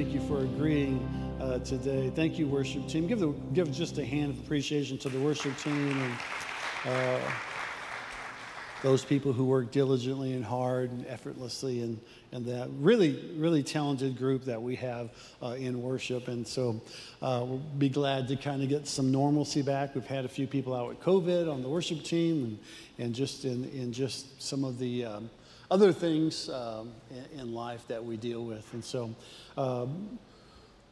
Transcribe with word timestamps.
Thank 0.00 0.14
you 0.14 0.20
for 0.22 0.40
agreeing 0.40 0.98
uh, 1.42 1.58
today. 1.58 2.10
Thank 2.14 2.38
you, 2.38 2.46
worship 2.46 2.88
team. 2.88 3.06
Give, 3.06 3.18
the, 3.18 3.34
give 3.52 3.70
just 3.70 3.98
a 3.98 4.04
hand 4.06 4.30
of 4.30 4.38
appreciation 4.38 4.96
to 4.96 5.10
the 5.10 5.18
worship 5.18 5.54
team 5.58 6.00
and 6.00 6.14
uh, 6.86 7.20
those 8.82 9.04
people 9.04 9.34
who 9.34 9.44
work 9.44 9.70
diligently 9.72 10.32
and 10.32 10.42
hard 10.42 10.90
and 10.90 11.06
effortlessly 11.06 11.82
and, 11.82 12.00
and 12.32 12.46
that 12.46 12.70
really, 12.78 13.30
really 13.36 13.62
talented 13.62 14.16
group 14.16 14.46
that 14.46 14.62
we 14.62 14.74
have 14.76 15.10
uh, 15.42 15.48
in 15.48 15.82
worship. 15.82 16.28
And 16.28 16.48
so 16.48 16.80
uh, 17.20 17.44
we'll 17.46 17.58
be 17.58 17.90
glad 17.90 18.26
to 18.28 18.36
kind 18.36 18.62
of 18.62 18.70
get 18.70 18.86
some 18.86 19.12
normalcy 19.12 19.60
back. 19.60 19.94
We've 19.94 20.06
had 20.06 20.24
a 20.24 20.30
few 20.30 20.46
people 20.46 20.74
out 20.74 20.88
with 20.88 21.00
COVID 21.00 21.52
on 21.52 21.60
the 21.62 21.68
worship 21.68 22.04
team 22.04 22.42
and, 22.96 23.04
and 23.04 23.14
just 23.14 23.44
in, 23.44 23.68
in 23.68 23.92
just 23.92 24.40
some 24.40 24.64
of 24.64 24.78
the 24.78 25.04
um, 25.04 25.30
other 25.70 25.92
things 25.92 26.48
um, 26.48 26.90
in, 27.36 27.54
life 27.54 27.86
that 27.88 28.04
we 28.04 28.16
deal 28.16 28.44
with. 28.44 28.72
And 28.74 28.84
so 28.84 29.14
um, 29.56 30.18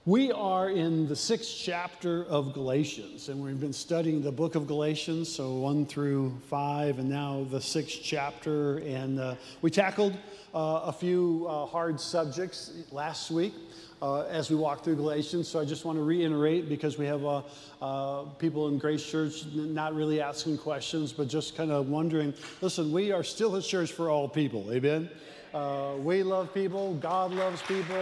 we 0.05 0.31
are 0.33 0.71
in 0.71 1.09
the 1.09 1.17
sixth 1.17 1.55
chapter 1.59 2.25
of 2.27 2.55
Galatians, 2.55 3.29
and 3.29 3.43
we've 3.43 3.61
been 3.61 3.73
studying 3.73 4.23
the 4.23 4.33
book 4.33 4.55
of 4.55 4.67
Galatians, 4.67 5.29
so 5.29 5.55
one 5.55 5.85
through 5.85 6.39
five, 6.49 6.99
and 6.99 7.11
now 7.11 7.47
the 7.51 7.61
sixth 7.61 8.01
chapter. 8.03 8.79
And 8.79 9.19
uh, 9.19 9.35
we 9.63 9.71
tackled 9.71 10.17
uh, 10.55 10.83
a 10.85 10.93
few 10.93 11.47
uh, 11.49 11.67
hard 11.67 12.01
subjects 12.01 12.73
last 12.93 13.31
week. 13.31 13.53
Uh, 14.01 14.23
as 14.31 14.49
we 14.49 14.55
walk 14.55 14.85
through 14.85 14.95
Galatians. 14.95 15.49
So 15.49 15.59
I 15.59 15.65
just 15.65 15.85
want 15.85 15.99
to 15.99 16.05
reiterate 16.05 16.69
because 16.69 16.99
we 16.99 17.07
have 17.07 17.25
uh, 17.25 17.43
uh, 17.83 18.23
people 18.39 18.69
in 18.69 18.79
Grace 18.79 19.05
Church 19.05 19.45
not 19.53 19.93
really 19.93 20.21
asking 20.21 20.59
questions, 20.59 21.13
but 21.13 21.27
just 21.27 21.57
kind 21.57 21.73
of 21.73 21.89
wondering 21.89 22.33
listen, 22.61 22.93
we 22.93 23.11
are 23.11 23.25
still 23.25 23.57
a 23.57 23.63
church 23.63 23.91
for 23.91 24.09
all 24.09 24.29
people. 24.29 24.73
Amen? 24.73 25.11
Uh, 25.53 25.95
we 25.99 26.23
love 26.23 26.53
people. 26.53 26.95
God 26.95 27.33
loves 27.33 27.63
people. 27.63 27.97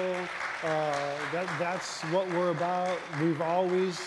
Uh, 0.63 0.93
that, 1.33 1.49
that's 1.59 2.03
what 2.05 2.29
we're 2.31 2.51
about. 2.51 2.99
We've 3.23 3.41
always, 3.41 4.01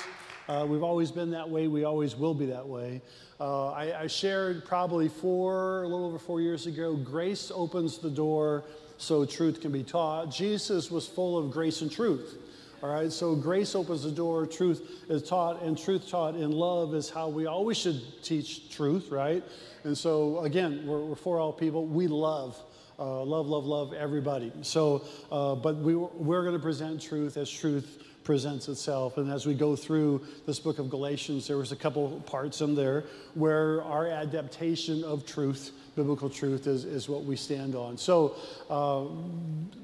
uh, 0.49 0.65
we've 0.67 0.83
always 0.83 1.09
been 1.09 1.31
that 1.31 1.49
way. 1.49 1.67
We 1.67 1.85
always 1.85 2.15
will 2.15 2.33
be 2.33 2.47
that 2.47 2.67
way. 2.67 3.01
Uh, 3.39 3.69
I, 3.69 4.01
I, 4.01 4.07
shared 4.07 4.65
probably 4.65 5.07
four, 5.07 5.83
a 5.83 5.87
little 5.87 6.05
over 6.05 6.19
four 6.19 6.41
years 6.41 6.65
ago. 6.65 6.97
Grace 6.97 7.51
opens 7.55 7.97
the 7.97 8.09
door 8.09 8.65
so 8.99 9.25
truth 9.25 9.61
can 9.61 9.71
be 9.71 9.83
taught. 9.83 10.29
Jesus 10.29 10.91
was 10.91 11.07
full 11.07 11.37
of 11.37 11.49
grace 11.49 11.81
and 11.81 11.91
truth. 11.91 12.37
All 12.83 12.89
right, 12.89 13.11
so 13.11 13.35
grace 13.35 13.75
opens 13.75 14.03
the 14.03 14.11
door, 14.11 14.45
truth 14.45 15.03
is 15.09 15.23
taught, 15.23 15.61
and 15.63 15.77
truth 15.77 16.07
taught 16.07 16.35
in 16.35 16.51
love 16.51 16.93
is 16.93 17.09
how 17.09 17.27
we 17.27 17.45
always 17.45 17.75
should 17.75 18.01
teach 18.23 18.69
truth, 18.69 19.09
right? 19.09 19.43
And 19.83 19.97
so, 19.97 20.39
again, 20.39 20.85
we're, 20.85 21.03
we're 21.03 21.15
for 21.15 21.39
all 21.39 21.51
people. 21.51 21.85
We 21.85 22.07
love 22.07 22.57
uh, 22.99 23.23
love, 23.23 23.47
love, 23.47 23.65
love 23.65 23.93
everybody. 23.93 24.51
So, 24.61 25.05
uh, 25.31 25.55
but 25.55 25.77
we, 25.77 25.95
we're 25.95 26.41
going 26.41 26.53
to 26.53 26.61
present 26.61 27.01
truth 27.01 27.37
as 27.37 27.49
truth 27.49 28.03
presents 28.25 28.67
itself. 28.67 29.17
And 29.17 29.31
as 29.31 29.45
we 29.45 29.53
go 29.53 29.75
through 29.75 30.25
this 30.45 30.59
book 30.59 30.79
of 30.79 30.89
Galatians, 30.89 31.47
there 31.47 31.57
was 31.57 31.71
a 31.71 31.75
couple 31.75 32.19
parts 32.25 32.61
in 32.61 32.75
there 32.75 33.05
where 33.39 33.81
our 33.83 34.07
adaptation 34.07 35.03
of 35.03 35.25
truth 35.25 35.71
biblical 35.95 36.29
truth 36.29 36.65
is, 36.65 36.85
is 36.85 37.09
what 37.09 37.25
we 37.25 37.35
stand 37.35 37.75
on. 37.75 37.97
So, 37.97 38.35
uh, 38.69 39.03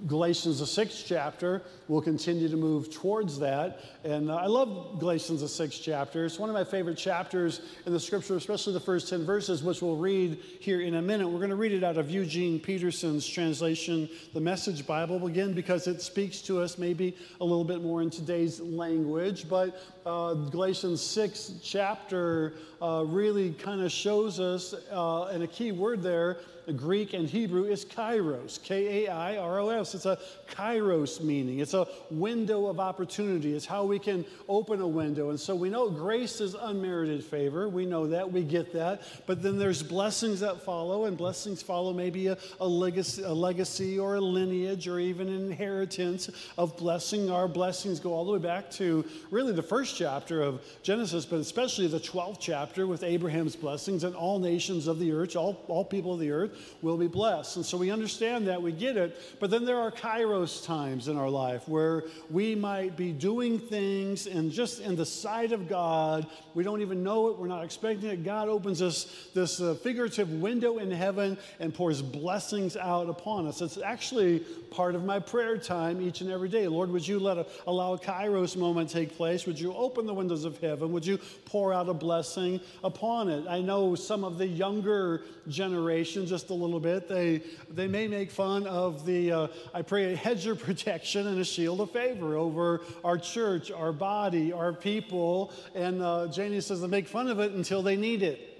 Galatians, 0.08 0.60
the 0.60 0.66
sixth 0.66 1.04
chapter, 1.06 1.62
We'll 1.88 2.02
continue 2.02 2.50
to 2.50 2.58
move 2.58 2.92
towards 2.92 3.40
that. 3.40 3.80
And 4.04 4.32
I 4.32 4.48
love 4.48 4.98
Galatians, 5.00 5.42
the 5.42 5.48
sixth 5.48 5.82
chapter. 5.84 6.26
It's 6.26 6.40
one 6.40 6.50
of 6.50 6.56
my 6.56 6.64
favorite 6.64 6.98
chapters 6.98 7.62
in 7.86 7.94
the 7.94 8.00
scripture, 8.00 8.36
especially 8.36 8.74
the 8.74 8.80
first 8.80 9.08
10 9.08 9.24
verses, 9.24 9.62
which 9.62 9.84
we'll 9.84 9.96
read 9.96 10.40
here 10.60 10.82
in 10.82 10.96
a 10.96 11.02
minute. 11.02 11.28
We're 11.28 11.38
going 11.38 11.52
to 11.52 11.56
read 11.56 11.74
it 11.74 11.84
out 11.84 11.98
of 11.98 12.10
Eugene 12.10 12.60
Peterson's 12.60 13.28
translation, 13.28 14.10
the 14.34 14.42
Message 14.42 14.88
Bible, 14.88 15.28
again, 15.28 15.54
because 15.54 15.86
it 15.86 16.02
speaks 16.02 16.42
to 16.44 16.60
us 16.60 16.80
maybe 16.80 17.16
a 17.40 17.46
little 17.46 17.64
bit 17.64 17.84
more 17.84 18.02
in 18.02 18.10
today's 18.10 18.60
language. 18.60 19.48
But 19.48 19.80
uh, 20.08 20.34
Galatians 20.34 21.02
6 21.02 21.54
chapter 21.62 22.54
uh, 22.82 23.04
really 23.06 23.45
kind 23.54 23.82
of 23.82 23.92
shows 23.92 24.40
us, 24.40 24.74
uh, 24.92 25.26
and 25.26 25.44
a 25.44 25.48
key 25.48 25.72
word 25.72 26.02
there 26.02 26.38
the 26.66 26.74
Greek 26.74 27.14
and 27.14 27.30
Hebrew 27.30 27.66
is 27.66 27.86
kairos, 27.86 28.62
K 28.62 29.06
A 29.06 29.12
I 29.12 29.38
R 29.38 29.60
O 29.60 29.70
S. 29.70 29.94
It's 29.94 30.06
a 30.06 30.18
kairos 30.50 31.22
meaning. 31.22 31.60
It's 31.60 31.76
a 31.76 31.88
window 32.10 32.66
of 32.68 32.80
opportunity. 32.80 33.54
It's 33.54 33.66
how 33.66 33.84
we 33.84 34.00
can 34.00 34.26
open 34.50 34.82
a 34.82 34.88
window. 34.88 35.30
And 35.30 35.40
so 35.40 35.56
we 35.56 35.70
know 35.70 35.90
grace 35.90 36.42
is 36.42 36.56
unmerited 36.56 37.24
favor. 37.24 37.70
We 37.70 37.86
know 37.86 38.08
that. 38.08 38.32
We 38.32 38.44
get 38.44 38.74
that. 38.74 39.04
But 39.28 39.44
then 39.44 39.60
there's 39.60 39.84
blessings 39.84 40.40
that 40.40 40.62
follow, 40.62 41.06
and 41.06 41.16
blessings 41.18 41.62
follow 41.62 41.94
maybe 41.94 42.28
a, 42.28 42.38
a, 42.60 42.68
legacy, 42.68 43.22
a 43.22 43.34
legacy 43.34 44.00
or 44.00 44.16
a 44.16 44.22
lineage 44.22 44.88
or 44.88 45.00
even 45.00 45.28
an 45.30 45.46
inheritance 45.46 46.32
of 46.58 46.76
blessing. 46.78 47.30
Our 47.30 47.48
blessings 47.48 48.00
go 48.00 48.14
all 48.14 48.26
the 48.26 48.32
way 48.32 48.40
back 48.40 48.72
to 48.72 49.06
really 49.30 49.54
the 49.54 49.64
first 49.64 49.98
chapter 49.98 50.42
of 50.42 50.64
Genesis, 50.82 51.26
but 51.26 51.40
especially 51.40 51.88
the 51.88 52.00
12th 52.00 52.38
chapter 52.40 52.88
with 52.88 53.04
Abraham's 53.04 53.56
blessings 53.56 54.04
and 54.04 54.16
all 54.16 54.40
nations 54.40 54.88
of 54.88 54.98
the 54.98 55.12
earth, 55.12 55.36
all, 55.36 55.64
all 55.68 55.86
people 55.86 56.14
of 56.14 56.20
the 56.20 56.32
earth 56.32 56.55
will 56.82 56.98
be 56.98 57.08
blessed. 57.08 57.58
And 57.58 57.66
so 57.66 57.78
we 57.78 57.92
understand 57.92 58.48
that, 58.48 58.62
we 58.62 58.72
get 58.72 58.98
it. 58.98 59.20
But 59.40 59.50
then 59.50 59.66
there 59.66 59.80
are 59.80 59.92
kairos 59.92 60.66
times 60.66 61.08
in 61.08 61.18
our 61.18 61.30
life 61.30 61.68
where 61.68 62.04
we 62.30 62.56
might 62.56 62.96
be 62.96 63.12
doing 63.12 63.60
things 63.60 64.28
and 64.28 64.52
just 64.52 64.82
in 64.82 64.96
the 64.96 65.06
sight 65.06 65.52
of 65.52 65.68
God, 65.68 66.28
we 66.54 66.64
don't 66.64 66.82
even 66.82 67.04
know 67.04 67.30
it, 67.30 67.38
we're 67.38 67.48
not 67.48 67.64
expecting 67.64 68.10
it. 68.10 68.24
God 68.24 68.50
opens 68.50 68.82
us 68.82 69.30
this 69.34 69.62
uh, 69.62 69.76
figurative 69.76 70.32
window 70.32 70.78
in 70.78 70.92
heaven 70.92 71.38
and 71.60 71.74
pours 71.74 72.02
blessings 72.02 72.78
out 72.78 73.10
upon 73.10 73.48
us. 73.48 73.62
It's 73.62 73.78
actually 73.78 74.40
part 74.72 74.96
of 74.96 75.04
my 75.04 75.20
prayer 75.20 75.58
time 75.58 76.02
each 76.02 76.22
and 76.22 76.32
every 76.32 76.50
day. 76.50 76.68
Lord, 76.68 76.90
would 76.92 77.08
you 77.08 77.20
let 77.20 77.38
a, 77.38 77.46
allow 77.68 77.94
a 77.94 78.00
kairos 78.00 78.58
moment 78.58 78.90
take 78.90 79.16
place? 79.16 79.46
Would 79.46 79.60
you 79.60 79.74
open 79.74 80.06
the 80.06 80.14
windows 80.14 80.46
of 80.46 80.60
heaven? 80.60 80.92
Would 80.92 81.06
you 81.06 81.20
pour 81.46 81.74
out 81.74 81.90
a 81.90 81.94
blessing 81.94 82.60
upon 82.84 83.30
it? 83.30 83.46
I 83.48 83.62
know 83.62 83.96
some 83.96 84.24
of 84.24 84.38
the 84.38 84.48
younger 84.48 85.22
generation, 85.48 86.26
just 86.26 86.45
just 86.46 86.52
a 86.52 86.64
little 86.64 86.80
bit. 86.80 87.08
They, 87.08 87.42
they 87.72 87.88
may 87.88 88.08
make 88.08 88.30
fun 88.30 88.68
of 88.68 89.04
the, 89.04 89.32
uh, 89.32 89.48
I 89.74 89.82
pray, 89.82 90.14
a 90.14 90.16
hedge 90.16 90.46
of 90.46 90.60
protection 90.60 91.26
and 91.26 91.40
a 91.40 91.44
shield 91.44 91.82
of 91.82 91.90
favor 91.90 92.36
over 92.36 92.82
our 93.04 93.18
church, 93.18 93.72
our 93.72 93.92
body, 93.92 94.54
our 94.54 94.72
people. 94.72 95.52
And 95.74 96.04
uh, 96.04 96.28
Janie 96.28 96.62
says 96.62 96.82
they 96.82 96.88
make 96.88 97.08
fun 97.08 97.30
of 97.30 97.40
it 97.40 97.54
until 97.54 97.82
they 97.82 97.96
need 97.96 98.22
it. 98.22 98.52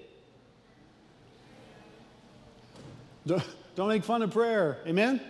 Don't 3.76 3.88
make 3.88 4.02
fun 4.02 4.22
of 4.22 4.32
prayer. 4.32 4.78
Amen? 4.86 5.20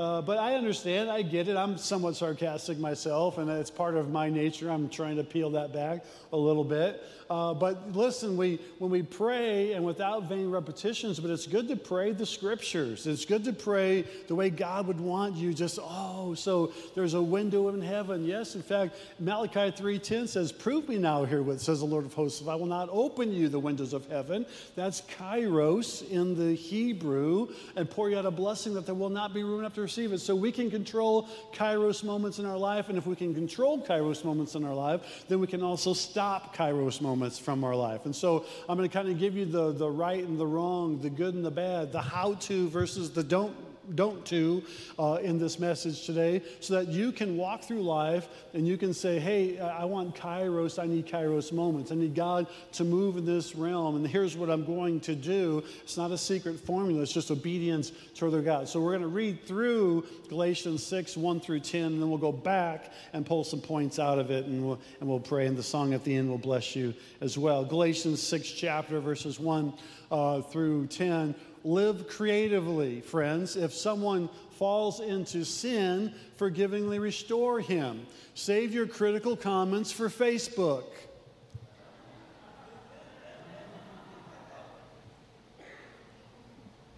Uh, 0.00 0.22
but 0.22 0.38
I 0.38 0.54
understand, 0.54 1.10
I 1.10 1.20
get 1.20 1.46
it. 1.46 1.58
I'm 1.58 1.76
somewhat 1.76 2.16
sarcastic 2.16 2.78
myself, 2.78 3.36
and 3.36 3.50
it's 3.50 3.70
part 3.70 3.96
of 3.96 4.08
my 4.08 4.30
nature. 4.30 4.70
I'm 4.70 4.88
trying 4.88 5.16
to 5.16 5.24
peel 5.24 5.50
that 5.50 5.74
back 5.74 6.06
a 6.32 6.36
little 6.38 6.64
bit. 6.64 7.04
Uh, 7.28 7.52
but 7.52 7.94
listen, 7.94 8.36
we, 8.36 8.58
when 8.78 8.90
we 8.90 9.02
pray 9.02 9.74
and 9.74 9.84
without 9.84 10.24
vain 10.24 10.50
repetitions, 10.50 11.20
but 11.20 11.30
it's 11.30 11.46
good 11.46 11.68
to 11.68 11.76
pray 11.76 12.12
the 12.12 12.24
scriptures. 12.24 13.06
It's 13.06 13.26
good 13.26 13.44
to 13.44 13.52
pray 13.52 14.06
the 14.26 14.34
way 14.34 14.48
God 14.48 14.86
would 14.86 15.00
want 15.00 15.36
you. 15.36 15.52
Just, 15.52 15.78
oh, 15.80 16.34
so 16.34 16.72
there's 16.94 17.14
a 17.14 17.22
window 17.22 17.68
in 17.68 17.82
heaven. 17.82 18.24
Yes, 18.24 18.54
in 18.54 18.62
fact, 18.62 18.96
Malachi 19.18 19.70
3.10 19.70 20.28
says, 20.28 20.50
prove 20.50 20.88
me 20.88 20.96
now 20.96 21.24
here 21.24 21.42
what 21.42 21.60
says 21.60 21.80
the 21.80 21.86
Lord 21.86 22.06
of 22.06 22.14
hosts, 22.14 22.40
if 22.40 22.48
I 22.48 22.54
will 22.54 22.66
not 22.66 22.88
open 22.90 23.32
you 23.32 23.50
the 23.50 23.60
windows 23.60 23.92
of 23.92 24.06
heaven. 24.06 24.46
That's 24.74 25.02
kairos 25.02 26.10
in 26.10 26.36
the 26.36 26.54
Hebrew, 26.54 27.48
and 27.76 27.88
pour 27.88 28.08
you 28.08 28.18
out 28.18 28.26
a 28.26 28.30
blessing 28.30 28.74
that 28.74 28.86
there 28.86 28.94
will 28.94 29.10
not 29.10 29.34
be 29.34 29.44
room 29.44 29.60
enough 29.60 29.74
to 29.94 30.00
receive 30.00 30.12
it. 30.12 30.20
So 30.20 30.34
we 30.34 30.52
can 30.52 30.70
control 30.70 31.28
kairos 31.52 32.04
moments 32.04 32.38
in 32.38 32.46
our 32.46 32.56
life, 32.56 32.88
and 32.88 32.98
if 32.98 33.06
we 33.06 33.16
can 33.16 33.34
control 33.34 33.80
kairos 33.80 34.24
moments 34.24 34.54
in 34.54 34.64
our 34.64 34.74
life, 34.74 35.24
then 35.28 35.40
we 35.40 35.46
can 35.46 35.62
also 35.62 35.92
stop 35.92 36.54
kairos 36.56 37.00
moments 37.00 37.38
from 37.38 37.64
our 37.64 37.74
life. 37.74 38.04
And 38.04 38.14
so 38.14 38.44
I'm 38.68 38.76
going 38.76 38.88
to 38.88 38.92
kind 38.92 39.08
of 39.08 39.18
give 39.18 39.36
you 39.36 39.44
the, 39.44 39.72
the 39.72 39.90
right 39.90 40.22
and 40.22 40.38
the 40.38 40.46
wrong, 40.46 41.00
the 41.00 41.10
good 41.10 41.34
and 41.34 41.44
the 41.44 41.50
bad, 41.50 41.92
the 41.92 42.02
how 42.02 42.34
to 42.34 42.68
versus 42.68 43.10
the 43.10 43.22
don't 43.22 43.54
don't 43.94 44.24
to 44.26 44.62
uh, 44.98 45.18
in 45.22 45.38
this 45.38 45.58
message 45.58 46.06
today 46.06 46.42
so 46.60 46.74
that 46.74 46.88
you 46.88 47.12
can 47.12 47.36
walk 47.36 47.62
through 47.62 47.82
life 47.82 48.28
and 48.54 48.66
you 48.66 48.76
can 48.76 48.92
say, 48.92 49.18
hey, 49.18 49.58
I 49.58 49.84
want 49.84 50.14
kairos, 50.14 50.82
I 50.82 50.86
need 50.86 51.06
kairos 51.06 51.52
moments. 51.52 51.92
I 51.92 51.94
need 51.94 52.14
God 52.14 52.46
to 52.72 52.84
move 52.84 53.16
in 53.16 53.24
this 53.24 53.54
realm, 53.54 53.96
and 53.96 54.06
here's 54.06 54.36
what 54.36 54.50
I'm 54.50 54.64
going 54.64 55.00
to 55.00 55.14
do. 55.14 55.62
It's 55.82 55.96
not 55.96 56.10
a 56.10 56.18
secret 56.18 56.58
formula, 56.58 57.02
it's 57.02 57.12
just 57.12 57.30
obedience 57.30 57.92
to 58.16 58.26
other 58.26 58.42
God. 58.42 58.68
So 58.68 58.80
we're 58.80 58.92
going 58.92 59.02
to 59.02 59.08
read 59.08 59.46
through 59.46 60.06
Galatians 60.28 60.84
6, 60.84 61.16
1 61.16 61.40
through 61.40 61.60
10, 61.60 61.84
and 61.84 62.02
then 62.02 62.08
we'll 62.08 62.18
go 62.18 62.32
back 62.32 62.92
and 63.12 63.24
pull 63.24 63.44
some 63.44 63.60
points 63.60 63.98
out 63.98 64.18
of 64.18 64.30
it, 64.30 64.46
and 64.46 64.66
we'll, 64.66 64.80
and 65.00 65.08
we'll 65.08 65.20
pray, 65.20 65.46
and 65.46 65.56
the 65.56 65.62
song 65.62 65.94
at 65.94 66.04
the 66.04 66.14
end 66.14 66.28
will 66.28 66.38
bless 66.38 66.74
you 66.74 66.94
as 67.20 67.38
well. 67.38 67.64
Galatians 67.64 68.22
6, 68.22 68.50
chapter, 68.52 69.00
verses 69.00 69.38
1 69.38 69.72
uh, 70.10 70.42
through 70.42 70.86
10 70.88 71.34
live 71.64 72.08
creatively, 72.08 73.00
friends. 73.00 73.56
If 73.56 73.72
someone 73.72 74.28
falls 74.52 75.00
into 75.00 75.44
sin, 75.44 76.14
forgivingly 76.36 76.98
restore 76.98 77.60
him. 77.60 78.06
Save 78.34 78.72
your 78.72 78.86
critical 78.86 79.36
comments 79.36 79.92
for 79.92 80.08
Facebook. 80.08 80.84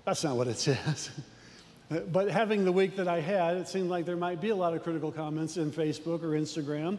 That's 0.04 0.24
not 0.24 0.36
what 0.36 0.48
it 0.48 0.58
says. 0.58 1.10
But 2.10 2.30
having 2.30 2.64
the 2.64 2.72
week 2.72 2.96
that 2.96 3.06
I 3.06 3.20
had, 3.20 3.58
it 3.58 3.68
seemed 3.68 3.90
like 3.90 4.06
there 4.06 4.16
might 4.16 4.40
be 4.40 4.48
a 4.48 4.56
lot 4.56 4.72
of 4.72 4.82
critical 4.82 5.12
comments 5.12 5.58
in 5.58 5.70
Facebook 5.70 6.22
or 6.22 6.30
Instagram. 6.30 6.98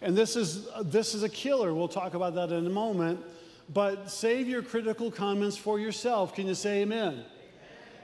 And 0.00 0.16
this 0.16 0.36
is, 0.36 0.68
this 0.84 1.14
is 1.14 1.22
a 1.22 1.28
killer. 1.28 1.74
We'll 1.74 1.86
talk 1.86 2.14
about 2.14 2.34
that 2.36 2.50
in 2.50 2.66
a 2.66 2.70
moment. 2.70 3.20
But 3.68 4.10
save 4.10 4.48
your 4.48 4.62
critical 4.62 5.10
comments 5.10 5.56
for 5.56 5.78
yourself. 5.78 6.34
Can 6.34 6.46
you 6.46 6.54
say 6.54 6.82
amen? 6.82 7.24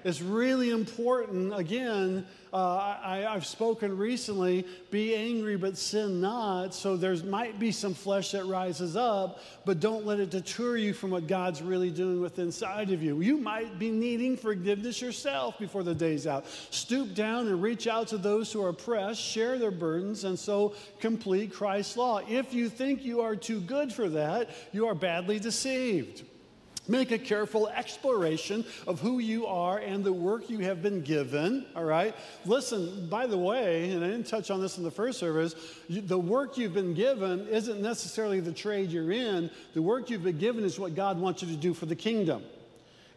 It's 0.08 0.22
really 0.22 0.70
important, 0.70 1.52
again, 1.52 2.24
uh, 2.50 2.96
I, 3.04 3.26
have 3.30 3.44
spoken 3.44 3.98
recently 3.98 4.66
be 4.90 5.14
angry 5.14 5.58
but 5.58 5.76
sin 5.76 6.22
not. 6.22 6.72
So 6.72 6.96
there 6.96 7.14
might 7.24 7.58
be 7.58 7.70
some 7.72 7.92
flesh 7.92 8.30
that 8.30 8.46
rises 8.46 8.96
up, 8.96 9.40
but 9.66 9.80
don't 9.80 10.06
let 10.06 10.18
it 10.18 10.30
deter 10.30 10.78
you 10.78 10.94
from 10.94 11.10
what 11.10 11.26
God's 11.26 11.60
really 11.60 11.90
doing 11.90 12.22
within 12.22 12.46
inside 12.46 12.90
of 12.90 13.02
you. 13.02 13.20
You 13.20 13.36
might 13.36 13.78
be 13.78 13.90
needing 13.90 14.38
forgiveness 14.38 15.02
yourself 15.02 15.58
before 15.58 15.82
the 15.82 15.94
day's 15.94 16.26
out. 16.26 16.46
Stoop 16.70 17.14
down 17.14 17.46
and 17.48 17.62
reach 17.62 17.86
out 17.86 18.08
to 18.08 18.16
those 18.16 18.50
who 18.50 18.62
are 18.62 18.70
oppressed, 18.70 19.20
share 19.20 19.58
their 19.58 19.70
burdens, 19.70 20.24
and 20.24 20.38
so 20.38 20.72
complete 21.00 21.52
Christ's 21.52 21.98
law. 21.98 22.22
If 22.26 22.54
you 22.54 22.70
think 22.70 23.04
you 23.04 23.20
are 23.20 23.36
too 23.36 23.60
good 23.60 23.92
for 23.92 24.08
that, 24.08 24.48
you 24.72 24.86
are 24.86 24.94
badly 24.94 25.38
deceived. 25.38 26.24
Make 26.88 27.10
a 27.12 27.18
careful 27.18 27.68
exploration 27.68 28.64
of 28.86 29.00
who 29.00 29.18
you 29.18 29.46
are 29.46 29.78
and 29.78 30.02
the 30.02 30.12
work 30.12 30.48
you 30.48 30.60
have 30.60 30.82
been 30.82 31.02
given. 31.02 31.66
All 31.76 31.84
right? 31.84 32.14
Listen, 32.46 33.08
by 33.08 33.26
the 33.26 33.38
way, 33.38 33.90
and 33.90 34.02
I 34.04 34.08
didn't 34.08 34.26
touch 34.26 34.50
on 34.50 34.60
this 34.60 34.78
in 34.78 34.84
the 34.84 34.90
first 34.90 35.18
service, 35.18 35.54
the 35.88 36.18
work 36.18 36.56
you've 36.56 36.74
been 36.74 36.94
given 36.94 37.46
isn't 37.48 37.80
necessarily 37.80 38.40
the 38.40 38.52
trade 38.52 38.90
you're 38.90 39.12
in. 39.12 39.50
The 39.74 39.82
work 39.82 40.10
you've 40.10 40.24
been 40.24 40.38
given 40.38 40.64
is 40.64 40.78
what 40.78 40.94
God 40.94 41.20
wants 41.20 41.42
you 41.42 41.48
to 41.48 41.56
do 41.56 41.74
for 41.74 41.86
the 41.86 41.96
kingdom. 41.96 42.42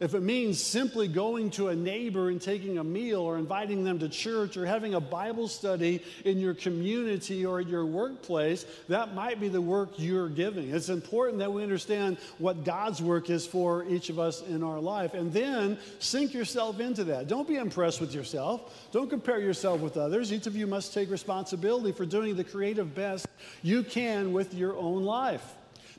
If 0.02 0.16
it 0.16 0.24
means 0.24 0.60
simply 0.60 1.08
going 1.08 1.52
to 1.52 1.68
a 1.68 1.76
neighbor 1.76 2.30
and 2.30 2.42
taking 2.42 2.80
a 2.80 2.84
meal 2.84 3.22
or 3.22 3.38
inviting 3.38 3.84
them 3.84 4.00
to 4.00 4.10
church 4.10 4.58
or 4.58 4.66
having 4.66 4.96
a 4.96 5.00
Bible 5.00 5.48
study 5.48 6.02
in 6.26 6.40
your 6.40 6.56
community 6.56 7.46
or 7.46 7.60
at 7.60 7.68
your 7.68 7.86
workplace, 7.86 8.66
that 8.90 9.14
might 9.14 9.40
be 9.40 9.48
the 9.48 9.62
work 9.62 9.92
you're 9.98 10.28
giving. 10.28 10.72
It's 10.72 10.90
important 10.90 11.38
that 11.38 11.54
we 11.54 11.62
understand 11.62 12.18
what 12.40 12.64
God's 12.64 13.00
work 13.00 13.30
is 13.30 13.46
for 13.46 13.86
each 13.86 14.10
of 14.10 14.18
us 14.18 14.42
in 14.42 14.64
our 14.64 14.80
life 14.80 15.14
and 15.14 15.32
then 15.32 15.78
sink 16.00 16.34
yourself 16.34 16.80
into 16.80 17.04
that. 17.04 17.28
Don't 17.28 17.48
be 17.48 17.58
impressed 17.58 18.02
with 18.02 18.12
yourself. 18.12 18.90
Don't 18.92 19.08
compare 19.08 19.40
yourself 19.40 19.82
with 19.82 19.98
others. 19.98 20.34
Each 20.34 20.48
of 20.48 20.56
you 20.56 20.66
must 20.66 20.96
take 20.96 21.12
responsibility 21.12 21.92
for 21.92 22.08
doing 22.08 22.36
the 22.36 22.44
creative 22.44 22.96
best 22.96 23.28
you 23.62 23.84
can 23.84 24.34
with 24.34 24.56
your 24.56 24.76
own 24.78 25.04
life. 25.04 25.46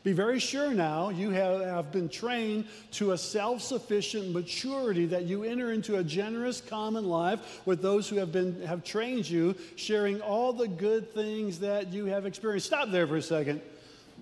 Be 0.02 0.12
very 0.12 0.40
sure 0.40 0.74
now 0.74 1.10
you 1.10 1.30
have, 1.30 1.60
have 1.60 1.92
been 1.92 2.08
trained 2.08 2.66
to 2.92 3.12
a 3.12 3.18
self 3.18 3.62
sufficient 3.62 4.32
maturity 4.32 5.06
that 5.06 5.24
you 5.24 5.44
enter 5.44 5.72
into 5.72 5.98
a 5.98 6.04
generous 6.04 6.60
common 6.60 7.04
life 7.04 7.64
with 7.66 7.82
those 7.82 8.08
who 8.08 8.16
have, 8.16 8.32
been, 8.32 8.60
have 8.62 8.82
trained 8.82 9.28
you, 9.28 9.54
sharing 9.76 10.20
all 10.20 10.52
the 10.52 10.66
good 10.66 11.14
things 11.14 11.60
that 11.60 11.92
you 11.92 12.06
have 12.06 12.26
experienced. 12.26 12.66
Stop 12.66 12.90
there 12.90 13.06
for 13.06 13.16
a 13.16 13.22
second. 13.22 13.60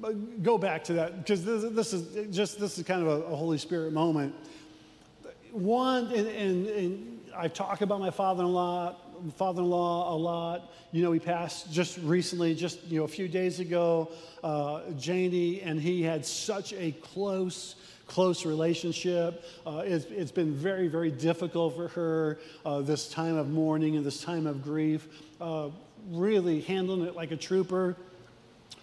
Uh, 0.05 0.13
go 0.43 0.59
back 0.59 0.85
to 0.85 0.95
that 0.95 1.17
because 1.19 1.45
this, 1.45 1.65
this, 1.73 1.93
is 1.95 2.35
just 2.35 2.61
this 2.61 2.77
is 2.79 2.85
kind 2.85 3.01
of 3.03 3.09
a, 3.09 3.23
a 3.25 3.37
Holy 3.37 3.59
Spirit 3.59 3.93
moment. 3.95 4.35
One, 5.53 6.07
and, 6.13 6.29
and, 6.29 6.67
and 6.67 7.21
I've 7.35 7.55
talked 7.55 7.81
about 7.81 8.01
my 8.01 8.11
father 8.11 8.45
in 8.45 8.53
law 8.53 8.97
father-in-law 9.37 10.15
a 10.15 10.17
lot. 10.17 10.73
You 10.93 11.03
know, 11.03 11.13
he 11.13 11.21
passed 11.21 11.73
just 11.73 11.99
recently, 11.99 12.55
just 12.55 12.85
you 12.87 12.99
know, 12.99 13.05
a 13.05 13.09
few 13.09 13.29
days 13.29 13.61
ago. 13.61 14.11
Uh, 14.43 14.83
Janie 14.99 15.61
and 15.63 15.81
he 15.81 16.03
had 16.03 16.25
such 16.25 16.73
a 16.73 16.93
close 16.93 17.77
close 18.07 18.45
relationship. 18.45 19.45
Uh, 19.65 19.83
it's, 19.85 20.07
it's 20.07 20.33
been 20.33 20.53
very, 20.53 20.89
very 20.89 21.13
difficult 21.13 21.77
for 21.77 21.89
her 21.89 22.41
uh, 22.67 22.81
this 22.81 23.09
time 23.09 23.37
of 23.37 23.49
mourning 23.51 23.97
and 23.97 24.05
this 24.05 24.21
time 24.21 24.49
of 24.49 24.65
grief. 24.65 25.07
Uh, 25.41 25.69
really 26.11 26.61
handling 26.63 27.07
it 27.07 27.15
like 27.15 27.31
a 27.31 27.37
trooper. 27.37 27.97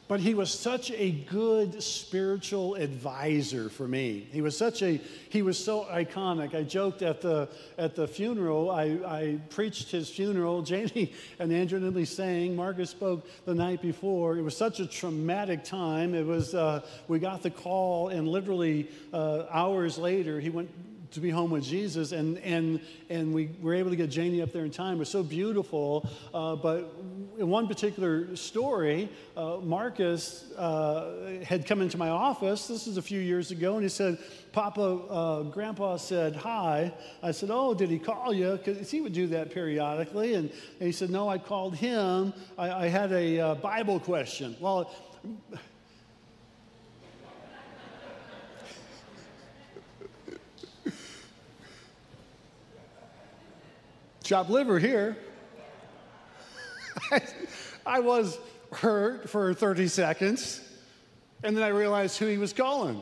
But 0.07 0.21
he 0.21 0.33
was 0.33 0.49
such 0.49 0.89
a 0.91 1.11
good 1.11 1.83
spiritual 1.83 2.75
advisor 2.75 3.67
for 3.67 3.87
me. 3.87 4.25
He 4.31 4.41
was 4.41 4.57
such 4.57 4.81
a, 4.81 5.01
he 5.29 5.41
was 5.41 5.61
so 5.61 5.83
iconic. 5.91 6.55
I 6.55 6.63
joked 6.63 7.01
at 7.01 7.19
the, 7.19 7.49
at 7.77 7.93
the 7.93 8.07
funeral, 8.07 8.71
I, 8.71 8.83
I 9.05 9.39
preached 9.49 9.91
his 9.91 10.09
funeral. 10.09 10.61
Janie 10.67 11.11
and 11.39 11.51
Andrew 11.51 11.77
and 11.77 11.87
Lily 11.87 12.05
sang. 12.05 12.55
Marcus 12.55 12.89
spoke 12.89 13.27
the 13.45 13.53
night 13.53 13.81
before. 13.81 14.37
It 14.37 14.43
was 14.43 14.55
such 14.55 14.79
a 14.79 14.87
traumatic 14.87 15.65
time. 15.65 16.13
It 16.13 16.25
was, 16.25 16.55
uh, 16.55 16.81
we 17.09 17.19
got 17.19 17.43
the 17.43 17.51
call, 17.51 18.07
and 18.07 18.29
literally 18.29 18.89
uh, 19.11 19.43
hours 19.51 19.97
later, 19.97 20.39
he 20.39 20.49
went 20.49 20.69
to 21.11 21.19
be 21.19 21.29
home 21.29 21.51
with 21.51 21.63
Jesus, 21.63 22.11
and, 22.11 22.37
and, 22.39 22.81
and 23.09 23.33
we 23.33 23.49
were 23.61 23.73
able 23.73 23.89
to 23.89 23.95
get 23.95 24.09
Janie 24.09 24.41
up 24.41 24.51
there 24.51 24.65
in 24.65 24.71
time. 24.71 24.95
It 24.95 24.99
was 24.99 25.09
so 25.09 25.23
beautiful. 25.23 26.09
Uh, 26.33 26.55
but 26.55 26.93
in 27.37 27.49
one 27.49 27.67
particular 27.67 28.35
story, 28.35 29.09
uh, 29.35 29.57
Marcus 29.57 30.51
uh, 30.53 31.39
had 31.43 31.65
come 31.65 31.81
into 31.81 31.97
my 31.97 32.09
office. 32.09 32.67
This 32.67 32.87
is 32.87 32.97
a 32.97 33.01
few 33.01 33.19
years 33.19 33.51
ago, 33.51 33.75
and 33.75 33.83
he 33.83 33.89
said, 33.89 34.17
Papa, 34.51 34.81
uh, 34.81 35.43
Grandpa 35.43 35.97
said 35.97 36.35
hi. 36.35 36.91
I 37.21 37.31
said, 37.31 37.49
Oh, 37.51 37.73
did 37.73 37.89
he 37.89 37.99
call 37.99 38.33
you? 38.33 38.59
Because 38.63 38.89
he 38.89 39.01
would 39.01 39.13
do 39.13 39.27
that 39.27 39.51
periodically. 39.51 40.33
And, 40.33 40.49
and, 40.79 40.87
he 40.87 40.91
said, 40.91 41.09
No, 41.09 41.29
I 41.29 41.37
called 41.37 41.75
him. 41.75 42.33
I, 42.57 42.85
I 42.85 42.87
had 42.87 43.11
a 43.11 43.39
uh, 43.39 43.55
Bible 43.55 43.99
question. 43.99 44.55
Well, 44.59 44.91
chopped 54.27 54.49
liver 54.49 54.77
here. 54.77 55.17
I 57.85 58.01
was 58.01 58.37
hurt 58.73 59.29
for 59.29 59.53
30 59.53 59.87
seconds, 59.87 60.61
and 61.43 61.55
then 61.55 61.63
I 61.63 61.69
realized 61.69 62.17
who 62.17 62.27
he 62.27 62.37
was 62.37 62.51
calling. 62.51 63.01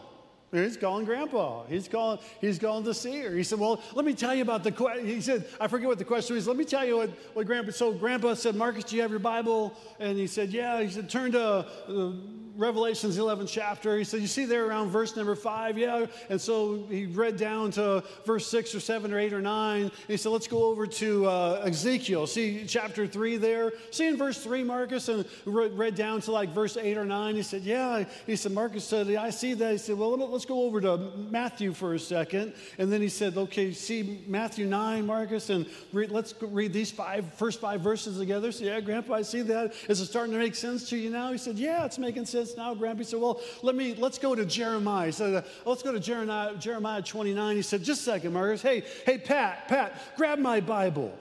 He's 0.51 0.77
calling 0.77 1.03
Grandpa. 1.03 1.65
He's 1.65 1.87
calling. 1.87 2.19
He's 2.39 2.59
calling 2.59 2.85
to 2.85 2.93
see 2.93 3.19
her. 3.21 3.35
He 3.35 3.43
said, 3.43 3.59
"Well, 3.59 3.81
let 3.93 4.05
me 4.05 4.13
tell 4.13 4.33
you 4.33 4.43
about 4.43 4.63
the 4.63 4.71
question." 4.71 5.05
He 5.05 5.19
said, 5.19 5.45
"I 5.59 5.67
forget 5.67 5.87
what 5.89 5.97
the 5.97 6.05
question 6.05 6.35
was. 6.35 6.47
Let 6.47 6.55
me 6.55 6.63
tell 6.63 6.85
you 6.85 6.97
what, 6.97 7.09
what 7.33 7.45
Grandpa." 7.45 7.71
So 7.71 7.91
Grandpa 7.91 8.35
said, 8.35 8.55
"Marcus, 8.55 8.85
do 8.85 8.95
you 8.95 9.01
have 9.01 9.11
your 9.11 9.19
Bible?" 9.19 9.77
And 9.99 10.17
he 10.17 10.27
said, 10.27 10.53
"Yeah." 10.53 10.81
He 10.81 10.89
said, 10.89 11.09
"Turn 11.09 11.33
to 11.33 11.43
uh, 11.43 12.11
Revelation's 12.57 13.17
11th 13.17 13.49
chapter. 13.49 13.97
He 13.97 14.03
said, 14.03 14.21
You 14.21 14.27
see 14.27 14.45
there 14.45 14.65
around 14.65 14.89
verse 14.89 15.15
number 15.15 15.35
five? 15.35 15.77
Yeah. 15.77 16.05
And 16.29 16.39
so 16.39 16.85
he 16.89 17.05
read 17.05 17.37
down 17.37 17.71
to 17.71 18.03
verse 18.25 18.47
six 18.47 18.73
or 18.73 18.79
seven 18.79 19.13
or 19.13 19.19
eight 19.19 19.33
or 19.33 19.41
nine. 19.41 19.91
he 20.07 20.17
said, 20.17 20.29
Let's 20.29 20.47
go 20.47 20.65
over 20.65 20.87
to 20.87 21.25
uh, 21.25 21.63
Ezekiel. 21.65 22.27
See 22.27 22.65
chapter 22.67 23.07
three 23.07 23.37
there? 23.37 23.73
See 23.91 24.07
in 24.07 24.17
verse 24.17 24.41
three, 24.41 24.63
Marcus? 24.63 25.09
And 25.09 25.25
read 25.45 25.95
down 25.95 26.21
to 26.21 26.31
like 26.31 26.49
verse 26.49 26.77
eight 26.77 26.97
or 26.97 27.05
nine. 27.05 27.35
He 27.35 27.43
said, 27.43 27.63
Yeah. 27.63 28.05
He 28.25 28.35
said, 28.35 28.51
Marcus 28.51 28.83
said, 28.83 29.13
I 29.15 29.29
see 29.29 29.53
that. 29.55 29.71
He 29.73 29.77
said, 29.77 29.97
Well, 29.97 30.15
let's 30.17 30.45
go 30.45 30.63
over 30.63 30.79
to 30.81 30.97
Matthew 31.29 31.73
for 31.73 31.93
a 31.93 31.99
second. 31.99 32.53
And 32.77 32.91
then 32.91 33.01
he 33.01 33.09
said, 33.09 33.37
Okay, 33.37 33.73
see 33.73 34.23
Matthew 34.27 34.65
9, 34.65 35.05
Marcus, 35.05 35.49
and 35.49 35.65
let's 35.91 36.33
read 36.41 36.73
these 36.73 36.91
five, 36.91 37.33
first 37.33 37.59
five 37.59 37.81
verses 37.81 38.17
together. 38.17 38.51
So, 38.51 38.65
yeah, 38.65 38.79
Grandpa, 38.79 39.15
I 39.15 39.21
see 39.21 39.41
that. 39.43 39.73
Is 39.89 39.99
it 39.99 40.05
starting 40.05 40.33
to 40.33 40.39
make 40.39 40.55
sense 40.55 40.89
to 40.89 40.97
you 40.97 41.09
now? 41.09 41.31
He 41.31 41.37
said, 41.37 41.57
Yeah, 41.57 41.85
it's 41.85 41.97
making 41.97 42.25
sense 42.25 42.44
now, 42.57 42.73
Grandpa. 42.73 42.99
He 42.99 43.03
said, 43.05 43.19
Well, 43.19 43.41
let 43.61 43.75
me 43.75 43.95
let's 43.95 44.17
go 44.17 44.35
to 44.35 44.45
Jeremiah. 44.45 45.07
He 45.07 45.11
said, 45.11 45.33
uh, 45.35 45.41
Let's 45.65 45.83
go 45.83 45.91
to 45.91 45.99
Jeremiah, 45.99 46.55
Jeremiah 46.55 47.01
29. 47.01 47.55
He 47.55 47.61
said, 47.61 47.83
Just 47.83 48.01
a 48.01 48.03
second, 48.03 48.33
Marcus. 48.33 48.61
Hey, 48.61 48.83
hey, 49.05 49.17
Pat, 49.17 49.67
Pat, 49.67 49.99
grab 50.17 50.39
my 50.39 50.59
Bible. 50.59 51.17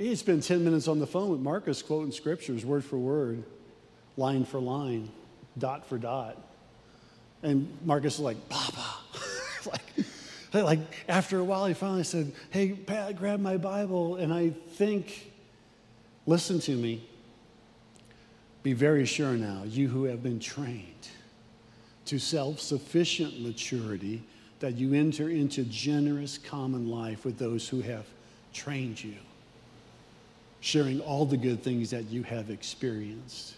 He 0.00 0.16
spent 0.16 0.44
10 0.44 0.64
minutes 0.64 0.88
on 0.88 0.98
the 0.98 1.06
phone 1.06 1.28
with 1.28 1.40
Marcus 1.40 1.82
quoting 1.82 2.10
scriptures 2.10 2.64
word 2.64 2.82
for 2.82 2.96
word, 2.96 3.44
line 4.16 4.46
for 4.46 4.58
line, 4.58 5.10
dot 5.58 5.86
for 5.86 5.98
dot. 5.98 6.38
And 7.42 7.76
Marcus 7.84 8.14
is 8.14 8.20
like, 8.20 8.48
Papa. 8.48 8.86
like, 9.66 10.64
like 10.64 10.78
after 11.06 11.38
a 11.38 11.44
while, 11.44 11.66
he 11.66 11.74
finally 11.74 12.04
said, 12.04 12.32
Hey, 12.48 12.72
Pat, 12.72 13.16
grab 13.16 13.40
my 13.40 13.58
Bible. 13.58 14.16
And 14.16 14.32
I 14.32 14.50
think, 14.50 15.29
listen 16.26 16.60
to 16.60 16.72
me. 16.72 17.02
Be 18.62 18.72
very 18.72 19.06
sure 19.06 19.32
now, 19.32 19.62
you 19.64 19.88
who 19.88 20.04
have 20.04 20.22
been 20.22 20.38
trained 20.38 21.08
to 22.06 22.18
self 22.18 22.60
sufficient 22.60 23.40
maturity, 23.40 24.22
that 24.58 24.76
you 24.76 24.92
enter 24.92 25.30
into 25.30 25.64
generous 25.64 26.36
common 26.36 26.90
life 26.90 27.24
with 27.24 27.38
those 27.38 27.68
who 27.68 27.80
have 27.80 28.04
trained 28.52 29.02
you, 29.02 29.14
sharing 30.60 31.00
all 31.00 31.24
the 31.24 31.36
good 31.36 31.62
things 31.62 31.90
that 31.90 32.04
you 32.10 32.22
have 32.22 32.50
experienced. 32.50 33.54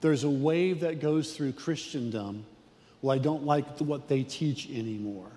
There's 0.00 0.22
a 0.22 0.30
wave 0.30 0.80
that 0.80 1.00
goes 1.00 1.36
through 1.36 1.52
Christendom. 1.52 2.46
Well, 3.02 3.14
I 3.14 3.18
don't 3.18 3.44
like 3.44 3.78
what 3.78 4.08
they 4.08 4.22
teach 4.22 4.70
anymore 4.70 5.30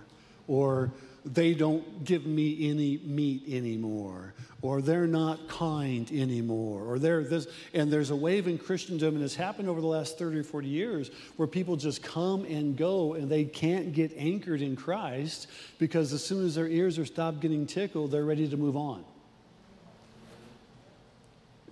or 0.47 0.91
they 1.25 1.53
don't 1.53 2.03
give 2.03 2.25
me 2.25 2.69
any 2.69 2.97
meat 2.97 3.43
anymore, 3.47 4.33
or 4.61 4.81
they're 4.81 5.07
not 5.07 5.47
kind 5.47 6.09
anymore, 6.11 6.83
or 6.83 6.99
they're 6.99 7.23
this. 7.23 7.47
And 7.73 7.91
there's 7.91 8.09
a 8.09 8.15
wave 8.15 8.47
in 8.47 8.57
Christendom, 8.57 9.15
and 9.15 9.23
it's 9.23 9.35
happened 9.35 9.69
over 9.69 9.81
the 9.81 9.87
last 9.87 10.17
30 10.17 10.39
or 10.39 10.43
40 10.43 10.67
years, 10.67 11.11
where 11.37 11.47
people 11.47 11.75
just 11.75 12.01
come 12.01 12.45
and 12.45 12.75
go 12.75 13.13
and 13.13 13.29
they 13.29 13.45
can't 13.45 13.93
get 13.93 14.11
anchored 14.17 14.61
in 14.61 14.75
Christ 14.75 15.47
because 15.77 16.11
as 16.11 16.23
soon 16.23 16.45
as 16.45 16.55
their 16.55 16.67
ears 16.67 16.97
are 16.97 17.05
stopped 17.05 17.39
getting 17.39 17.67
tickled, 17.67 18.11
they're 18.11 18.25
ready 18.25 18.47
to 18.47 18.57
move 18.57 18.75
on 18.75 19.03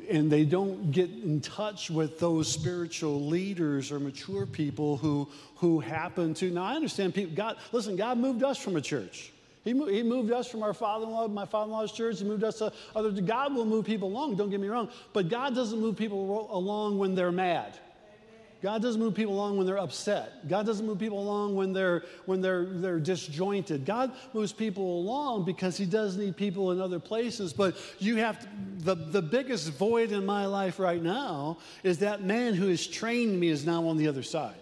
and 0.09 0.31
they 0.31 0.43
don't 0.43 0.91
get 0.91 1.09
in 1.11 1.39
touch 1.39 1.91
with 1.91 2.19
those 2.19 2.51
spiritual 2.51 3.27
leaders 3.27 3.91
or 3.91 3.99
mature 3.99 4.47
people 4.47 4.97
who, 4.97 5.29
who 5.57 5.79
happen 5.79 6.33
to. 6.33 6.49
Now, 6.49 6.63
I 6.63 6.73
understand 6.73 7.13
people, 7.13 7.35
God, 7.35 7.57
listen, 7.71 7.95
God 7.95 8.17
moved 8.17 8.43
us 8.43 8.57
from 8.57 8.75
a 8.75 8.81
church. 8.81 9.31
He, 9.63 9.73
moved, 9.73 9.91
he 9.91 10.03
moved 10.03 10.31
us 10.31 10.47
from 10.47 10.63
our 10.63 10.73
father-in-law, 10.73 11.27
my 11.27 11.45
father-in-law's 11.45 11.91
church. 11.91 12.19
He 12.19 12.25
moved 12.25 12.43
us 12.43 12.59
to 12.59 12.71
other. 12.95 13.11
God 13.11 13.53
will 13.53 13.65
move 13.65 13.85
people 13.85 14.07
along. 14.09 14.35
Don't 14.35 14.49
get 14.49 14.59
me 14.59 14.67
wrong, 14.67 14.89
but 15.13 15.29
God 15.29 15.53
doesn't 15.53 15.79
move 15.79 15.97
people 15.97 16.49
along 16.51 16.97
when 16.97 17.15
they're 17.15 17.31
mad. 17.31 17.77
God 18.61 18.81
doesn't 18.81 18.99
move 18.99 19.15
people 19.15 19.33
along 19.35 19.57
when 19.57 19.65
they're 19.65 19.79
upset. 19.79 20.49
God 20.49 20.65
doesn't 20.65 20.85
move 20.85 20.99
people 20.99 21.19
along 21.19 21.55
when 21.55 21.71
they're 21.71 22.03
when 22.25 22.41
they're 22.41 22.65
they're 22.65 22.99
disjointed. 22.99 23.85
God 23.85 24.11
moves 24.33 24.51
people 24.51 24.99
along 24.99 25.45
because 25.45 25.77
He 25.77 25.85
does 25.85 26.17
need 26.17 26.35
people 26.35 26.71
in 26.71 26.81
other 26.81 26.99
places. 26.99 27.53
But 27.53 27.77
you 27.99 28.17
have 28.17 28.39
to, 28.39 28.47
the 28.79 28.95
the 28.95 29.21
biggest 29.21 29.71
void 29.71 30.11
in 30.11 30.25
my 30.25 30.45
life 30.45 30.77
right 30.77 31.01
now 31.01 31.57
is 31.83 31.99
that 31.99 32.21
man 32.21 32.53
who 32.53 32.67
has 32.67 32.85
trained 32.85 33.39
me 33.39 33.47
is 33.47 33.65
now 33.65 33.87
on 33.87 33.95
the 33.95 34.09
other 34.09 34.23
side. 34.23 34.55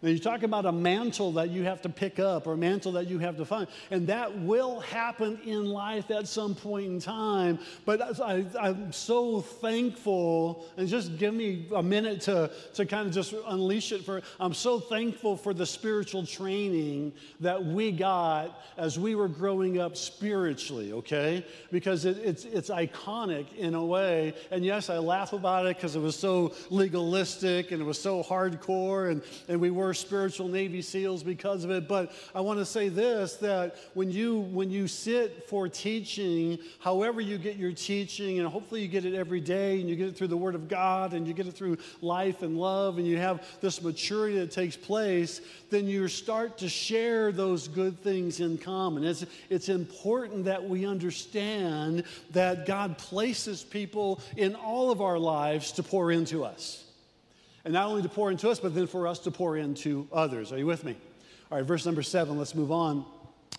Now, 0.00 0.10
you 0.10 0.20
talk 0.20 0.44
about 0.44 0.64
a 0.64 0.70
mantle 0.70 1.32
that 1.32 1.50
you 1.50 1.64
have 1.64 1.82
to 1.82 1.88
pick 1.88 2.20
up 2.20 2.46
or 2.46 2.52
a 2.52 2.56
mantle 2.56 2.92
that 2.92 3.08
you 3.08 3.18
have 3.18 3.36
to 3.38 3.44
find, 3.44 3.66
and 3.90 4.06
that 4.06 4.38
will 4.38 4.78
happen 4.78 5.40
in 5.44 5.66
life 5.66 6.12
at 6.12 6.28
some 6.28 6.54
point 6.54 6.86
in 6.86 7.00
time. 7.00 7.58
But 7.84 8.20
I, 8.20 8.44
am 8.60 8.92
so 8.92 9.40
thankful, 9.40 10.66
and 10.76 10.86
just 10.86 11.18
give 11.18 11.34
me 11.34 11.66
a 11.74 11.82
minute 11.82 12.20
to, 12.22 12.48
to 12.74 12.86
kind 12.86 13.08
of 13.08 13.12
just 13.12 13.34
unleash 13.48 13.90
it 13.90 14.04
for. 14.04 14.22
I'm 14.38 14.54
so 14.54 14.78
thankful 14.78 15.36
for 15.36 15.52
the 15.52 15.66
spiritual 15.66 16.24
training 16.24 17.12
that 17.40 17.64
we 17.64 17.90
got 17.90 18.62
as 18.76 19.00
we 19.00 19.16
were 19.16 19.26
growing 19.26 19.80
up 19.80 19.96
spiritually, 19.96 20.92
okay? 20.92 21.44
Because 21.72 22.04
it, 22.04 22.18
it's, 22.18 22.44
it's 22.44 22.70
iconic 22.70 23.52
in 23.56 23.74
a 23.74 23.84
way. 23.84 24.34
And 24.52 24.64
yes, 24.64 24.90
I 24.90 24.98
laugh 24.98 25.32
about 25.32 25.66
it 25.66 25.76
because 25.76 25.96
it 25.96 26.00
was 26.00 26.14
so 26.14 26.54
legalistic 26.70 27.72
and 27.72 27.82
it 27.82 27.84
was 27.84 28.00
so 28.00 28.22
hardcore, 28.22 29.10
and, 29.10 29.22
and 29.48 29.60
we 29.60 29.70
were 29.70 29.87
spiritual 29.94 30.48
Navy 30.48 30.82
SEALs 30.82 31.22
because 31.22 31.64
of 31.64 31.70
it. 31.70 31.88
But 31.88 32.12
I 32.34 32.40
want 32.40 32.58
to 32.58 32.64
say 32.64 32.88
this 32.88 33.34
that 33.36 33.76
when 33.94 34.10
you 34.10 34.40
when 34.40 34.70
you 34.70 34.88
sit 34.88 35.48
for 35.48 35.68
teaching, 35.68 36.58
however 36.78 37.20
you 37.20 37.38
get 37.38 37.56
your 37.56 37.72
teaching, 37.72 38.38
and 38.38 38.48
hopefully 38.48 38.82
you 38.82 38.88
get 38.88 39.04
it 39.04 39.14
every 39.14 39.40
day, 39.40 39.80
and 39.80 39.88
you 39.88 39.96
get 39.96 40.08
it 40.08 40.16
through 40.16 40.28
the 40.28 40.36
Word 40.36 40.54
of 40.54 40.68
God, 40.68 41.12
and 41.12 41.26
you 41.26 41.34
get 41.34 41.46
it 41.46 41.54
through 41.54 41.78
life 42.00 42.42
and 42.42 42.58
love, 42.58 42.98
and 42.98 43.06
you 43.06 43.16
have 43.16 43.46
this 43.60 43.82
maturity 43.82 44.38
that 44.38 44.50
takes 44.50 44.76
place, 44.76 45.40
then 45.70 45.86
you 45.86 46.08
start 46.08 46.58
to 46.58 46.68
share 46.68 47.32
those 47.32 47.68
good 47.68 48.02
things 48.02 48.40
in 48.40 48.58
common. 48.58 49.04
It's, 49.04 49.24
it's 49.50 49.68
important 49.68 50.44
that 50.44 50.68
we 50.68 50.86
understand 50.86 52.04
that 52.30 52.66
God 52.66 52.98
places 52.98 53.62
people 53.62 54.20
in 54.36 54.54
all 54.54 54.90
of 54.90 55.00
our 55.00 55.18
lives 55.18 55.72
to 55.72 55.82
pour 55.82 56.12
into 56.12 56.44
us. 56.44 56.87
And 57.68 57.74
not 57.74 57.88
only 57.88 58.00
to 58.00 58.08
pour 58.08 58.30
into 58.30 58.48
us, 58.48 58.58
but 58.58 58.74
then 58.74 58.86
for 58.86 59.06
us 59.06 59.18
to 59.18 59.30
pour 59.30 59.58
into 59.58 60.08
others. 60.10 60.52
Are 60.52 60.58
you 60.58 60.64
with 60.64 60.84
me? 60.84 60.96
All 61.52 61.58
right, 61.58 61.66
verse 61.66 61.84
number 61.84 62.02
seven, 62.02 62.38
let's 62.38 62.54
move 62.54 62.72
on. 62.72 63.04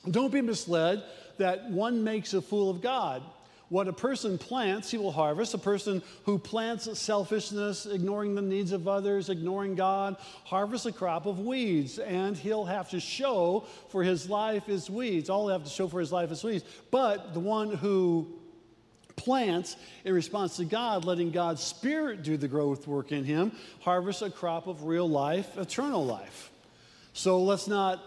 Don't 0.10 0.34
be 0.34 0.42
misled 0.42 1.04
that 1.38 1.70
one 1.70 2.04
makes 2.04 2.34
a 2.34 2.42
fool 2.42 2.72
of 2.72 2.82
God. 2.82 3.22
What 3.68 3.88
a 3.88 3.94
person 3.94 4.40
plants, 4.40 4.90
he 4.90 4.98
will 4.98 5.12
harvest. 5.12 5.54
A 5.54 5.60
person 5.60 6.02
who 6.24 6.40
plants 6.40 6.98
selfishness, 6.98 7.86
ignoring 7.86 8.34
the 8.34 8.42
needs 8.42 8.72
of 8.72 8.88
others, 8.88 9.30
ignoring 9.30 9.76
God, 9.76 10.18
harvests 10.44 10.88
a 10.88 10.92
crop 10.92 11.28
of 11.28 11.42
weeds, 11.42 12.00
and 12.00 12.36
he'll 12.36 12.66
have 12.66 12.90
to 12.90 13.00
show 13.00 13.68
for 13.90 14.04
his 14.04 14.28
life 14.28 14.70
is 14.70 14.90
weeds. 14.90 15.30
All 15.30 15.44
he'll 15.44 15.60
have 15.60 15.66
to 15.66 15.70
show 15.70 15.88
for 15.88 16.00
his 16.00 16.12
life 16.12 16.32
is 16.32 16.44
weeds. 16.44 16.66
But 16.90 17.36
the 17.36 17.42
one 17.42 17.76
who 17.76 18.39
plants 19.20 19.76
in 20.06 20.14
response 20.14 20.58
to 20.58 20.66
God, 20.66 21.06
letting 21.06 21.32
God's 21.32 21.62
Spirit 21.62 22.24
do 22.24 22.38
the 22.38 22.48
growth 22.48 22.88
work 22.88 23.12
in 23.12 23.24
him, 23.24 23.52
harvest 23.82 24.22
a 24.22 24.30
crop 24.30 24.68
of 24.68 24.84
real 24.84 25.10
life, 25.10 25.58
eternal 25.58 26.06
life. 26.06 26.52
So 27.14 27.42
let's 27.44 27.68
not 27.68 28.02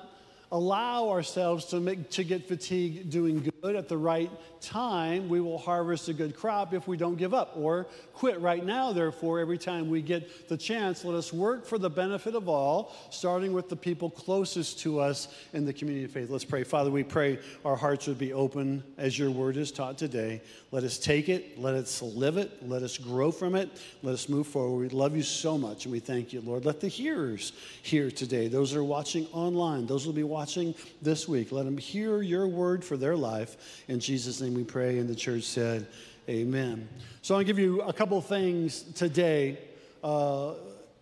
allow 0.51 1.11
ourselves 1.11 1.67
to, 1.67 1.81
make, 1.81 2.11
to 2.11 2.25
get 2.25 2.49
fatigued 2.49 3.11
doing 3.11 3.43
good 3.43 3.52
at 3.71 3.89
the 3.89 3.97
right 3.97 4.31
time, 4.61 5.29
we 5.29 5.41
will 5.41 5.59
harvest 5.59 6.09
a 6.09 6.13
good 6.13 6.35
crop 6.35 6.75
if 6.75 6.89
we 6.89 6.97
don't 6.97 7.17
give 7.17 7.33
up 7.33 7.53
or 7.57 7.87
quit 8.13 8.41
right 8.41 8.65
now. 8.65 8.93
Therefore, 8.93 9.39
every 9.39 9.57
time 9.57 9.89
we 9.89 10.03
get 10.03 10.49
the 10.49 10.57
chance, 10.57 11.05
let 11.05 11.15
us 11.15 11.33
work 11.33 11.65
for 11.65 11.79
the 11.79 11.89
benefit 11.89 12.35
of 12.35 12.49
all, 12.49 12.93
starting 13.11 13.53
with 13.53 13.69
the 13.69 13.77
people 13.77 14.11
closest 14.11 14.81
to 14.81 14.99
us 14.99 15.29
in 15.53 15.65
the 15.65 15.73
community 15.73 16.05
of 16.05 16.11
faith. 16.11 16.29
Let's 16.29 16.45
pray. 16.45 16.65
Father, 16.65 16.91
we 16.91 17.05
pray 17.05 17.39
our 17.65 17.77
hearts 17.77 18.09
would 18.09 18.19
be 18.19 18.33
open 18.33 18.83
as 18.99 19.17
your 19.17 19.31
word 19.31 19.57
is 19.57 19.71
taught 19.71 19.97
today. 19.97 20.43
Let 20.73 20.83
us 20.83 20.99
take 20.99 21.29
it, 21.29 21.57
let 21.59 21.75
us 21.75 22.03
live 22.03 22.39
it, 22.39 22.69
let 22.69 22.83
us 22.83 22.99
grow 22.99 23.31
from 23.31 23.55
it, 23.55 23.71
let 24.03 24.15
us 24.15 24.29
move 24.29 24.49
forward. 24.49 24.81
We 24.81 24.89
love 24.89 25.15
you 25.15 25.23
so 25.23 25.57
much 25.57 25.85
and 25.85 25.93
we 25.93 26.01
thank 26.01 26.33
you, 26.33 26.41
Lord. 26.41 26.65
Let 26.65 26.81
the 26.81 26.89
hearers 26.89 27.53
hear 27.83 28.11
today, 28.11 28.49
those 28.49 28.73
that 28.73 28.79
are 28.79 28.85
watching 28.85 29.27
online, 29.29 29.87
those 29.87 30.07
will 30.07 30.13
be 30.13 30.25
watching 30.25 30.75
this 31.01 31.29
week, 31.29 31.53
let 31.53 31.65
them 31.65 31.77
hear 31.77 32.23
your 32.23 32.49
word 32.49 32.85
for 32.85 32.97
their 32.97 33.17
life. 33.17 33.52
In 33.89 34.01
Jesus' 34.01 34.41
name 34.41 34.55
we 34.55 34.65
pray. 34.65 34.99
And 34.99 35.09
the 35.09 35.15
church 35.15 35.45
said, 35.45 35.87
Amen. 36.29 36.89
So 37.21 37.35
I'll 37.35 37.43
give 37.43 37.59
you 37.59 37.83
a 37.83 37.93
couple 37.93 38.21
things 38.21 38.83
today. 38.83 39.59
Uh, 40.05 40.55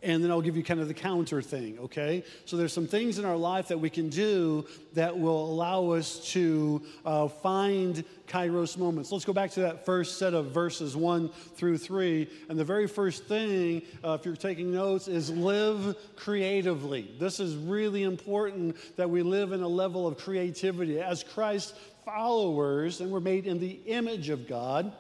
and 0.03 0.25
then 0.25 0.31
I'll 0.31 0.41
give 0.41 0.57
you 0.57 0.63
kind 0.63 0.81
of 0.81 0.89
the 0.89 0.95
counter 0.95 1.43
thing, 1.43 1.79
okay? 1.79 2.25
So 2.47 2.57
there's 2.57 2.73
some 2.73 2.87
things 2.87 3.19
in 3.19 3.25
our 3.25 3.37
life 3.37 3.69
that 3.69 3.79
we 3.79 3.91
can 3.91 4.09
do 4.09 4.67
that 4.95 5.19
will 5.19 5.45
allow 5.45 5.91
us 5.91 6.19
to 6.33 6.83
uh, 7.05 7.29
find 7.29 8.03
kairos 8.27 8.79
moments. 8.79 9.13
Let's 9.13 9.25
go 9.25 9.33
back 9.33 9.51
to 9.53 9.61
that 9.61 9.85
first 9.85 10.19
set 10.19 10.33
of 10.33 10.53
verses 10.53 10.97
one 10.97 11.29
through 11.29 11.79
three. 11.79 12.31
And 12.49 12.59
the 12.59 12.65
very 12.65 12.87
first 12.87 13.25
thing, 13.27 13.83
uh, 14.03 14.17
if 14.19 14.25
you're 14.25 14.37
taking 14.37 14.73
notes, 14.73 15.07
is 15.07 15.31
live 15.31 15.97
creatively. 16.17 17.11
This 17.19 17.39
is 17.39 17.57
really 17.57 18.05
important 18.05 18.77
that 18.97 19.11
we 19.11 19.23
live 19.23 19.53
in 19.53 19.63
a 19.63 19.69
level 19.69 20.07
of 20.07 20.17
creativity. 20.17 21.01
As 21.01 21.23
Christ 21.23 21.75
followers, 22.15 23.01
and 23.01 23.11
we're 23.11 23.21
made 23.21 23.47
in 23.47 23.61
the 23.61 23.79
image 23.87 24.31
of 24.31 24.49
God. 24.49 24.93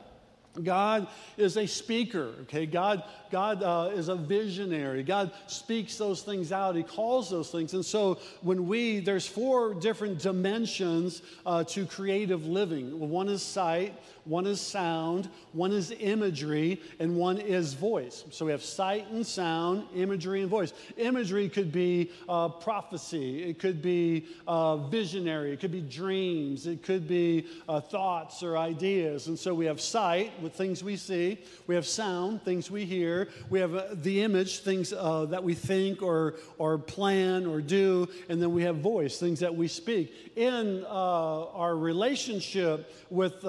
God 0.62 1.08
is 1.36 1.56
a 1.56 1.66
speaker, 1.66 2.34
okay? 2.42 2.66
God, 2.66 3.04
God 3.30 3.62
uh, 3.62 3.90
is 3.94 4.08
a 4.08 4.16
visionary. 4.16 5.02
God 5.02 5.32
speaks 5.46 5.96
those 5.96 6.22
things 6.22 6.50
out. 6.52 6.74
He 6.74 6.82
calls 6.82 7.30
those 7.30 7.50
things. 7.50 7.72
And 7.74 7.84
so 7.84 8.18
when 8.42 8.66
we, 8.66 9.00
there's 9.00 9.26
four 9.26 9.74
different 9.74 10.18
dimensions 10.18 11.22
uh, 11.46 11.64
to 11.64 11.86
creative 11.86 12.46
living. 12.46 12.98
One 12.98 13.28
is 13.28 13.42
sight, 13.42 13.94
one 14.24 14.46
is 14.46 14.60
sound, 14.60 15.28
one 15.52 15.72
is 15.72 15.92
imagery, 15.98 16.80
and 16.98 17.16
one 17.16 17.38
is 17.38 17.74
voice. 17.74 18.24
So 18.30 18.44
we 18.44 18.52
have 18.52 18.62
sight 18.62 19.10
and 19.10 19.26
sound, 19.26 19.84
imagery 19.94 20.42
and 20.42 20.50
voice. 20.50 20.72
Imagery 20.96 21.48
could 21.48 21.72
be 21.72 22.10
uh, 22.28 22.48
prophecy, 22.48 23.44
it 23.44 23.58
could 23.58 23.82
be 23.82 24.26
uh, 24.46 24.76
visionary, 24.76 25.52
it 25.52 25.60
could 25.60 25.72
be 25.72 25.80
dreams, 25.80 26.66
it 26.66 26.82
could 26.82 27.08
be 27.08 27.46
uh, 27.68 27.80
thoughts 27.80 28.42
or 28.42 28.56
ideas. 28.56 29.26
And 29.28 29.38
so 29.38 29.54
we 29.54 29.66
have 29.66 29.80
sight 29.80 30.32
with 30.42 30.54
things 30.54 30.84
we 30.84 30.96
see, 30.96 31.38
we 31.66 31.74
have 31.74 31.86
sound, 31.86 32.42
things 32.42 32.70
we 32.70 32.84
hear, 32.84 33.28
we 33.48 33.60
have 33.60 33.74
uh, 33.74 33.86
the 33.92 34.22
image, 34.22 34.60
things 34.60 34.92
uh, 34.92 35.24
that 35.26 35.42
we 35.42 35.54
think 35.54 36.02
or, 36.02 36.34
or 36.58 36.78
plan 36.78 37.46
or 37.46 37.60
do, 37.60 38.08
and 38.28 38.40
then 38.40 38.52
we 38.52 38.62
have 38.62 38.76
voice, 38.76 39.18
things 39.18 39.40
that 39.40 39.54
we 39.54 39.68
speak. 39.68 40.32
In 40.36 40.84
uh, 40.84 41.46
our 41.52 41.76
relationship 41.76 42.92
with 43.10 43.44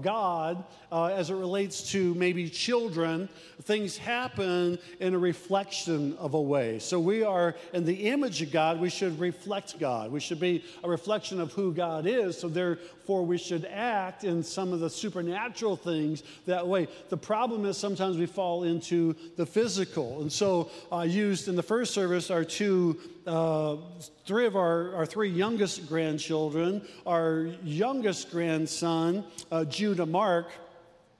God 0.00 0.64
uh, 0.92 1.06
as 1.06 1.30
it 1.30 1.34
relates 1.34 1.90
to 1.92 2.14
maybe 2.14 2.48
children, 2.48 3.28
things 3.62 3.96
happen 3.96 4.78
in 4.98 5.14
a 5.14 5.18
reflection 5.18 6.16
of 6.16 6.34
a 6.34 6.40
way. 6.40 6.78
So 6.78 6.98
we 6.98 7.22
are 7.22 7.54
in 7.72 7.84
the 7.84 8.08
image 8.08 8.42
of 8.42 8.50
God, 8.50 8.80
we 8.80 8.90
should 8.90 9.18
reflect 9.20 9.78
God. 9.78 10.10
We 10.10 10.20
should 10.20 10.40
be 10.40 10.64
a 10.82 10.88
reflection 10.88 11.40
of 11.40 11.52
who 11.52 11.72
God 11.72 12.06
is. 12.06 12.38
So 12.38 12.48
therefore, 12.48 13.24
we 13.24 13.38
should 13.38 13.64
act 13.66 14.24
in 14.24 14.42
some 14.42 14.72
of 14.72 14.80
the 14.80 14.90
supernatural 14.90 15.76
things 15.76 16.22
that 16.46 16.66
way. 16.66 16.88
The 17.08 17.16
problem 17.16 17.64
is 17.66 17.76
sometimes 17.76 18.16
we 18.16 18.26
fall 18.26 18.64
into 18.64 19.14
the 19.36 19.46
physical. 19.46 20.22
And 20.22 20.32
so, 20.32 20.70
uh, 20.92 21.00
used 21.00 21.48
in 21.48 21.56
the 21.56 21.62
first 21.62 21.94
service 21.94 22.30
are 22.30 22.44
two 22.44 22.98
three 24.24 24.46
of 24.46 24.56
our, 24.56 24.94
our 24.96 25.06
three 25.06 25.30
youngest 25.30 25.88
grandchildren, 25.88 26.82
our 27.06 27.48
youngest 27.62 28.30
grandson, 28.30 29.24
uh, 29.52 29.64
Judah 29.64 30.06
Mark, 30.06 30.50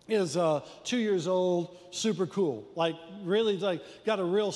is 0.09 0.37
uh, 0.37 0.61
two 0.83 0.99
years 0.99 1.29
old, 1.29 1.77
super 1.91 2.27
cool. 2.27 2.65
Like, 2.75 2.97
really, 3.23 3.57
like, 3.59 3.83
got 4.05 4.19
a 4.19 4.25
real 4.25 4.53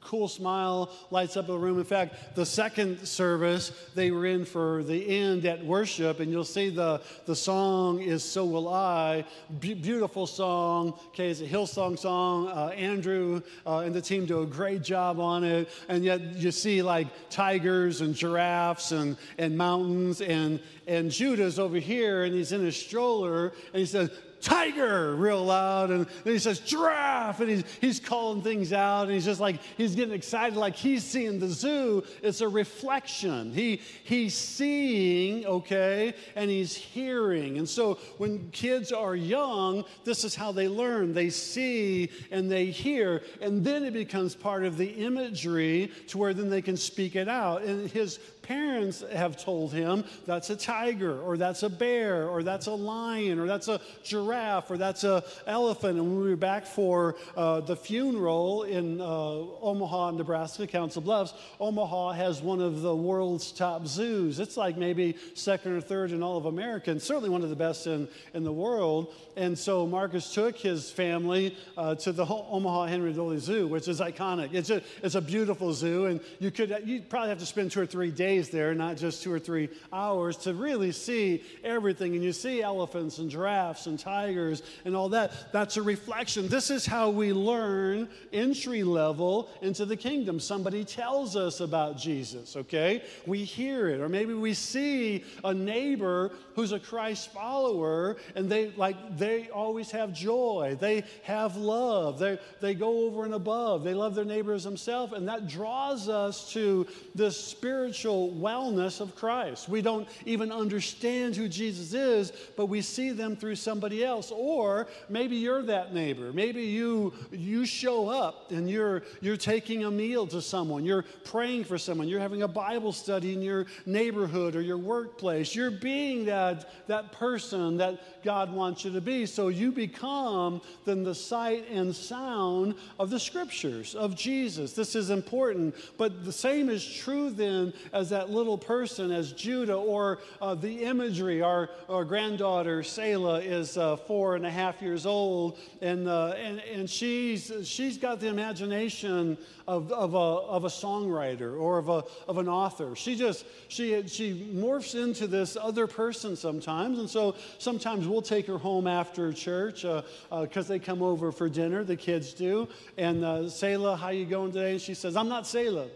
cool 0.00 0.28
smile, 0.28 0.90
lights 1.10 1.36
up 1.36 1.46
the 1.46 1.58
room. 1.58 1.78
In 1.78 1.84
fact, 1.84 2.34
the 2.34 2.46
second 2.46 3.06
service 3.06 3.72
they 3.94 4.10
were 4.10 4.26
in 4.26 4.44
for 4.44 4.82
the 4.82 5.18
end 5.18 5.44
at 5.44 5.64
worship, 5.64 6.20
and 6.20 6.30
you'll 6.30 6.44
see 6.44 6.70
the, 6.70 7.00
the 7.26 7.36
song 7.36 8.00
is 8.00 8.22
So 8.24 8.44
Will 8.44 8.68
I. 8.68 9.24
Be- 9.60 9.74
beautiful 9.74 10.26
song. 10.26 10.94
Okay, 11.08 11.30
it's 11.30 11.40
a 11.40 11.46
Hillsong 11.46 11.98
song. 11.98 12.48
Uh, 12.48 12.68
Andrew 12.68 13.42
uh, 13.66 13.78
and 13.78 13.94
the 13.94 14.00
team 14.00 14.26
do 14.26 14.42
a 14.42 14.46
great 14.46 14.82
job 14.82 15.20
on 15.20 15.44
it. 15.44 15.68
And 15.88 16.04
yet, 16.04 16.20
you 16.36 16.50
see 16.50 16.82
like 16.82 17.08
tigers 17.30 18.00
and 18.00 18.14
giraffes 18.14 18.92
and, 18.92 19.16
and 19.38 19.56
mountains, 19.56 20.20
and, 20.20 20.60
and 20.86 21.10
Judah's 21.10 21.58
over 21.58 21.78
here, 21.78 22.24
and 22.24 22.34
he's 22.34 22.52
in 22.52 22.64
a 22.66 22.72
stroller, 22.72 23.52
and 23.72 23.80
he 23.80 23.86
says, 23.86 24.10
tiger 24.40 25.14
real 25.14 25.44
loud. 25.44 25.90
And 25.90 26.06
then 26.24 26.32
he 26.32 26.38
says 26.38 26.60
giraffe. 26.60 27.40
And 27.40 27.50
he's, 27.50 27.64
he's 27.80 28.00
calling 28.00 28.42
things 28.42 28.72
out. 28.72 29.04
And 29.04 29.12
he's 29.12 29.24
just 29.24 29.40
like 29.40 29.60
he's 29.76 29.94
getting 29.94 30.14
excited 30.14 30.56
like 30.56 30.76
he's 30.76 31.04
seeing 31.04 31.38
the 31.38 31.48
zoo. 31.48 32.04
It's 32.22 32.40
a 32.40 32.48
reflection. 32.48 33.52
He 33.52 33.80
he's 34.04 34.34
seeing 34.34 35.46
okay 35.46 36.14
and 36.36 36.50
he's 36.50 36.74
hearing. 36.74 37.58
And 37.58 37.68
so 37.68 37.94
when 38.18 38.50
kids 38.50 38.92
are 38.92 39.16
young 39.16 39.84
this 40.04 40.24
is 40.24 40.34
how 40.34 40.52
they 40.52 40.68
learn. 40.68 41.12
They 41.12 41.30
see 41.30 42.10
and 42.30 42.50
they 42.50 42.66
hear. 42.66 43.22
And 43.40 43.64
then 43.64 43.84
it 43.84 43.92
becomes 43.92 44.34
part 44.34 44.64
of 44.64 44.76
the 44.76 44.88
imagery 44.88 45.90
to 46.08 46.18
where 46.18 46.34
then 46.34 46.50
they 46.50 46.62
can 46.62 46.76
speak 46.76 47.16
it 47.16 47.28
out. 47.28 47.62
And 47.62 47.90
his 47.90 48.18
parents 48.48 49.04
have 49.12 49.36
told 49.36 49.74
him 49.74 50.02
that's 50.24 50.48
a 50.48 50.56
tiger 50.56 51.20
or 51.20 51.36
that's 51.36 51.62
a 51.62 51.68
bear 51.68 52.26
or 52.26 52.42
that's 52.42 52.66
a 52.66 52.72
lion 52.72 53.38
or 53.38 53.46
that's 53.46 53.68
a 53.68 53.78
giraffe 54.02 54.70
or 54.70 54.78
that's 54.78 55.04
a 55.04 55.22
elephant. 55.46 55.98
And 55.98 56.08
when 56.08 56.24
we 56.24 56.30
were 56.30 56.36
back 56.36 56.64
for 56.64 57.16
uh, 57.36 57.60
the 57.60 57.76
funeral 57.76 58.62
in 58.62 59.02
uh, 59.02 59.04
Omaha, 59.04 60.12
Nebraska, 60.12 60.66
Council 60.66 61.02
Bluffs, 61.02 61.34
Omaha 61.60 62.12
has 62.12 62.40
one 62.40 62.62
of 62.62 62.80
the 62.80 62.96
world's 62.96 63.52
top 63.52 63.86
zoos. 63.86 64.40
It's 64.40 64.56
like 64.56 64.78
maybe 64.78 65.16
second 65.34 65.72
or 65.72 65.82
third 65.82 66.10
in 66.12 66.22
all 66.22 66.38
of 66.38 66.46
America, 66.46 66.90
and 66.90 67.02
certainly 67.02 67.28
one 67.28 67.42
of 67.42 67.50
the 67.50 67.56
best 67.56 67.86
in, 67.86 68.08
in 68.32 68.44
the 68.44 68.52
world. 68.52 69.12
And 69.36 69.56
so 69.58 69.86
Marcus 69.86 70.32
took 70.32 70.56
his 70.56 70.90
family 70.90 71.54
uh, 71.76 71.94
to 71.96 72.12
the 72.12 72.24
Omaha 72.24 72.86
Henry 72.86 73.12
Doorly 73.12 73.38
Zoo, 73.38 73.68
which 73.68 73.88
is 73.88 74.00
iconic. 74.00 74.54
It's 74.54 74.70
a, 74.70 74.82
it's 75.02 75.14
a 75.14 75.20
beautiful 75.20 75.74
zoo, 75.74 76.06
and 76.06 76.20
you 76.40 76.50
could 76.50 76.82
you 76.84 77.02
probably 77.02 77.28
have 77.28 77.38
to 77.38 77.46
spend 77.46 77.70
two 77.70 77.80
or 77.80 77.86
three 77.86 78.10
days 78.10 78.37
there, 78.46 78.74
not 78.74 78.96
just 78.96 79.22
two 79.22 79.32
or 79.32 79.38
three 79.40 79.68
hours, 79.92 80.36
to 80.38 80.54
really 80.54 80.92
see 80.92 81.42
everything. 81.64 82.14
And 82.14 82.22
you 82.22 82.32
see 82.32 82.62
elephants 82.62 83.18
and 83.18 83.30
giraffes 83.30 83.86
and 83.86 83.98
tigers 83.98 84.62
and 84.84 84.94
all 84.94 85.08
that. 85.10 85.52
That's 85.52 85.76
a 85.76 85.82
reflection. 85.82 86.46
This 86.48 86.70
is 86.70 86.86
how 86.86 87.10
we 87.10 87.32
learn 87.32 88.08
entry 88.32 88.84
level 88.84 89.50
into 89.62 89.84
the 89.84 89.96
kingdom. 89.96 90.38
Somebody 90.38 90.84
tells 90.84 91.34
us 91.34 91.60
about 91.60 91.98
Jesus, 91.98 92.54
okay? 92.56 93.02
We 93.26 93.42
hear 93.44 93.88
it, 93.88 94.00
or 94.00 94.08
maybe 94.08 94.34
we 94.34 94.54
see 94.54 95.24
a 95.42 95.52
neighbor 95.52 96.32
who's 96.54 96.72
a 96.72 96.80
Christ 96.80 97.32
follower 97.32 98.16
and 98.34 98.50
they 98.50 98.70
like 98.70 99.16
they 99.16 99.48
always 99.48 99.92
have 99.92 100.12
joy. 100.12 100.76
They 100.80 101.04
have 101.22 101.56
love. 101.56 102.18
They 102.18 102.38
they 102.60 102.74
go 102.74 103.06
over 103.06 103.24
and 103.24 103.34
above. 103.34 103.84
They 103.84 103.94
love 103.94 104.16
their 104.16 104.24
neighbors 104.24 104.64
themselves 104.64 105.12
and 105.12 105.28
that 105.28 105.46
draws 105.46 106.08
us 106.08 106.52
to 106.54 106.86
this 107.14 107.38
spiritual 107.38 108.27
wellness 108.34 109.00
of 109.00 109.14
Christ. 109.14 109.68
We 109.68 109.82
don't 109.82 110.08
even 110.26 110.52
understand 110.52 111.36
who 111.36 111.48
Jesus 111.48 111.94
is, 111.94 112.32
but 112.56 112.66
we 112.66 112.82
see 112.82 113.10
them 113.10 113.36
through 113.36 113.56
somebody 113.56 114.04
else. 114.04 114.30
Or 114.30 114.88
maybe 115.08 115.36
you're 115.36 115.62
that 115.62 115.94
neighbor. 115.94 116.32
Maybe 116.32 116.62
you 116.62 117.12
you 117.30 117.66
show 117.66 118.08
up 118.08 118.50
and 118.50 118.68
you're 118.68 119.02
you're 119.20 119.36
taking 119.36 119.84
a 119.84 119.90
meal 119.90 120.26
to 120.28 120.42
someone. 120.42 120.84
You're 120.84 121.04
praying 121.24 121.64
for 121.64 121.78
someone. 121.78 122.08
You're 122.08 122.20
having 122.20 122.42
a 122.42 122.48
Bible 122.48 122.92
study 122.92 123.32
in 123.32 123.42
your 123.42 123.66
neighborhood 123.86 124.56
or 124.56 124.60
your 124.60 124.78
workplace. 124.78 125.54
You're 125.54 125.70
being 125.70 126.24
that 126.26 126.88
that 126.88 127.12
person 127.12 127.76
that 127.78 128.22
God 128.24 128.52
wants 128.52 128.84
you 128.84 128.92
to 128.92 129.00
be. 129.00 129.26
So 129.26 129.48
you 129.48 129.72
become 129.72 130.60
then 130.84 131.04
the 131.04 131.14
sight 131.14 131.68
and 131.70 131.94
sound 131.94 132.74
of 132.98 133.10
the 133.10 133.20
scriptures 133.20 133.94
of 133.94 134.14
Jesus. 134.14 134.72
This 134.72 134.94
is 134.94 135.10
important, 135.10 135.74
but 135.96 136.24
the 136.24 136.32
same 136.32 136.68
is 136.68 136.84
true 136.84 137.30
then 137.30 137.72
as 137.92 138.10
that 138.10 138.17
little 138.26 138.58
person, 138.58 139.10
as 139.10 139.32
Judah, 139.32 139.76
or 139.76 140.18
uh, 140.40 140.54
the 140.54 140.84
imagery. 140.84 141.42
Our, 141.42 141.70
our 141.88 142.04
granddaughter, 142.04 142.82
Selah, 142.82 143.40
is 143.40 143.76
uh, 143.76 143.96
four 143.96 144.36
and 144.36 144.44
a 144.46 144.50
half 144.50 144.82
years 144.82 145.06
old, 145.06 145.58
and, 145.80 146.08
uh, 146.08 146.34
and, 146.36 146.60
and 146.60 146.88
she's, 146.90 147.52
she's 147.64 147.98
got 147.98 148.20
the 148.20 148.28
imagination 148.28 149.38
of, 149.66 149.92
of, 149.92 150.14
a, 150.14 150.16
of 150.16 150.64
a 150.64 150.68
songwriter 150.68 151.60
or 151.60 151.78
of, 151.78 151.88
a, 151.88 152.04
of 152.26 152.38
an 152.38 152.48
author. 152.48 152.96
She 152.96 153.16
just, 153.16 153.44
she, 153.68 154.06
she 154.08 154.50
morphs 154.54 155.00
into 155.00 155.26
this 155.26 155.56
other 155.60 155.86
person 155.86 156.36
sometimes, 156.36 156.98
and 156.98 157.08
so 157.08 157.34
sometimes 157.58 158.08
we'll 158.08 158.22
take 158.22 158.46
her 158.46 158.58
home 158.58 158.86
after 158.86 159.32
church 159.32 159.82
because 159.82 160.12
uh, 160.30 160.46
uh, 160.58 160.62
they 160.62 160.78
come 160.78 161.02
over 161.02 161.32
for 161.32 161.48
dinner, 161.48 161.84
the 161.84 161.96
kids 161.96 162.32
do, 162.32 162.68
and 162.96 163.24
uh, 163.24 163.48
Selah, 163.48 163.96
how 163.96 164.08
you 164.08 164.24
going 164.24 164.52
today? 164.52 164.72
And 164.72 164.80
she 164.80 164.94
says, 164.94 165.16
I'm 165.16 165.28
not 165.28 165.46
Selah. 165.46 165.88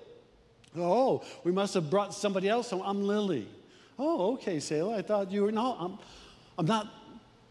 Oh, 0.77 1.23
we 1.45 1.53
must 1.53 1.75
have 1.75 1.91
brought 1.91 2.15
somebody 2.15 2.49
else 2.49 2.71
home. 2.71 2.83
I'm 2.85 3.07
Lily. 3.07 3.47
Oh, 3.99 4.35
okay, 4.35 4.59
Selah. 4.59 4.99
I 4.99 5.03
thought 5.03 5.31
you 5.31 5.43
were, 5.43 5.53
no, 5.53 5.77
I'm, 5.79 5.99
I'm 6.59 6.67
not. 6.67 6.93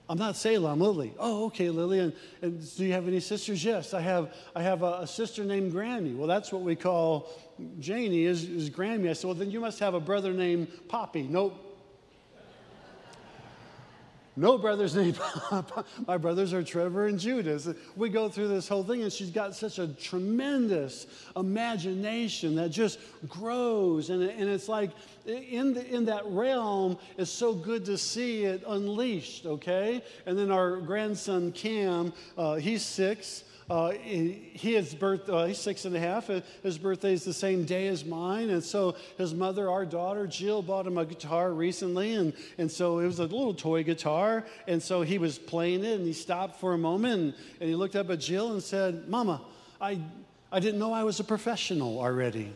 I'm 0.09 0.17
not 0.17 0.35
Selah, 0.35 0.73
I'm 0.73 0.81
Lily. 0.81 1.13
Oh, 1.17 1.45
okay, 1.45 1.69
Lily. 1.69 1.99
And, 1.99 2.13
and, 2.41 2.75
do 2.75 2.83
you 2.83 2.91
have 2.91 3.07
any 3.07 3.21
sisters? 3.21 3.63
Yes, 3.63 3.93
I 3.93 4.01
have. 4.01 4.35
I 4.53 4.61
have 4.61 4.83
a, 4.83 4.99
a 5.01 5.07
sister 5.07 5.45
named 5.45 5.71
Grammy. 5.71 6.17
Well, 6.17 6.27
that's 6.27 6.51
what 6.51 6.63
we 6.63 6.75
call 6.75 7.29
Janie 7.79 8.25
is, 8.25 8.43
is 8.43 8.69
Grammy. 8.69 9.09
I 9.09 9.13
said, 9.13 9.27
well, 9.27 9.35
then 9.35 9.51
you 9.51 9.61
must 9.61 9.79
have 9.79 9.93
a 9.93 10.01
brother 10.01 10.33
named 10.33 10.67
Poppy. 10.89 11.23
Nope. 11.23 11.70
No 14.35 14.57
brothers 14.57 14.95
named 14.95 15.19
My 16.07 16.17
brothers 16.17 16.53
are 16.53 16.63
Trevor 16.63 17.07
and 17.07 17.19
Judas. 17.19 17.67
We 17.95 18.09
go 18.09 18.29
through 18.29 18.47
this 18.47 18.67
whole 18.67 18.83
thing, 18.83 19.03
and 19.03 19.11
she's 19.11 19.29
got 19.29 19.55
such 19.55 19.79
a 19.79 19.87
tremendous 19.87 21.07
imagination 21.35 22.55
that 22.55 22.69
just 22.69 22.99
grows. 23.27 24.09
And, 24.09 24.23
and 24.23 24.49
it's 24.49 24.69
like 24.69 24.91
in, 25.25 25.73
the, 25.73 25.85
in 25.85 26.05
that 26.05 26.25
realm, 26.27 26.97
it's 27.17 27.31
so 27.31 27.53
good 27.53 27.85
to 27.85 27.97
see 27.97 28.43
it 28.43 28.63
unleashed, 28.67 29.45
okay? 29.45 30.01
And 30.25 30.37
then 30.37 30.51
our 30.51 30.77
grandson, 30.77 31.51
Cam, 31.51 32.13
uh, 32.37 32.55
he's 32.55 32.85
six. 32.85 33.43
Uh, 33.71 33.91
he, 33.91 34.51
his 34.51 34.93
birth, 34.93 35.29
uh, 35.29 35.45
he's 35.45 35.57
six 35.57 35.85
and 35.85 35.95
a 35.95 35.99
half. 35.99 36.29
Uh, 36.29 36.41
his 36.61 36.77
birthday 36.77 37.13
is 37.13 37.23
the 37.23 37.33
same 37.33 37.63
day 37.63 37.87
as 37.87 38.03
mine. 38.03 38.49
And 38.49 38.61
so 38.61 38.97
his 39.17 39.33
mother, 39.33 39.69
our 39.69 39.85
daughter, 39.85 40.27
Jill, 40.27 40.61
bought 40.61 40.85
him 40.85 40.97
a 40.97 41.05
guitar 41.05 41.53
recently. 41.53 42.15
And, 42.15 42.33
and 42.57 42.69
so 42.69 42.99
it 42.99 43.05
was 43.05 43.19
a 43.19 43.23
little 43.23 43.53
toy 43.53 43.85
guitar. 43.85 44.45
And 44.67 44.83
so 44.83 45.03
he 45.03 45.17
was 45.17 45.39
playing 45.39 45.85
it 45.85 45.93
and 45.93 46.05
he 46.05 46.11
stopped 46.11 46.59
for 46.59 46.73
a 46.73 46.77
moment 46.77 47.13
and, 47.13 47.33
and 47.61 47.69
he 47.69 47.75
looked 47.75 47.95
up 47.95 48.09
at 48.09 48.19
Jill 48.19 48.51
and 48.51 48.61
said, 48.61 49.07
Mama, 49.07 49.39
I, 49.79 50.01
I 50.51 50.59
didn't 50.59 50.77
know 50.77 50.91
I 50.91 51.05
was 51.05 51.21
a 51.21 51.23
professional 51.23 51.97
already. 51.97 52.51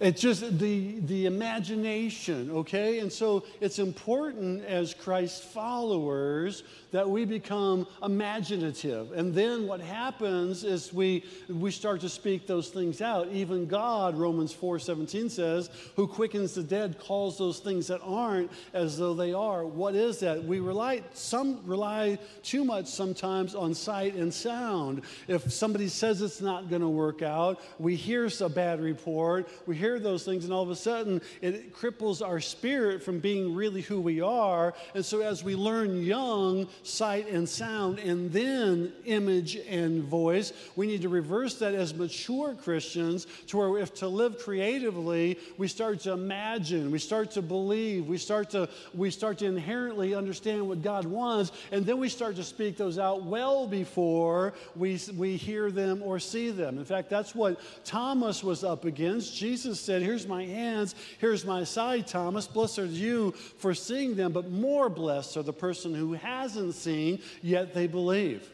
It's 0.00 0.20
just 0.20 0.58
the, 0.58 1.00
the 1.00 1.26
imagination, 1.26 2.50
okay? 2.52 3.00
And 3.00 3.12
so 3.12 3.44
it's 3.60 3.80
important 3.80 4.64
as 4.64 4.94
Christ 4.94 5.42
followers 5.42 6.62
that 6.92 7.08
we 7.08 7.24
become 7.24 7.86
imaginative. 8.02 9.12
And 9.12 9.34
then 9.34 9.66
what 9.66 9.80
happens 9.80 10.62
is 10.62 10.92
we, 10.92 11.24
we 11.48 11.70
start 11.70 12.00
to 12.02 12.08
speak 12.08 12.46
those 12.46 12.68
things 12.68 13.02
out. 13.02 13.28
Even 13.28 13.66
God, 13.66 14.16
Romans 14.16 14.52
4 14.52 14.78
17 14.78 15.28
says, 15.28 15.68
who 15.96 16.06
quickens 16.06 16.54
the 16.54 16.62
dead 16.62 16.98
calls 17.00 17.36
those 17.36 17.58
things 17.58 17.88
that 17.88 18.00
aren't 18.02 18.52
as 18.72 18.96
though 18.96 19.14
they 19.14 19.32
are. 19.32 19.66
What 19.66 19.96
is 19.96 20.20
that? 20.20 20.44
We 20.44 20.60
rely, 20.60 21.02
some 21.12 21.60
rely 21.66 22.18
too 22.42 22.64
much 22.64 22.86
sometimes 22.86 23.54
on 23.54 23.74
sight 23.74 24.14
and 24.14 24.32
sound. 24.32 25.02
If 25.26 25.52
somebody 25.52 25.88
says 25.88 26.22
it's 26.22 26.40
not 26.40 26.70
going 26.70 26.82
to 26.82 26.88
work 26.88 27.20
out, 27.22 27.60
we 27.78 27.96
hear 27.96 28.28
a 28.40 28.48
bad 28.48 28.80
report, 28.80 29.48
we 29.66 29.74
hear 29.74 29.87
those 29.96 30.24
things, 30.24 30.44
and 30.44 30.52
all 30.52 30.64
of 30.64 30.70
a 30.70 30.76
sudden 30.76 31.22
it 31.40 31.72
cripples 31.72 32.26
our 32.26 32.40
spirit 32.40 33.00
from 33.02 33.20
being 33.20 33.54
really 33.54 33.82
who 33.82 34.00
we 34.00 34.20
are. 34.20 34.74
And 34.96 35.04
so 35.04 35.20
as 35.20 35.44
we 35.44 35.54
learn 35.54 36.02
young, 36.02 36.66
sight 36.82 37.28
and 37.28 37.48
sound, 37.48 38.00
and 38.00 38.32
then 38.32 38.92
image 39.04 39.54
and 39.68 40.02
voice. 40.02 40.52
We 40.74 40.88
need 40.88 41.02
to 41.02 41.08
reverse 41.08 41.58
that 41.58 41.74
as 41.74 41.94
mature 41.94 42.54
Christians 42.54 43.26
to 43.48 43.58
where 43.58 43.78
if 43.78 43.94
to 43.94 44.08
live 44.08 44.38
creatively, 44.38 45.38
we 45.58 45.68
start 45.68 46.00
to 46.00 46.12
imagine, 46.12 46.90
we 46.90 46.98
start 46.98 47.30
to 47.32 47.42
believe, 47.42 48.06
we 48.06 48.18
start 48.18 48.50
to 48.50 48.68
we 48.94 49.10
start 49.10 49.38
to 49.38 49.46
inherently 49.46 50.14
understand 50.14 50.66
what 50.66 50.82
God 50.82 51.04
wants, 51.04 51.52
and 51.70 51.86
then 51.86 51.98
we 51.98 52.08
start 52.08 52.36
to 52.36 52.44
speak 52.44 52.76
those 52.76 52.98
out 52.98 53.22
well 53.22 53.66
before 53.66 54.54
we, 54.74 54.98
we 55.16 55.36
hear 55.36 55.70
them 55.70 56.02
or 56.02 56.18
see 56.18 56.50
them. 56.50 56.78
In 56.78 56.84
fact, 56.84 57.10
that's 57.10 57.34
what 57.34 57.60
Thomas 57.84 58.42
was 58.42 58.64
up 58.64 58.84
against. 58.84 59.36
Jesus 59.36 59.77
Jesus 59.78 59.86
said, 59.86 60.02
Here's 60.02 60.26
my 60.26 60.44
hands, 60.44 60.94
here's 61.18 61.44
my 61.44 61.64
side, 61.64 62.06
Thomas. 62.06 62.46
Blessed 62.46 62.80
are 62.80 62.86
you 62.86 63.32
for 63.32 63.74
seeing 63.74 64.16
them, 64.16 64.32
but 64.32 64.50
more 64.50 64.88
blessed 64.88 65.36
are 65.36 65.42
the 65.42 65.52
person 65.52 65.94
who 65.94 66.14
hasn't 66.14 66.74
seen, 66.74 67.20
yet 67.42 67.74
they 67.74 67.86
believe. 67.86 68.50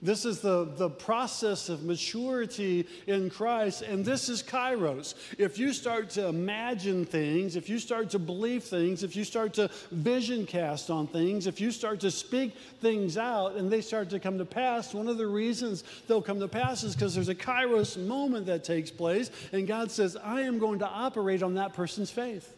This 0.00 0.24
is 0.24 0.40
the, 0.40 0.64
the 0.64 0.90
process 0.90 1.68
of 1.68 1.82
maturity 1.82 2.86
in 3.08 3.30
Christ, 3.30 3.82
and 3.82 4.04
this 4.04 4.28
is 4.28 4.44
kairos. 4.44 5.14
If 5.38 5.58
you 5.58 5.72
start 5.72 6.10
to 6.10 6.28
imagine 6.28 7.04
things, 7.04 7.56
if 7.56 7.68
you 7.68 7.80
start 7.80 8.08
to 8.10 8.20
believe 8.20 8.62
things, 8.62 9.02
if 9.02 9.16
you 9.16 9.24
start 9.24 9.54
to 9.54 9.68
vision 9.90 10.46
cast 10.46 10.88
on 10.88 11.08
things, 11.08 11.48
if 11.48 11.60
you 11.60 11.72
start 11.72 11.98
to 12.00 12.12
speak 12.12 12.54
things 12.80 13.18
out 13.18 13.56
and 13.56 13.68
they 13.70 13.80
start 13.80 14.08
to 14.10 14.20
come 14.20 14.38
to 14.38 14.44
pass, 14.44 14.94
one 14.94 15.08
of 15.08 15.18
the 15.18 15.26
reasons 15.26 15.82
they'll 16.06 16.22
come 16.22 16.38
to 16.38 16.48
pass 16.48 16.84
is 16.84 16.94
because 16.94 17.14
there's 17.14 17.28
a 17.28 17.34
kairos 17.34 17.96
moment 17.96 18.46
that 18.46 18.62
takes 18.62 18.92
place, 18.92 19.32
and 19.52 19.66
God 19.66 19.90
says, 19.90 20.16
I 20.16 20.42
am 20.42 20.60
going 20.60 20.78
to 20.78 20.88
operate 20.88 21.42
on 21.42 21.54
that 21.54 21.74
person's 21.74 22.10
faith. 22.10 22.57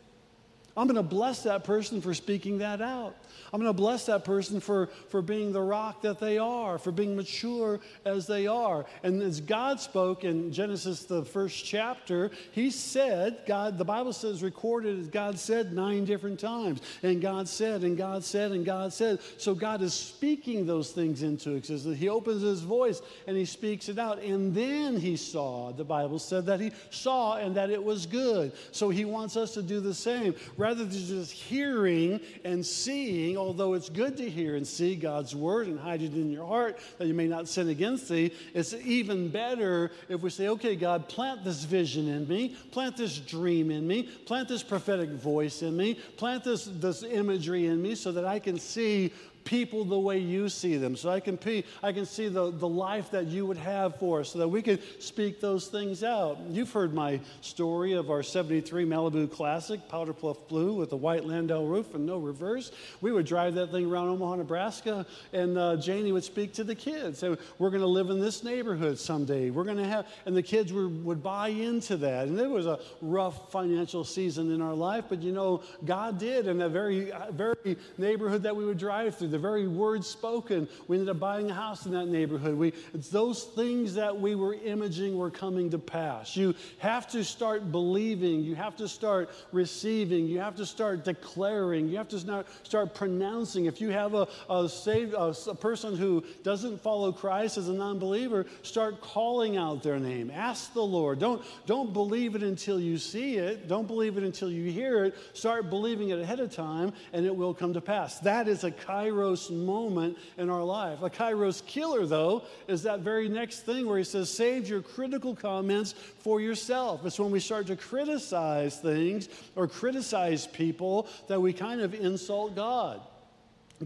I'm 0.76 0.86
going 0.86 0.96
to 0.96 1.02
bless 1.02 1.42
that 1.42 1.64
person 1.64 2.00
for 2.00 2.14
speaking 2.14 2.58
that 2.58 2.80
out. 2.80 3.16
I'm 3.52 3.60
going 3.60 3.72
to 3.72 3.76
bless 3.76 4.06
that 4.06 4.24
person 4.24 4.60
for, 4.60 4.86
for 5.08 5.22
being 5.22 5.52
the 5.52 5.60
rock 5.60 6.02
that 6.02 6.20
they 6.20 6.38
are, 6.38 6.78
for 6.78 6.92
being 6.92 7.16
mature 7.16 7.80
as 8.04 8.26
they 8.26 8.46
are. 8.46 8.86
And 9.02 9.20
as 9.22 9.40
God 9.40 9.80
spoke 9.80 10.22
in 10.22 10.52
Genesis, 10.52 11.04
the 11.04 11.24
first 11.24 11.64
chapter, 11.64 12.30
He 12.52 12.70
said, 12.70 13.40
God, 13.46 13.76
the 13.76 13.84
Bible 13.84 14.12
says 14.12 14.42
recorded 14.42 15.00
as 15.00 15.08
God 15.08 15.38
said 15.38 15.72
nine 15.72 16.04
different 16.04 16.38
times. 16.38 16.80
And 17.02 17.20
God 17.20 17.48
said, 17.48 17.82
and 17.82 17.96
God 17.96 18.22
said, 18.22 18.52
and 18.52 18.64
God 18.64 18.92
said. 18.92 19.18
So 19.38 19.54
God 19.54 19.82
is 19.82 19.94
speaking 19.94 20.66
those 20.66 20.92
things 20.92 21.22
into 21.22 21.54
existence. 21.54 21.98
He 21.98 22.08
opens 22.08 22.42
His 22.42 22.60
voice 22.60 23.02
and 23.26 23.36
He 23.36 23.44
speaks 23.44 23.88
it 23.88 23.98
out. 23.98 24.22
And 24.22 24.54
then 24.54 24.96
He 24.96 25.16
saw, 25.16 25.72
the 25.72 25.84
Bible 25.84 26.20
said 26.20 26.46
that 26.46 26.60
He 26.60 26.70
saw 26.90 27.36
and 27.36 27.56
that 27.56 27.70
it 27.70 27.82
was 27.82 28.06
good. 28.06 28.52
So 28.70 28.90
He 28.90 29.04
wants 29.04 29.36
us 29.36 29.54
to 29.54 29.62
do 29.62 29.80
the 29.80 29.94
same. 29.94 30.36
Rather 30.60 30.84
than 30.84 30.90
just 30.90 31.32
hearing 31.32 32.20
and 32.44 32.64
seeing, 32.64 33.38
although 33.38 33.72
it's 33.72 33.88
good 33.88 34.14
to 34.18 34.28
hear 34.28 34.56
and 34.56 34.66
see 34.66 34.94
God's 34.94 35.34
word 35.34 35.68
and 35.68 35.80
hide 35.80 36.02
it 36.02 36.12
in 36.12 36.30
your 36.30 36.46
heart 36.46 36.78
that 36.98 37.06
you 37.06 37.14
may 37.14 37.26
not 37.26 37.48
sin 37.48 37.70
against 37.70 38.10
thee, 38.10 38.30
it's 38.52 38.74
even 38.74 39.30
better 39.30 39.90
if 40.10 40.20
we 40.20 40.28
say, 40.28 40.48
okay, 40.48 40.76
God, 40.76 41.08
plant 41.08 41.44
this 41.44 41.64
vision 41.64 42.08
in 42.08 42.28
me, 42.28 42.50
plant 42.72 42.94
this 42.98 43.16
dream 43.16 43.70
in 43.70 43.86
me, 43.86 44.02
plant 44.02 44.48
this 44.48 44.62
prophetic 44.62 45.08
voice 45.08 45.62
in 45.62 45.74
me, 45.74 45.94
plant 46.18 46.44
this, 46.44 46.66
this 46.66 47.04
imagery 47.04 47.64
in 47.64 47.80
me 47.80 47.94
so 47.94 48.12
that 48.12 48.26
I 48.26 48.38
can 48.38 48.58
see 48.58 49.14
people 49.44 49.84
the 49.84 49.98
way 49.98 50.18
you 50.18 50.48
see 50.48 50.76
them. 50.76 50.96
So 50.96 51.10
I 51.10 51.20
can, 51.20 51.38
I 51.82 51.92
can 51.92 52.06
see 52.06 52.28
the, 52.28 52.50
the 52.50 52.68
life 52.68 53.10
that 53.12 53.26
you 53.26 53.46
would 53.46 53.56
have 53.56 53.96
for 53.98 54.20
us 54.20 54.30
so 54.30 54.38
that 54.40 54.48
we 54.48 54.62
can 54.62 54.78
speak 54.98 55.40
those 55.40 55.68
things 55.68 56.04
out. 56.04 56.38
You've 56.48 56.72
heard 56.72 56.94
my 56.94 57.20
story 57.40 57.92
of 57.92 58.10
our 58.10 58.22
73 58.22 58.84
Malibu 58.84 59.30
Classic, 59.30 59.80
Powder 59.88 60.12
Puff 60.12 60.48
Blue 60.48 60.74
with 60.74 60.92
a 60.92 60.96
white 60.96 61.24
Landau 61.24 61.64
roof 61.64 61.94
and 61.94 62.06
no 62.06 62.18
reverse. 62.18 62.72
We 63.00 63.12
would 63.12 63.26
drive 63.26 63.54
that 63.54 63.70
thing 63.70 63.90
around 63.90 64.08
Omaha, 64.08 64.36
Nebraska, 64.36 65.06
and 65.32 65.56
uh, 65.56 65.76
Janie 65.76 66.12
would 66.12 66.24
speak 66.24 66.52
to 66.54 66.64
the 66.64 66.74
kids. 66.74 67.18
Say, 67.18 67.36
we're 67.58 67.70
going 67.70 67.82
to 67.82 67.86
live 67.86 68.10
in 68.10 68.20
this 68.20 68.44
neighborhood 68.44 68.98
someday. 68.98 69.50
We're 69.50 69.64
going 69.64 69.78
to 69.78 69.86
have, 69.86 70.06
and 70.26 70.36
the 70.36 70.42
kids 70.42 70.72
were, 70.72 70.88
would 70.88 71.22
buy 71.22 71.48
into 71.48 71.96
that. 71.98 72.28
And 72.28 72.38
it 72.38 72.48
was 72.48 72.66
a 72.66 72.78
rough 73.00 73.50
financial 73.50 74.04
season 74.04 74.52
in 74.52 74.60
our 74.60 74.74
life, 74.74 75.04
but 75.08 75.22
you 75.22 75.32
know, 75.32 75.62
God 75.84 76.18
did 76.18 76.46
in 76.46 76.58
that 76.58 76.70
very, 76.70 77.12
very 77.32 77.76
neighborhood 77.98 78.42
that 78.42 78.54
we 78.54 78.64
would 78.64 78.78
drive 78.78 79.16
through 79.16 79.28
the 79.30 79.38
very 79.38 79.68
words 79.68 80.06
spoken. 80.06 80.68
We 80.88 80.96
ended 80.96 81.08
up 81.08 81.18
buying 81.18 81.50
a 81.50 81.54
house 81.54 81.86
in 81.86 81.92
that 81.92 82.06
neighborhood. 82.06 82.56
We, 82.56 82.72
it's 82.94 83.08
those 83.08 83.44
things 83.44 83.94
that 83.94 84.18
we 84.18 84.34
were 84.34 84.54
imaging 84.54 85.16
were 85.16 85.30
coming 85.30 85.70
to 85.70 85.78
pass. 85.78 86.36
You 86.36 86.54
have 86.78 87.08
to 87.08 87.24
start 87.24 87.70
believing. 87.70 88.40
You 88.40 88.54
have 88.56 88.76
to 88.76 88.88
start 88.88 89.30
receiving. 89.52 90.26
You 90.26 90.40
have 90.40 90.56
to 90.56 90.66
start 90.66 91.04
declaring. 91.04 91.88
You 91.88 91.96
have 91.96 92.08
to 92.08 92.18
start, 92.18 92.94
pronouncing. 92.94 93.66
If 93.66 93.80
you 93.80 93.90
have 93.90 94.14
a, 94.14 94.28
a, 94.48 94.68
saved, 94.68 95.14
a, 95.14 95.34
a 95.48 95.54
person 95.54 95.96
who 95.96 96.24
doesn't 96.42 96.80
follow 96.80 97.12
Christ 97.12 97.58
as 97.58 97.68
a 97.68 97.72
non 97.72 97.98
believer, 97.98 98.46
start 98.62 99.00
calling 99.00 99.56
out 99.56 99.82
their 99.82 99.98
name. 99.98 100.30
Ask 100.30 100.72
the 100.74 100.82
Lord. 100.82 101.18
Don't, 101.18 101.42
don't 101.66 101.92
believe 101.92 102.34
it 102.34 102.42
until 102.42 102.80
you 102.80 102.98
see 102.98 103.36
it. 103.36 103.68
Don't 103.68 103.86
believe 103.86 104.16
it 104.16 104.24
until 104.24 104.50
you 104.50 104.70
hear 104.70 105.04
it. 105.04 105.14
Start 105.34 105.70
believing 105.70 106.10
it 106.10 106.18
ahead 106.18 106.40
of 106.40 106.54
time, 106.54 106.92
and 107.12 107.26
it 107.26 107.34
will 107.34 107.54
come 107.54 107.72
to 107.74 107.80
pass. 107.80 108.18
That 108.20 108.48
is 108.48 108.64
a 108.64 108.70
Kairos 108.70 109.19
kairos 109.20 109.50
moment 109.50 110.16
in 110.38 110.50
our 110.50 110.62
life. 110.62 111.02
A 111.02 111.10
kairos 111.10 111.64
killer, 111.66 112.06
though, 112.06 112.42
is 112.68 112.82
that 112.82 113.00
very 113.00 113.28
next 113.28 113.60
thing 113.60 113.86
where 113.86 113.98
he 113.98 114.04
says, 114.04 114.32
save 114.32 114.68
your 114.68 114.82
critical 114.82 115.34
comments 115.34 115.92
for 115.92 116.40
yourself. 116.40 117.04
It's 117.04 117.18
when 117.18 117.30
we 117.30 117.40
start 117.40 117.66
to 117.68 117.76
criticize 117.76 118.78
things 118.78 119.28
or 119.56 119.66
criticize 119.66 120.46
people 120.46 121.06
that 121.28 121.40
we 121.40 121.52
kind 121.52 121.80
of 121.80 121.94
insult 121.94 122.54
God. 122.54 123.00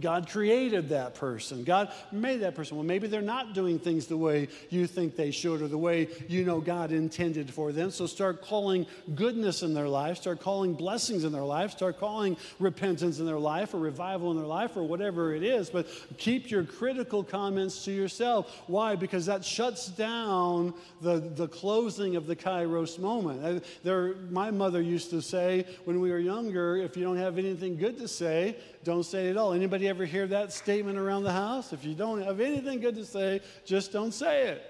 God 0.01 0.29
created 0.29 0.89
that 0.89 1.15
person. 1.15 1.63
God 1.63 1.93
made 2.11 2.39
that 2.39 2.57
person. 2.57 2.77
Well, 2.77 2.85
maybe 2.85 3.07
they're 3.07 3.23
not 3.23 3.55
doing 3.55 3.79
things 3.79 4.07
the 4.07 4.17
way 4.17 4.49
you 4.69 4.89
think 4.89 5.15
they 5.15 5.31
should 5.31 5.63
or 5.63 5.69
the 5.69 5.79
way 5.79 6.09
you 6.27 6.45
know 6.45 6.61
God 6.61 6.91
intended 6.91 7.53
for 7.53 7.71
them. 7.71 7.91
So 7.93 8.07
start 8.07 8.43
calling 8.43 8.87
goodness 9.15 9.63
in 9.63 9.73
their 9.73 9.89
life, 9.89 10.17
start 10.17 10.41
calling 10.41 10.75
blessings 10.75 11.23
in 11.23 11.31
their 11.31 11.45
life, 11.45 11.71
start 11.71 12.01
calling 12.01 12.37
repentance 12.59 13.21
in 13.21 13.27
their 13.27 13.39
life 13.39 13.73
or 13.73 13.79
revival 13.79 14.33
in 14.33 14.37
their 14.37 14.47
life 14.47 14.77
or 14.77 14.83
whatever 14.83 15.33
it 15.33 15.45
is. 15.45 15.71
But 15.71 15.87
keep 16.19 16.51
your 16.51 16.65
critical 16.65 17.23
comments 17.23 17.85
to 17.85 17.93
yourself. 17.93 18.65
Why? 18.67 18.97
Because 18.97 19.27
that 19.27 19.45
shuts 19.45 19.87
down 19.87 20.75
the, 21.03 21.21
the 21.21 21.47
closing 21.47 22.17
of 22.17 22.27
the 22.27 22.35
kairos 22.35 22.99
moment. 22.99 23.45
Uh, 23.45 23.61
there, 23.85 24.15
my 24.31 24.51
mother 24.51 24.83
used 24.83 25.11
to 25.11 25.23
say 25.23 25.67
when 25.85 26.01
we 26.01 26.11
were 26.11 26.19
younger, 26.19 26.77
if 26.79 26.97
you 26.97 27.05
don't 27.05 27.17
have 27.17 27.39
anything 27.39 27.77
good 27.77 27.97
to 27.99 28.09
say, 28.09 28.57
don't 28.83 29.05
say 29.05 29.29
it 29.29 29.31
at 29.31 29.37
all. 29.37 29.53
Anybody 29.53 29.84
ever 29.89 30.05
hear 30.05 30.27
that 30.29 30.53
statement 30.53 30.99
around 30.99 31.25
the 31.25 31.33
house? 31.33 31.73
If 31.73 31.85
you 31.85 31.95
don't 31.95 32.23
have 32.23 32.41
anything 32.41 32.81
good 32.81 32.95
to 32.97 33.05
say, 33.05 33.41
just 33.65 33.93
don't 33.93 34.13
say 34.13 34.49
it. 34.49 34.63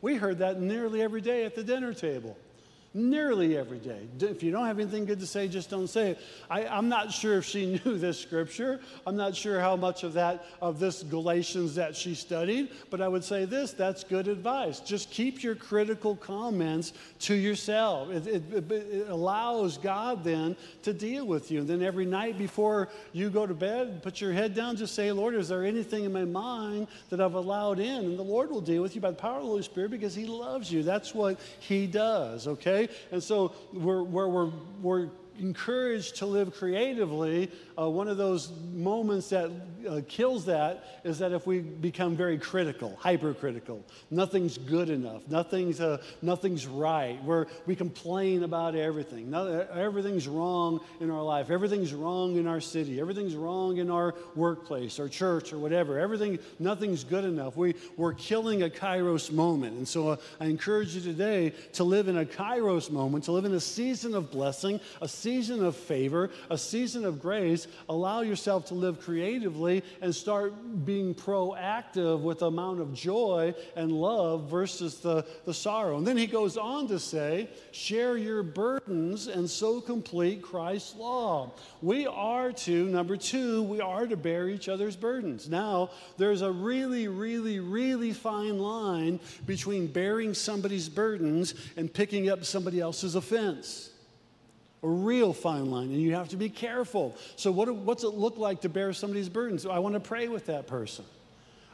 We 0.00 0.16
heard 0.16 0.38
that 0.38 0.60
nearly 0.60 1.02
every 1.02 1.20
day 1.20 1.44
at 1.44 1.54
the 1.54 1.62
dinner 1.62 1.94
table 1.94 2.36
nearly 2.94 3.56
every 3.56 3.78
day. 3.78 4.00
If 4.20 4.42
you 4.42 4.50
don't 4.50 4.66
have 4.66 4.78
anything 4.78 5.06
good 5.06 5.20
to 5.20 5.26
say, 5.26 5.48
just 5.48 5.70
don't 5.70 5.88
say 5.88 6.10
it. 6.10 6.18
I, 6.50 6.64
am 6.64 6.88
not 6.88 7.10
sure 7.10 7.38
if 7.38 7.44
she 7.44 7.66
knew 7.84 7.96
this 7.96 8.18
scripture. 8.18 8.80
I'm 9.06 9.16
not 9.16 9.34
sure 9.34 9.60
how 9.60 9.76
much 9.76 10.04
of 10.04 10.12
that, 10.14 10.44
of 10.60 10.78
this 10.78 11.02
Galatians 11.02 11.74
that 11.76 11.96
she 11.96 12.14
studied, 12.14 12.70
but 12.90 13.00
I 13.00 13.08
would 13.08 13.24
say 13.24 13.44
this 13.44 13.72
that's 13.72 14.04
good 14.04 14.28
advice. 14.28 14.80
Just 14.80 15.10
keep 15.10 15.42
your 15.42 15.54
critical 15.54 16.16
comments 16.16 16.92
to 17.20 17.34
yourself. 17.34 18.10
It, 18.10 18.26
it, 18.26 18.72
it 18.72 19.08
allows 19.08 19.78
God 19.78 20.22
then 20.22 20.56
to 20.82 20.92
deal 20.92 21.26
with 21.26 21.50
you. 21.50 21.60
And 21.60 21.68
then 21.68 21.82
every 21.82 22.06
night 22.06 22.36
before 22.36 22.88
you 23.12 23.30
go 23.30 23.46
to 23.46 23.54
bed, 23.54 24.02
put 24.02 24.20
your 24.20 24.32
head 24.32 24.54
down, 24.54 24.76
just 24.76 24.94
say, 24.94 25.10
Lord, 25.12 25.34
is 25.34 25.48
there 25.48 25.64
anything 25.64 26.04
in 26.04 26.12
my 26.12 26.24
mind 26.24 26.88
that 27.08 27.20
I've 27.20 27.34
allowed 27.34 27.78
in? 27.78 28.04
And 28.04 28.18
the 28.18 28.22
Lord 28.22 28.50
will 28.50 28.60
deal 28.60 28.82
with 28.82 28.94
you 28.94 29.00
by 29.00 29.10
the 29.10 29.16
power 29.16 29.36
of 29.36 29.42
the 29.42 29.48
Holy 29.48 29.62
Spirit 29.62 29.90
because 29.90 30.14
He 30.14 30.26
loves 30.26 30.70
you. 30.70 30.82
That's 30.82 31.14
what 31.14 31.40
He 31.60 31.86
does, 31.86 32.46
okay? 32.46 32.81
And 33.10 33.22
so 33.22 33.54
we're, 33.72 34.02
we're, 34.02 34.28
we're, 34.28 34.50
we're 34.80 35.08
encouraged 35.38 36.16
to 36.16 36.26
live 36.26 36.54
creatively, 36.54 37.50
uh, 37.78 37.88
one 37.88 38.08
of 38.08 38.16
those 38.16 38.52
moments 38.72 39.30
that 39.30 39.50
uh, 39.88 40.00
kills 40.08 40.46
that 40.46 40.84
is 41.04 41.18
that 41.18 41.32
if 41.32 41.46
we 41.46 41.60
become 41.60 42.16
very 42.16 42.38
critical, 42.38 42.96
hypercritical, 43.00 43.84
nothing's 44.10 44.58
good 44.58 44.90
enough, 44.90 45.22
nothing's, 45.28 45.80
uh, 45.80 45.98
nothing's 46.20 46.66
right, 46.66 47.22
where 47.24 47.46
we 47.66 47.74
complain 47.74 48.42
about 48.42 48.74
everything, 48.74 49.30
no, 49.30 49.66
everything's 49.74 50.28
wrong 50.28 50.80
in 51.00 51.10
our 51.10 51.22
life, 51.22 51.50
everything's 51.50 51.92
wrong 51.92 52.36
in 52.36 52.46
our 52.46 52.60
city, 52.60 53.00
everything's 53.00 53.34
wrong 53.34 53.78
in 53.78 53.90
our 53.90 54.14
workplace 54.34 54.98
or 54.98 55.08
church 55.08 55.52
or 55.52 55.58
whatever, 55.58 55.98
everything, 55.98 56.38
nothing's 56.58 57.04
good 57.04 57.24
enough. 57.24 57.56
We, 57.56 57.74
we're 57.96 58.14
killing 58.14 58.62
a 58.62 58.68
kairos 58.68 59.32
moment. 59.32 59.76
And 59.76 59.88
so 59.88 60.10
uh, 60.10 60.16
I 60.40 60.46
encourage 60.46 60.94
you 60.94 61.00
today 61.00 61.52
to 61.74 61.84
live 61.84 62.08
in 62.08 62.18
a 62.18 62.24
kairos 62.24 62.90
moment, 62.90 63.24
to 63.24 63.32
live 63.32 63.44
in 63.44 63.54
a 63.54 63.60
season 63.60 64.14
of 64.14 64.30
blessing, 64.30 64.80
a 65.00 65.08
season 65.08 65.64
of 65.64 65.76
favor, 65.76 66.30
a 66.50 66.58
season 66.58 67.04
of 67.04 67.20
grace, 67.20 67.61
allow 67.88 68.20
yourself 68.20 68.66
to 68.66 68.74
live 68.74 69.00
creatively 69.00 69.82
and 70.00 70.14
start 70.14 70.52
being 70.84 71.14
proactive 71.14 72.20
with 72.20 72.40
the 72.40 72.46
amount 72.46 72.80
of 72.80 72.92
joy 72.92 73.54
and 73.76 73.92
love 73.92 74.50
versus 74.50 74.98
the, 74.98 75.24
the 75.44 75.54
sorrow. 75.54 75.98
And 75.98 76.06
then 76.06 76.16
he 76.16 76.26
goes 76.26 76.56
on 76.56 76.88
to 76.88 76.98
say, 76.98 77.48
share 77.70 78.16
your 78.16 78.42
burdens 78.42 79.28
and 79.28 79.48
so 79.48 79.80
complete 79.80 80.42
Christ's 80.42 80.96
law. 80.96 81.52
We 81.80 82.06
are 82.06 82.52
to, 82.52 82.86
number 82.86 83.16
two, 83.16 83.62
we 83.62 83.80
are 83.80 84.06
to 84.06 84.16
bear 84.16 84.48
each 84.48 84.68
other's 84.68 84.96
burdens. 84.96 85.48
Now, 85.48 85.90
there's 86.16 86.42
a 86.42 86.50
really, 86.50 87.08
really, 87.08 87.60
really 87.60 88.12
fine 88.12 88.58
line 88.58 89.20
between 89.46 89.86
bearing 89.86 90.34
somebody's 90.34 90.88
burdens 90.88 91.54
and 91.76 91.92
picking 91.92 92.28
up 92.28 92.44
somebody 92.44 92.80
else's 92.80 93.14
offense 93.14 93.91
a 94.82 94.88
real 94.88 95.32
fine 95.32 95.70
line, 95.70 95.90
and 95.90 96.00
you 96.00 96.14
have 96.14 96.28
to 96.28 96.36
be 96.36 96.48
careful. 96.48 97.16
So, 97.36 97.52
what, 97.52 97.72
what's 97.74 98.04
it 98.04 98.14
look 98.14 98.36
like 98.36 98.62
to 98.62 98.68
bear 98.68 98.92
somebody's 98.92 99.28
burdens? 99.28 99.64
I 99.64 99.78
want 99.78 99.94
to 99.94 100.00
pray 100.00 100.28
with 100.28 100.46
that 100.46 100.66
person. 100.66 101.04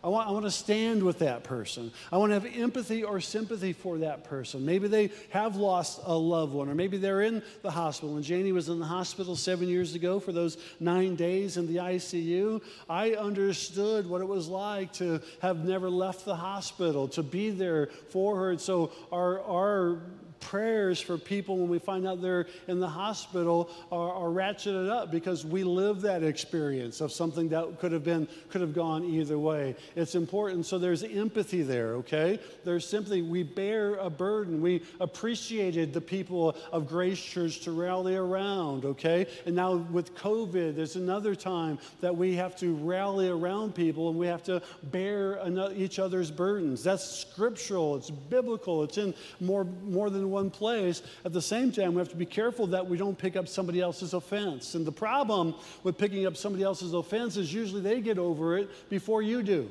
I 0.03 0.09
want, 0.09 0.29
I 0.29 0.31
want 0.31 0.45
to 0.45 0.51
stand 0.51 1.03
with 1.03 1.19
that 1.21 1.43
person. 1.43 1.91
I 2.13 2.19
want 2.19 2.31
to 2.31 2.35
have 2.35 2.47
empathy 2.57 3.03
or 3.03 3.21
sympathy 3.21 3.73
for 3.73 3.99
that 3.99 4.25
person. 4.25 4.65
Maybe 4.65 4.87
they 4.87 5.11
have 5.31 5.57
lost 5.57 6.01
a 6.05 6.17
loved 6.17 6.53
one, 6.53 6.69
or 6.69 6.75
maybe 6.75 6.99
they're 6.99 7.23
in 7.23 7.43
the 7.63 7.71
hospital. 7.71 8.15
When 8.15 8.23
Janie 8.23 8.53
was 8.53 8.69
in 8.69 8.79
the 8.79 8.87
hospital 8.87 9.35
seven 9.35 9.69
years 9.69 9.95
ago 9.95 10.21
for 10.21 10.31
those 10.31 10.57
nine 10.79 11.17
days 11.17 11.57
in 11.57 11.67
the 11.67 11.77
ICU, 11.77 12.63
I 12.89 13.15
understood 13.15 14.07
what 14.09 14.21
it 14.21 14.29
was 14.29 14.47
like 14.47 14.93
to 14.95 15.21
have 15.43 15.65
never 15.65 15.91
left 15.91 16.25
the 16.25 16.37
hospital, 16.37 17.09
to 17.09 17.25
be 17.25 17.51
there 17.51 17.89
for 18.11 18.37
her. 18.37 18.51
And 18.51 18.61
so 18.61 18.93
our, 19.11 19.41
our 19.41 19.99
prayers 20.41 21.01
for 21.01 21.19
people 21.19 21.59
when 21.59 21.69
we 21.69 21.79
find 21.79 22.07
out 22.07 22.21
they're 22.23 22.47
in 22.67 22.81
the 22.81 22.89
hospital 22.89 23.71
are, 23.91 24.13
are 24.13 24.29
ratcheted 24.29 24.89
up 24.91 25.11
because 25.11 25.45
we 25.45 25.65
live 25.65 26.01
that 26.03 26.23
experience 26.23 27.01
of 27.01 27.13
something 27.13 27.49
that 27.49 27.79
could 27.81 27.93
have 27.93 28.05
been 28.05 28.29
could 28.49 28.61
have 28.61 28.75
gone 28.75 29.05
either 29.05 29.39
way. 29.39 29.75
It's 29.97 30.15
important. 30.15 30.67
So 30.67 30.79
there's 30.79 31.03
empathy 31.03 31.63
there 31.63 31.95
okay? 31.95 32.39
There's 32.65 32.89
simply 32.89 33.23
we 33.23 33.43
bear 33.43 33.95
a 33.97 34.11
burden. 34.11 34.61
We 34.61 34.83
appreciated 35.01 35.93
the 35.93 36.01
people 36.01 36.57
of 36.73 36.89
grace 36.89 37.23
church 37.23 37.61
to 37.61 37.73
rally 37.73 38.17
around 38.17 38.85
okay? 38.85 39.27
And 39.47 39.55
now 39.55 39.77
with 39.77 40.15
covid 40.15 40.77
there's 40.77 40.97
another 40.97 41.35
time 41.35 41.79
that 42.01 42.17
we 42.17 42.35
have 42.37 42.57
to 42.57 42.75
rally 42.77 43.29
around 43.29 43.75
people 43.75 44.09
and 44.11 44.19
we 44.19 44.27
have 44.27 44.43
to 44.45 44.63
bear 44.85 45.41
each 45.75 45.99
other's 45.99 46.31
burdens. 46.31 46.83
That's 46.83 47.05
scriptural. 47.05 47.97
It's 47.97 48.11
biblical. 48.11 48.83
It's 48.83 48.99
in 48.99 49.15
more 49.41 49.65
more 49.85 50.11
than 50.11 50.28
one 50.29 50.51
place. 50.51 51.03
At 51.25 51.33
the 51.33 51.43
same 51.43 51.73
time, 51.73 51.95
we 51.95 51.99
have 51.99 52.11
to 52.11 52.17
be 52.17 52.27
careful 52.27 52.67
that 52.69 52.87
we 52.87 52.97
don't 52.97 53.19
pick 53.19 53.37
up 53.37 53.49
somebody 53.49 53.81
else's 53.81 54.15
offense. 54.15 54.75
And 54.75 54.87
the 54.87 54.93
problem 54.93 55.55
with 55.83 55.99
picking 55.99 56.27
up 56.27 56.37
somebody 56.37 56.65
else's 56.65 56.95
offense 56.95 57.37
is 57.37 57.53
usually 57.53 57.81
they 57.81 58.01
get 58.01 58.19
over 58.19 58.57
it 58.59 58.89
before 58.89 59.23
you 59.23 59.43
do. 59.43 59.71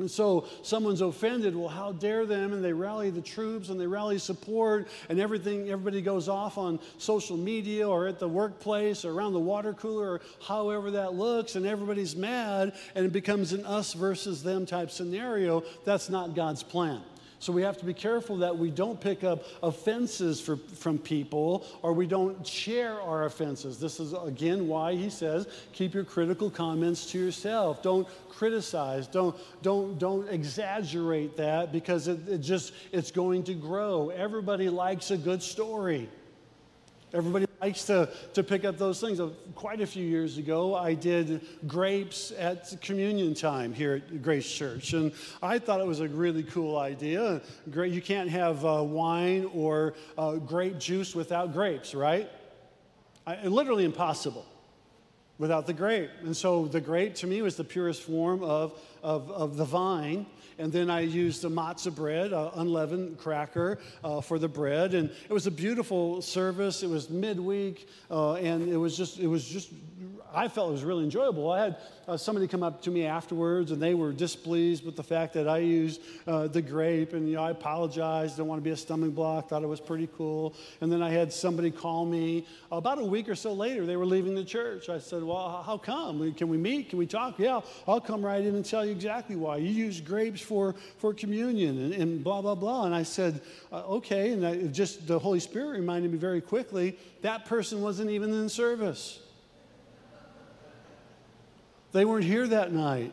And 0.00 0.10
so 0.10 0.46
someone's 0.62 1.02
offended. 1.02 1.54
Well, 1.54 1.68
how 1.68 1.92
dare 1.92 2.24
them? 2.24 2.54
And 2.54 2.64
they 2.64 2.72
rally 2.72 3.10
the 3.10 3.20
troops 3.20 3.68
and 3.68 3.78
they 3.78 3.86
rally 3.86 4.18
support, 4.18 4.88
and 5.08 5.20
everything, 5.20 5.70
everybody 5.70 6.00
goes 6.00 6.28
off 6.28 6.56
on 6.56 6.80
social 6.96 7.36
media 7.36 7.86
or 7.86 8.08
at 8.08 8.18
the 8.18 8.28
workplace 8.28 9.04
or 9.04 9.12
around 9.12 9.34
the 9.34 9.40
water 9.40 9.74
cooler 9.74 10.12
or 10.12 10.20
however 10.46 10.90
that 10.92 11.14
looks, 11.14 11.54
and 11.54 11.66
everybody's 11.66 12.16
mad, 12.16 12.72
and 12.94 13.04
it 13.04 13.12
becomes 13.12 13.52
an 13.52 13.64
us 13.66 13.92
versus 13.92 14.42
them 14.42 14.64
type 14.64 14.90
scenario. 14.90 15.62
That's 15.84 16.08
not 16.08 16.34
God's 16.34 16.62
plan. 16.62 17.02
So 17.40 17.54
we 17.54 17.62
have 17.62 17.78
to 17.78 17.86
be 17.86 17.94
careful 17.94 18.36
that 18.36 18.56
we 18.56 18.70
don't 18.70 19.00
pick 19.00 19.24
up 19.24 19.44
offenses 19.62 20.42
for, 20.42 20.56
from 20.56 20.98
people 20.98 21.66
or 21.80 21.94
we 21.94 22.06
don't 22.06 22.46
share 22.46 23.00
our 23.00 23.24
offenses. 23.24 23.80
This 23.80 23.98
is 23.98 24.12
again 24.12 24.68
why 24.68 24.94
he 24.94 25.08
says 25.08 25.48
keep 25.72 25.94
your 25.94 26.04
critical 26.04 26.50
comments 26.50 27.10
to 27.12 27.18
yourself. 27.18 27.82
Don't 27.82 28.06
criticize. 28.28 29.06
Don't 29.06 29.34
don't 29.62 29.98
don't 29.98 30.28
exaggerate 30.28 31.38
that 31.38 31.72
because 31.72 32.08
it, 32.08 32.28
it 32.28 32.38
just 32.38 32.74
it's 32.92 33.10
going 33.10 33.42
to 33.44 33.54
grow. 33.54 34.10
Everybody 34.10 34.68
likes 34.68 35.10
a 35.10 35.16
good 35.16 35.42
story. 35.42 36.10
Everybody 37.12 37.46
likes 37.60 37.84
to, 37.86 38.08
to 38.34 38.42
pick 38.44 38.64
up 38.64 38.78
those 38.78 39.00
things. 39.00 39.18
Uh, 39.18 39.30
quite 39.54 39.80
a 39.80 39.86
few 39.86 40.04
years 40.04 40.38
ago, 40.38 40.76
I 40.76 40.94
did 40.94 41.44
grapes 41.66 42.32
at 42.38 42.80
communion 42.80 43.34
time 43.34 43.74
here 43.74 43.94
at 43.94 44.22
Grace 44.22 44.50
Church. 44.50 44.92
And 44.92 45.12
I 45.42 45.58
thought 45.58 45.80
it 45.80 45.86
was 45.86 46.00
a 46.00 46.08
really 46.08 46.44
cool 46.44 46.78
idea. 46.78 47.40
Great, 47.70 47.92
you 47.92 48.00
can't 48.00 48.30
have 48.30 48.64
uh, 48.64 48.82
wine 48.84 49.50
or 49.52 49.94
uh, 50.16 50.36
grape 50.36 50.78
juice 50.78 51.14
without 51.14 51.52
grapes, 51.52 51.94
right? 51.94 52.30
I, 53.26 53.46
literally 53.46 53.84
impossible 53.84 54.46
without 55.40 55.66
the 55.66 55.72
grape. 55.72 56.10
And 56.22 56.36
so 56.36 56.66
the 56.66 56.82
grape 56.82 57.14
to 57.16 57.26
me 57.26 57.40
was 57.40 57.56
the 57.56 57.64
purest 57.64 58.02
form 58.02 58.44
of, 58.44 58.78
of, 59.02 59.30
of 59.30 59.56
the 59.56 59.64
vine. 59.64 60.26
And 60.58 60.70
then 60.70 60.90
I 60.90 61.00
used 61.00 61.40
the 61.40 61.48
matzah 61.48 61.94
bread, 61.94 62.34
uh, 62.34 62.50
unleavened 62.56 63.16
cracker 63.16 63.78
uh, 64.04 64.20
for 64.20 64.38
the 64.38 64.48
bread. 64.48 64.92
And 64.92 65.10
it 65.28 65.32
was 65.32 65.46
a 65.46 65.50
beautiful 65.50 66.20
service. 66.20 66.82
It 66.82 66.90
was 66.90 67.08
midweek, 67.08 67.88
uh, 68.10 68.34
and 68.34 68.68
it 68.68 68.76
was 68.76 68.94
just, 68.98 69.18
it 69.18 69.26
was 69.26 69.48
just, 69.48 69.72
I 70.34 70.48
felt 70.48 70.70
it 70.70 70.72
was 70.72 70.84
really 70.84 71.04
enjoyable. 71.04 71.50
I 71.50 71.60
had 71.60 71.76
uh, 72.06 72.16
somebody 72.16 72.48
come 72.48 72.62
up 72.62 72.82
to 72.82 72.90
me 72.90 73.06
afterwards, 73.06 73.70
and 73.70 73.80
they 73.80 73.94
were 73.94 74.12
displeased 74.12 74.84
with 74.84 74.96
the 74.96 75.02
fact 75.02 75.32
that 75.34 75.48
I 75.48 75.58
used 75.58 76.00
uh, 76.26 76.46
the 76.48 76.62
grape, 76.62 77.12
and 77.12 77.28
you 77.28 77.36
know, 77.36 77.44
I 77.44 77.50
apologized. 77.50 78.36
Don't 78.36 78.48
want 78.48 78.60
to 78.60 78.64
be 78.64 78.70
a 78.70 78.76
stumbling 78.76 79.12
block. 79.12 79.48
Thought 79.48 79.62
it 79.62 79.68
was 79.68 79.80
pretty 79.80 80.08
cool. 80.16 80.54
And 80.80 80.90
then 80.90 81.02
I 81.02 81.10
had 81.10 81.32
somebody 81.32 81.70
call 81.70 82.04
me 82.04 82.46
about 82.72 82.98
a 82.98 83.04
week 83.04 83.28
or 83.28 83.34
so 83.34 83.52
later. 83.52 83.86
They 83.86 83.96
were 83.96 84.06
leaving 84.06 84.34
the 84.34 84.44
church. 84.44 84.88
I 84.88 84.98
said, 84.98 85.22
"Well, 85.22 85.62
how 85.64 85.78
come? 85.78 86.32
Can 86.34 86.48
we 86.48 86.56
meet? 86.56 86.90
Can 86.90 86.98
we 86.98 87.06
talk?" 87.06 87.38
Yeah, 87.38 87.60
I'll 87.86 88.00
come 88.00 88.24
right 88.24 88.44
in 88.44 88.54
and 88.54 88.64
tell 88.64 88.84
you 88.84 88.92
exactly 88.92 89.36
why. 89.36 89.58
You 89.58 89.70
used 89.70 90.04
grapes 90.04 90.40
for 90.40 90.74
for 90.98 91.14
communion, 91.14 91.78
and, 91.78 91.94
and 91.94 92.24
blah 92.24 92.42
blah 92.42 92.54
blah. 92.54 92.86
And 92.86 92.94
I 92.94 93.02
said, 93.02 93.40
uh, 93.72 93.84
"Okay." 93.86 94.32
And 94.32 94.46
I, 94.46 94.56
just 94.66 95.06
the 95.06 95.18
Holy 95.18 95.40
Spirit 95.40 95.78
reminded 95.78 96.12
me 96.12 96.18
very 96.18 96.40
quickly 96.40 96.96
that 97.22 97.44
person 97.44 97.82
wasn't 97.82 98.10
even 98.10 98.32
in 98.32 98.48
service. 98.48 99.20
They 101.92 102.04
weren't 102.04 102.24
here 102.24 102.46
that 102.46 102.72
night. 102.72 103.12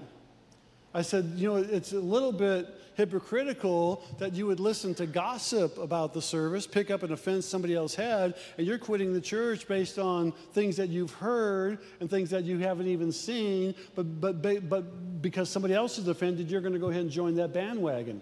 I 0.93 1.01
said, 1.01 1.33
you 1.35 1.49
know, 1.49 1.57
it's 1.57 1.93
a 1.93 1.99
little 1.99 2.31
bit 2.31 2.67
hypocritical 2.95 4.03
that 4.17 4.33
you 4.33 4.47
would 4.47 4.59
listen 4.59 4.95
to 4.95 5.05
gossip 5.05 5.77
about 5.77 6.13
the 6.13 6.21
service, 6.21 6.65
pick 6.65 6.89
up 6.89 7.03
an 7.03 7.11
offense 7.11 7.45
somebody 7.45 7.75
else 7.75 7.93
had, 7.93 8.33
and 8.57 8.65
you're 8.65 8.79
quitting 8.79 9.13
the 9.13 9.21
church 9.21 9.67
based 9.67 9.99
on 9.99 10.31
things 10.53 10.75
that 10.77 10.89
you've 10.89 11.13
heard 11.13 11.77
and 11.99 12.09
things 12.09 12.31
that 12.31 12.43
you 12.43 12.57
haven't 12.57 12.87
even 12.87 13.11
seen, 13.11 13.75
but, 13.93 14.19
but, 14.19 14.41
but 14.67 15.21
because 15.21 15.47
somebody 15.47 15.75
else 15.75 15.99
is 15.99 16.07
offended, 16.07 16.49
you're 16.49 16.61
going 16.61 16.73
to 16.73 16.79
go 16.79 16.89
ahead 16.89 17.01
and 17.01 17.11
join 17.11 17.35
that 17.35 17.53
bandwagon. 17.53 18.19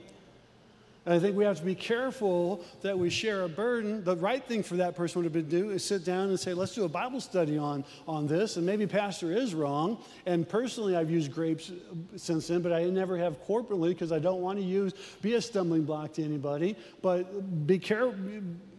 And 1.06 1.14
I 1.14 1.20
think 1.20 1.38
we 1.38 1.44
have 1.44 1.60
to 1.60 1.64
be 1.64 1.76
careful 1.76 2.66
that 2.82 2.98
we 2.98 3.12
share 3.12 3.44
a 3.44 3.50
burden. 3.50 4.04
The 4.04 4.16
right 4.16 4.44
thing 4.44 4.64
for 4.64 4.78
that 4.78 4.96
person 4.96 5.20
would 5.20 5.26
have 5.26 5.34
been 5.34 5.46
to 5.46 5.64
do 5.64 5.70
is 5.70 5.86
sit 5.86 6.04
down 6.04 6.30
and 6.30 6.40
say, 6.40 6.54
let's 6.54 6.74
do 6.74 6.84
a 6.84 6.90
Bible 6.90 7.22
study 7.22 7.60
on, 7.60 7.86
on 8.08 8.26
this. 8.26 8.58
And 8.58 8.66
maybe 8.66 8.88
Pastor 8.88 9.32
is 9.32 9.54
wrong. 9.54 10.00
And 10.26 10.50
personally, 10.50 10.96
I've 10.96 11.12
used 11.12 11.32
grapes 11.32 11.70
uh, 11.70 12.18
since 12.18 12.48
then, 12.48 12.62
but 12.62 12.74
I 12.74 12.86
never 12.86 13.18
have 13.18 13.40
corporately 13.46 13.90
because 13.90 14.12
I 14.12 14.18
don't 14.18 14.42
want 14.42 14.58
to 14.58 14.66
use, 14.66 14.94
be 15.22 15.36
a 15.36 15.42
stumbling 15.42 15.84
block 15.84 16.14
to 16.14 16.24
anybody. 16.24 16.76
But 17.04 17.68
be 17.68 17.78
careful. 17.78 18.16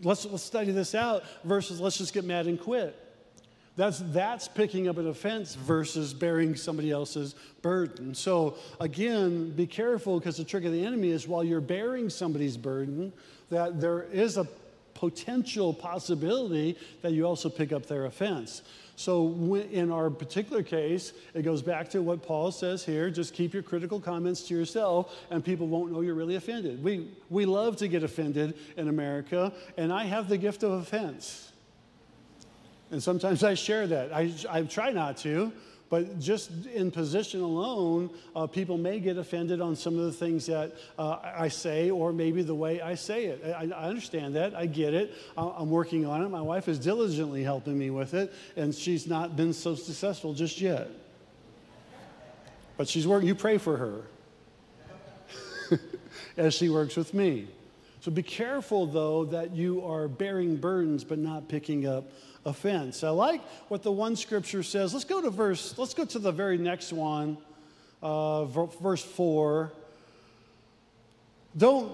Let's, 0.03 0.25
let's 0.27 0.43
study 0.43 0.73
this 0.73 0.97
out 0.97 1.23
versus 1.45 1.81
let's 1.81 1.97
just 1.97 2.13
get 2.13 2.25
mad 2.25 2.47
and 2.47 2.61
quit. 2.61 3.06
That's, 3.77 3.99
that's 3.99 4.49
picking 4.49 4.89
up 4.89 4.97
an 4.97 5.07
offense 5.07 5.55
versus 5.55 6.15
bearing 6.15 6.57
somebody 6.57 6.91
else's 6.91 7.35
burden. 7.61 8.15
So, 8.15 8.57
again, 8.81 9.51
be 9.51 9.67
careful 9.67 10.19
because 10.19 10.39
the 10.39 10.45
trick 10.45 10.65
of 10.65 10.73
the 10.73 10.85
enemy 10.85 11.11
is 11.11 11.29
while 11.29 11.45
you're 11.45 11.61
bearing 11.61 12.09
somebody's 12.09 12.57
burden, 12.57 13.13
that 13.51 13.79
there 13.79 14.05
is 14.05 14.39
a 14.39 14.49
potential 14.95 15.75
possibility 15.75 16.79
that 17.03 17.13
you 17.13 17.27
also 17.27 17.51
pick 17.51 17.71
up 17.71 17.85
their 17.85 18.07
offense. 18.07 18.63
So, 18.99 19.57
in 19.71 19.91
our 19.93 20.09
particular 20.09 20.63
case, 20.63 21.13
it 21.35 21.43
goes 21.43 21.61
back 21.61 21.91
to 21.91 22.01
what 22.01 22.23
Paul 22.23 22.51
says 22.51 22.83
here 22.83 23.11
just 23.11 23.35
keep 23.35 23.53
your 23.53 23.63
critical 23.63 24.01
comments 24.01 24.49
to 24.49 24.55
yourself, 24.55 25.15
and 25.31 25.45
people 25.45 25.67
won't 25.67 25.93
know 25.93 26.01
you're 26.01 26.15
really 26.15 26.37
offended. 26.37 26.83
We, 26.83 27.11
we 27.29 27.45
love 27.45 27.77
to 27.77 27.89
get 27.89 28.03
offended 28.03 28.55
in 28.79 28.89
America, 28.89 29.53
and 29.77 29.93
I 29.93 30.05
have 30.05 30.31
the 30.31 30.39
gift 30.39 30.63
of 30.63 30.73
offense. 30.73 31.53
And 32.91 33.03
sometimes 33.03 33.43
I 33.43 33.55
share 33.55 33.87
that. 33.89 34.13
I, 34.13 34.33
I 34.49 34.63
try 34.63 34.91
not 34.93 35.17
to, 35.19 35.53
but 35.89 36.19
just 36.19 36.51
in 36.67 36.91
position 36.91 37.41
alone, 37.41 38.11
uh, 38.35 38.47
people 38.47 38.77
may 38.77 38.99
get 38.99 39.19
offended 39.19 39.61
on 39.61 39.77
some 39.77 39.99
of 39.99 40.05
the 40.05 40.13
things 40.13 40.47
that 40.47 40.73
uh, 40.99 41.19
I 41.23 41.49
say 41.49 41.91
or 41.91 42.13
maybe 42.13 42.43
the 42.43 42.55
way 42.55 42.81
I 42.81 42.97
say 42.97 43.27
it. 43.27 43.45
I, 43.45 43.71
I 43.71 43.89
understand 43.89 44.35
that. 44.35 44.55
I 44.55 44.67
get 44.67 44.95
it. 44.95 45.15
I'm 45.37 45.71
working 45.71 46.05
on 46.07 46.23
it. 46.23 46.29
My 46.29 46.43
wife 46.43 46.69
is 46.69 46.79
diligently 46.79 47.43
helping 47.43 47.79
me 47.79 47.91
with 47.91 48.15
it, 48.15 48.33
and 48.57 48.75
she's 48.75 49.07
not 49.07 49.37
been 49.37 49.53
so 49.53 49.75
successful 49.75 50.35
just 50.35 50.61
yet. 50.61 50.89
But 52.77 52.89
she's 52.89 53.07
working. 53.07 53.29
You 53.29 53.35
pray 53.35 53.59
for 53.59 53.77
her 53.77 54.03
as 56.37 56.55
she 56.55 56.69
works 56.69 56.97
with 56.97 57.15
me. 57.15 57.49
So 58.01 58.11
be 58.11 58.23
careful, 58.23 58.87
though, 58.87 59.25
that 59.27 59.53
you 59.53 59.85
are 59.85 60.09
bearing 60.09 60.57
burdens 60.57 61.05
but 61.05 61.19
not 61.19 61.49
picking 61.49 61.87
up 61.87 62.11
offense. 62.47 63.05
I 63.05 63.11
like 63.11 63.43
what 63.69 63.83
the 63.83 63.93
one 63.93 64.17
scripture 64.17 64.63
says. 64.63 64.95
Let's 64.95 65.05
go 65.05 65.21
to 65.21 65.31
verse, 65.31 65.77
let's 65.77 65.93
go 65.93 66.05
to 66.07 66.19
the 66.19 66.33
very 66.33 66.57
next 66.57 66.93
one, 66.93 67.37
uh, 68.03 68.45
verse 68.45 69.05
4. 69.05 69.73
Don't, 71.57 71.91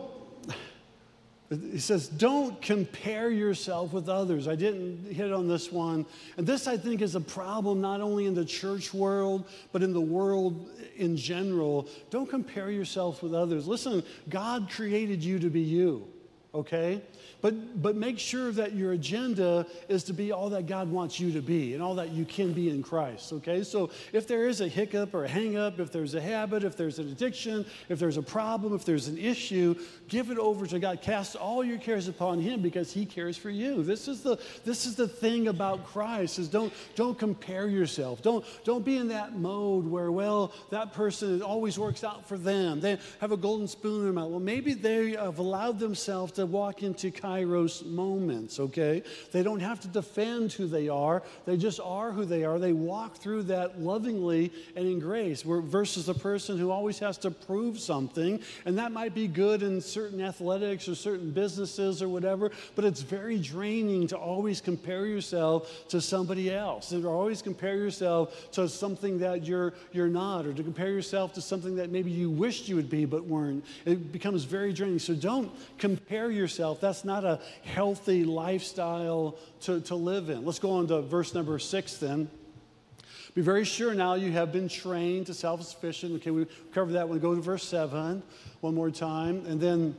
he 1.48 1.78
says, 1.78 2.08
don't 2.08 2.60
compare 2.60 3.30
yourself 3.30 3.92
with 3.92 4.08
others. 4.08 4.46
I 4.46 4.54
didn't 4.54 5.12
hit 5.12 5.32
on 5.32 5.48
this 5.48 5.72
one. 5.72 6.04
And 6.36 6.46
this, 6.46 6.66
I 6.66 6.76
think, 6.76 7.00
is 7.00 7.14
a 7.14 7.20
problem 7.20 7.80
not 7.80 8.00
only 8.00 8.26
in 8.26 8.34
the 8.34 8.44
church 8.44 8.92
world, 8.92 9.46
but 9.72 9.82
in 9.82 9.92
the 9.92 10.00
world 10.00 10.68
in 10.96 11.16
general. 11.16 11.88
Don't 12.10 12.28
compare 12.28 12.70
yourself 12.70 13.22
with 13.22 13.34
others. 13.34 13.66
Listen, 13.66 14.02
God 14.28 14.68
created 14.70 15.22
you 15.22 15.38
to 15.38 15.48
be 15.48 15.60
you. 15.60 16.11
Okay? 16.54 17.00
But, 17.40 17.82
but 17.82 17.96
make 17.96 18.18
sure 18.18 18.52
that 18.52 18.74
your 18.74 18.92
agenda 18.92 19.66
is 19.88 20.04
to 20.04 20.12
be 20.12 20.32
all 20.32 20.50
that 20.50 20.66
God 20.66 20.90
wants 20.90 21.18
you 21.18 21.32
to 21.32 21.40
be 21.40 21.74
and 21.74 21.82
all 21.82 21.94
that 21.96 22.10
you 22.10 22.24
can 22.24 22.52
be 22.52 22.68
in 22.68 22.82
Christ, 22.82 23.32
okay? 23.32 23.64
So 23.64 23.90
if 24.12 24.28
there 24.28 24.46
is 24.46 24.60
a 24.60 24.68
hiccup 24.68 25.14
or 25.14 25.24
a 25.24 25.28
hang 25.28 25.56
up, 25.56 25.80
if 25.80 25.90
there's 25.90 26.14
a 26.14 26.20
habit, 26.20 26.62
if 26.62 26.76
there's 26.76 26.98
an 26.98 27.08
addiction, 27.08 27.66
if 27.88 27.98
there's 27.98 28.16
a 28.16 28.22
problem, 28.22 28.74
if 28.74 28.84
there's 28.84 29.08
an 29.08 29.18
issue, 29.18 29.74
give 30.08 30.30
it 30.30 30.38
over 30.38 30.66
to 30.66 30.78
God. 30.78 31.00
Cast 31.02 31.34
all 31.34 31.64
your 31.64 31.78
cares 31.78 32.06
upon 32.06 32.38
Him 32.38 32.60
because 32.60 32.92
He 32.92 33.06
cares 33.06 33.36
for 33.36 33.50
you. 33.50 33.82
This 33.82 34.06
is 34.06 34.22
the, 34.22 34.38
this 34.64 34.86
is 34.86 34.94
the 34.94 35.08
thing 35.08 35.48
about 35.48 35.86
Christ 35.86 36.38
is 36.38 36.48
don't, 36.48 36.72
don't 36.94 37.18
compare 37.18 37.66
yourself. 37.66 38.22
Don't, 38.22 38.44
don't 38.64 38.84
be 38.84 38.98
in 38.98 39.08
that 39.08 39.36
mode 39.36 39.86
where, 39.86 40.12
well, 40.12 40.52
that 40.70 40.92
person, 40.92 41.42
always 41.42 41.78
works 41.78 42.04
out 42.04 42.28
for 42.28 42.38
them. 42.38 42.80
They 42.80 42.98
have 43.20 43.32
a 43.32 43.36
golden 43.36 43.68
spoon 43.68 44.00
in 44.00 44.04
their 44.04 44.12
mouth. 44.12 44.30
Well, 44.30 44.40
maybe 44.40 44.74
they 44.74 45.12
have 45.12 45.38
allowed 45.38 45.78
themselves 45.78 46.32
to 46.32 46.41
walk 46.46 46.82
into 46.82 47.10
kairos 47.10 47.84
moments, 47.86 48.58
okay? 48.58 49.02
They 49.30 49.42
don't 49.42 49.60
have 49.60 49.80
to 49.80 49.88
defend 49.88 50.52
who 50.52 50.66
they 50.66 50.88
are, 50.88 51.22
they 51.44 51.56
just 51.56 51.80
are 51.80 52.10
who 52.12 52.24
they 52.24 52.44
are. 52.44 52.58
They 52.58 52.72
walk 52.72 53.16
through 53.16 53.44
that 53.44 53.80
lovingly 53.80 54.52
and 54.76 54.86
in 54.86 54.98
grace, 54.98 55.42
versus 55.42 56.06
the 56.06 56.14
person 56.14 56.58
who 56.58 56.70
always 56.70 56.98
has 56.98 57.18
to 57.18 57.30
prove 57.30 57.78
something. 57.78 58.40
And 58.64 58.78
that 58.78 58.92
might 58.92 59.14
be 59.14 59.28
good 59.28 59.62
in 59.62 59.80
certain 59.80 60.20
athletics 60.20 60.88
or 60.88 60.94
certain 60.94 61.30
businesses 61.30 62.02
or 62.02 62.08
whatever, 62.08 62.50
but 62.74 62.84
it's 62.84 63.02
very 63.02 63.38
draining 63.38 64.06
to 64.08 64.16
always 64.16 64.60
compare 64.60 65.06
yourself 65.06 65.88
to 65.88 66.00
somebody 66.00 66.52
else, 66.52 66.88
to 66.90 67.06
always 67.06 67.42
compare 67.42 67.76
yourself 67.76 68.50
to 68.52 68.68
something 68.68 69.18
that 69.18 69.46
you're, 69.46 69.72
you're 69.92 70.08
not, 70.08 70.46
or 70.46 70.52
to 70.52 70.62
compare 70.62 70.90
yourself 70.90 71.32
to 71.34 71.40
something 71.40 71.76
that 71.76 71.90
maybe 71.90 72.10
you 72.10 72.30
wished 72.30 72.68
you 72.68 72.76
would 72.76 72.90
be 72.90 73.04
but 73.04 73.24
weren't. 73.24 73.64
It 73.84 74.12
becomes 74.12 74.44
very 74.44 74.72
draining. 74.72 74.98
So 74.98 75.14
don't 75.14 75.52
compare 75.78 76.30
yourself. 76.32 76.80
That's 76.80 77.04
not 77.04 77.24
a 77.24 77.40
healthy 77.64 78.24
lifestyle 78.24 79.36
to, 79.62 79.80
to 79.82 79.94
live 79.94 80.30
in. 80.30 80.44
Let's 80.44 80.58
go 80.58 80.72
on 80.72 80.88
to 80.88 81.02
verse 81.02 81.34
number 81.34 81.58
six 81.58 81.98
then. 81.98 82.28
Be 83.34 83.40
very 83.40 83.64
sure 83.64 83.94
now 83.94 84.14
you 84.14 84.30
have 84.32 84.52
been 84.52 84.68
trained 84.68 85.26
to 85.26 85.34
self 85.34 85.62
sufficient. 85.62 86.16
Okay, 86.16 86.30
we 86.30 86.46
covered 86.72 86.92
that 86.92 87.08
one. 87.08 87.18
Go 87.18 87.34
to 87.34 87.40
verse 87.40 87.64
7 87.64 88.22
one 88.60 88.74
more 88.74 88.90
time. 88.90 89.46
And 89.46 89.58
then 89.58 89.96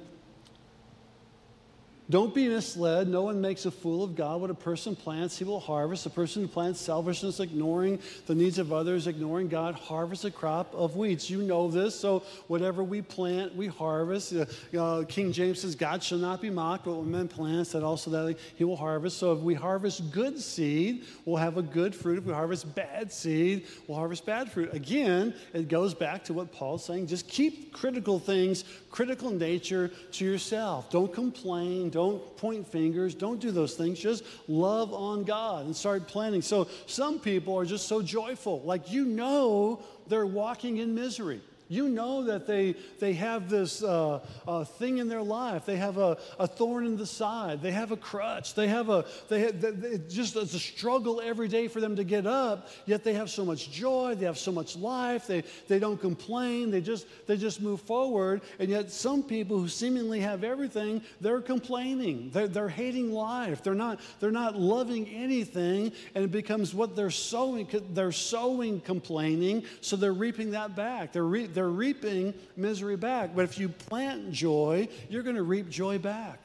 don't 2.09 2.35
be 2.35 2.49
misled. 2.49 3.07
No 3.07 3.21
one 3.21 3.39
makes 3.39 3.65
a 3.65 3.71
fool 3.71 4.03
of 4.03 4.13
God. 4.13 4.41
What 4.41 4.49
a 4.49 4.55
person 4.55 4.93
plants, 4.93 5.37
he 5.37 5.45
will 5.45 5.61
harvest. 5.61 6.05
A 6.05 6.09
person 6.09 6.41
who 6.41 6.47
plants 6.49 6.81
selfishness, 6.81 7.39
ignoring 7.39 7.97
the 8.25 8.35
needs 8.35 8.59
of 8.59 8.73
others, 8.73 9.07
ignoring 9.07 9.47
God, 9.47 9.75
harvests 9.75 10.25
a 10.25 10.31
crop 10.31 10.73
of 10.75 10.97
weeds. 10.97 11.29
You 11.29 11.41
know 11.43 11.69
this. 11.69 11.97
So 11.97 12.23
whatever 12.47 12.83
we 12.83 13.01
plant, 13.01 13.55
we 13.55 13.67
harvest. 13.67 14.33
Uh, 14.33 14.45
uh, 14.77 15.05
King 15.05 15.31
James 15.31 15.61
says, 15.61 15.75
God 15.75 16.03
shall 16.03 16.17
not 16.17 16.41
be 16.41 16.49
mocked. 16.49 16.87
What 16.87 17.05
man 17.05 17.29
plants, 17.29 17.71
that 17.71 17.83
also 17.83 18.11
that 18.11 18.37
he 18.55 18.65
will 18.65 18.75
harvest. 18.75 19.17
So 19.17 19.31
if 19.31 19.39
we 19.39 19.53
harvest 19.53 20.11
good 20.11 20.37
seed, 20.37 21.05
we'll 21.23 21.37
have 21.37 21.57
a 21.57 21.61
good 21.61 21.95
fruit. 21.95 22.17
If 22.17 22.25
we 22.25 22.33
harvest 22.33 22.75
bad 22.75 23.13
seed, 23.13 23.65
we'll 23.87 23.97
harvest 23.97 24.25
bad 24.25 24.51
fruit. 24.51 24.73
Again, 24.73 25.33
it 25.53 25.69
goes 25.69 25.93
back 25.93 26.25
to 26.25 26.33
what 26.33 26.51
Paul's 26.51 26.83
saying. 26.83 27.07
Just 27.07 27.29
keep 27.29 27.71
critical 27.71 28.19
things, 28.19 28.65
critical 28.91 29.29
nature 29.29 29.89
to 30.11 30.25
yourself. 30.25 30.89
Don't 30.89 31.13
complain. 31.13 31.91
Don't 31.93 32.35
point 32.37 32.67
fingers. 32.67 33.13
Don't 33.13 33.39
do 33.39 33.51
those 33.51 33.75
things. 33.75 33.99
Just 33.99 34.23
love 34.47 34.95
on 34.95 35.23
God 35.23 35.67
and 35.67 35.75
start 35.75 36.07
planning. 36.07 36.41
So 36.41 36.67
some 36.87 37.19
people 37.19 37.55
are 37.55 37.65
just 37.65 37.87
so 37.87 38.01
joyful. 38.01 38.63
Like 38.63 38.91
you 38.91 39.05
know 39.05 39.79
they're 40.07 40.25
walking 40.25 40.77
in 40.77 40.95
misery. 40.95 41.39
You 41.73 41.89
know 41.89 42.23
that 42.25 42.45
they, 42.45 42.75
they 42.99 43.13
have 43.13 43.49
this 43.49 43.83
uh, 43.83 44.19
uh, 44.47 44.63
thing 44.63 44.99
in 44.99 45.07
their 45.07 45.23
life. 45.23 45.65
They 45.65 45.77
have 45.77 45.97
a, 45.97 46.17
a 46.37 46.45
thorn 46.45 46.85
in 46.85 46.97
the 46.97 47.07
side. 47.07 47.63
They 47.63 47.71
have 47.71 47.91
a 47.91 47.97
crutch. 47.97 48.53
They 48.53 48.67
have 48.67 48.89
a, 48.89 49.05
they, 49.27 49.49
they 49.49 49.97
just 50.07 50.35
it's 50.35 50.53
a 50.53 50.59
struggle 50.59 51.19
every 51.19 51.47
day 51.47 51.67
for 51.67 51.81
them 51.81 51.95
to 51.95 52.03
get 52.03 52.27
up, 52.27 52.69
yet 52.85 53.03
they 53.03 53.13
have 53.13 53.29
so 53.31 53.43
much 53.43 53.71
joy. 53.71 54.13
They 54.13 54.27
have 54.27 54.37
so 54.37 54.51
much 54.51 54.75
life. 54.75 55.25
They, 55.25 55.43
they 55.67 55.79
don't 55.79 55.99
complain. 55.99 56.69
They 56.69 56.81
just, 56.81 57.07
they 57.25 57.37
just 57.37 57.59
move 57.59 57.81
forward. 57.81 58.41
And 58.59 58.69
yet 58.69 58.91
some 58.91 59.23
people 59.23 59.57
who 59.57 59.67
seemingly 59.67 60.19
have 60.19 60.43
everything, 60.43 61.01
they're 61.21 61.41
complaining. 61.41 62.29
They're, 62.31 62.47
they're 62.47 62.69
hating 62.69 63.11
life. 63.11 63.63
They're 63.63 63.73
not, 63.73 63.99
they're 64.19 64.29
not 64.29 64.55
loving 64.55 65.07
anything. 65.07 65.91
And 66.13 66.23
it 66.23 66.31
becomes 66.31 66.75
what 66.75 66.95
they're 66.95 67.09
sowing. 67.09 67.67
They're 67.93 68.11
sowing 68.11 68.79
complaining, 68.81 69.63
so 69.81 69.95
they're 69.95 70.13
reaping 70.13 70.51
that 70.51 70.75
back. 70.75 71.13
They're, 71.13 71.23
re, 71.23 71.47
they're 71.47 71.62
they're 71.63 71.69
reaping 71.69 72.33
misery 72.57 72.97
back. 72.97 73.33
But 73.33 73.45
if 73.45 73.57
you 73.57 73.69
plant 73.69 74.33
joy, 74.33 74.89
you're 75.09 75.23
going 75.23 75.37
to 75.37 75.43
reap 75.43 75.69
joy 75.69 75.97
back. 75.97 76.39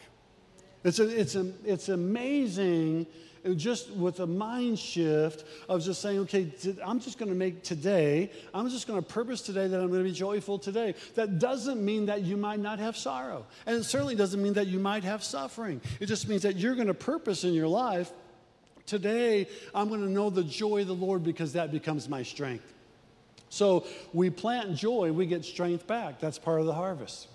It's, 0.85 1.01
a, 1.01 1.09
it's, 1.09 1.35
a, 1.35 1.53
it's 1.65 1.89
amazing 1.89 3.09
uh, 3.45 3.51
just 3.55 3.91
with 3.91 4.21
a 4.21 4.29
mind 4.29 4.79
shift 4.79 5.45
of 5.69 5.83
just 5.83 6.01
saying, 6.01 6.21
okay, 6.21 6.53
I'm 6.85 7.01
just 7.01 7.19
going 7.19 7.31
to 7.31 7.35
make 7.35 7.65
today, 7.65 8.31
I'm 8.55 8.71
just 8.71 8.87
going 8.87 9.03
to 9.03 9.07
purpose 9.07 9.43
today 9.43 9.67
that 9.67 9.81
I'm 9.81 9.89
going 9.89 10.05
to 10.05 10.09
be 10.09 10.15
joyful 10.15 10.57
today. 10.57 10.95
That 11.17 11.41
doesn't 11.41 11.85
mean 11.85 12.07
that 12.07 12.23
you 12.23 12.37
might 12.37 12.61
not 12.61 12.79
have 12.79 12.97
sorrow. 12.97 13.45
And 13.67 13.75
it 13.77 13.85
certainly 13.85 14.15
doesn't 14.15 14.41
mean 14.41 14.53
that 14.53 14.69
you 14.69 14.79
might 14.79 15.03
have 15.03 15.25
suffering. 15.25 15.81
It 15.99 16.07
just 16.07 16.29
means 16.29 16.43
that 16.43 16.59
you're 16.59 16.77
going 16.77 16.87
to 16.87 16.95
purpose 16.95 17.43
in 17.43 17.55
your 17.55 17.69
life 17.69 18.13
today, 18.87 19.49
I'm 19.75 19.89
going 19.89 20.01
to 20.01 20.11
know 20.11 20.31
the 20.31 20.45
joy 20.45 20.83
of 20.83 20.87
the 20.87 20.95
Lord 20.95 21.25
because 21.25 21.55
that 21.55 21.73
becomes 21.73 22.09
my 22.09 22.23
strength. 22.23 22.73
So 23.49 23.87
we 24.13 24.31
plant 24.31 24.77
joy, 24.77 25.13
we 25.13 25.27
get 25.27 25.45
strength 25.45 25.87
back. 25.87 26.21
That's 26.21 26.39
part 26.39 26.61
of 26.61 26.67
the 26.67 26.75
harvest. 26.75 27.29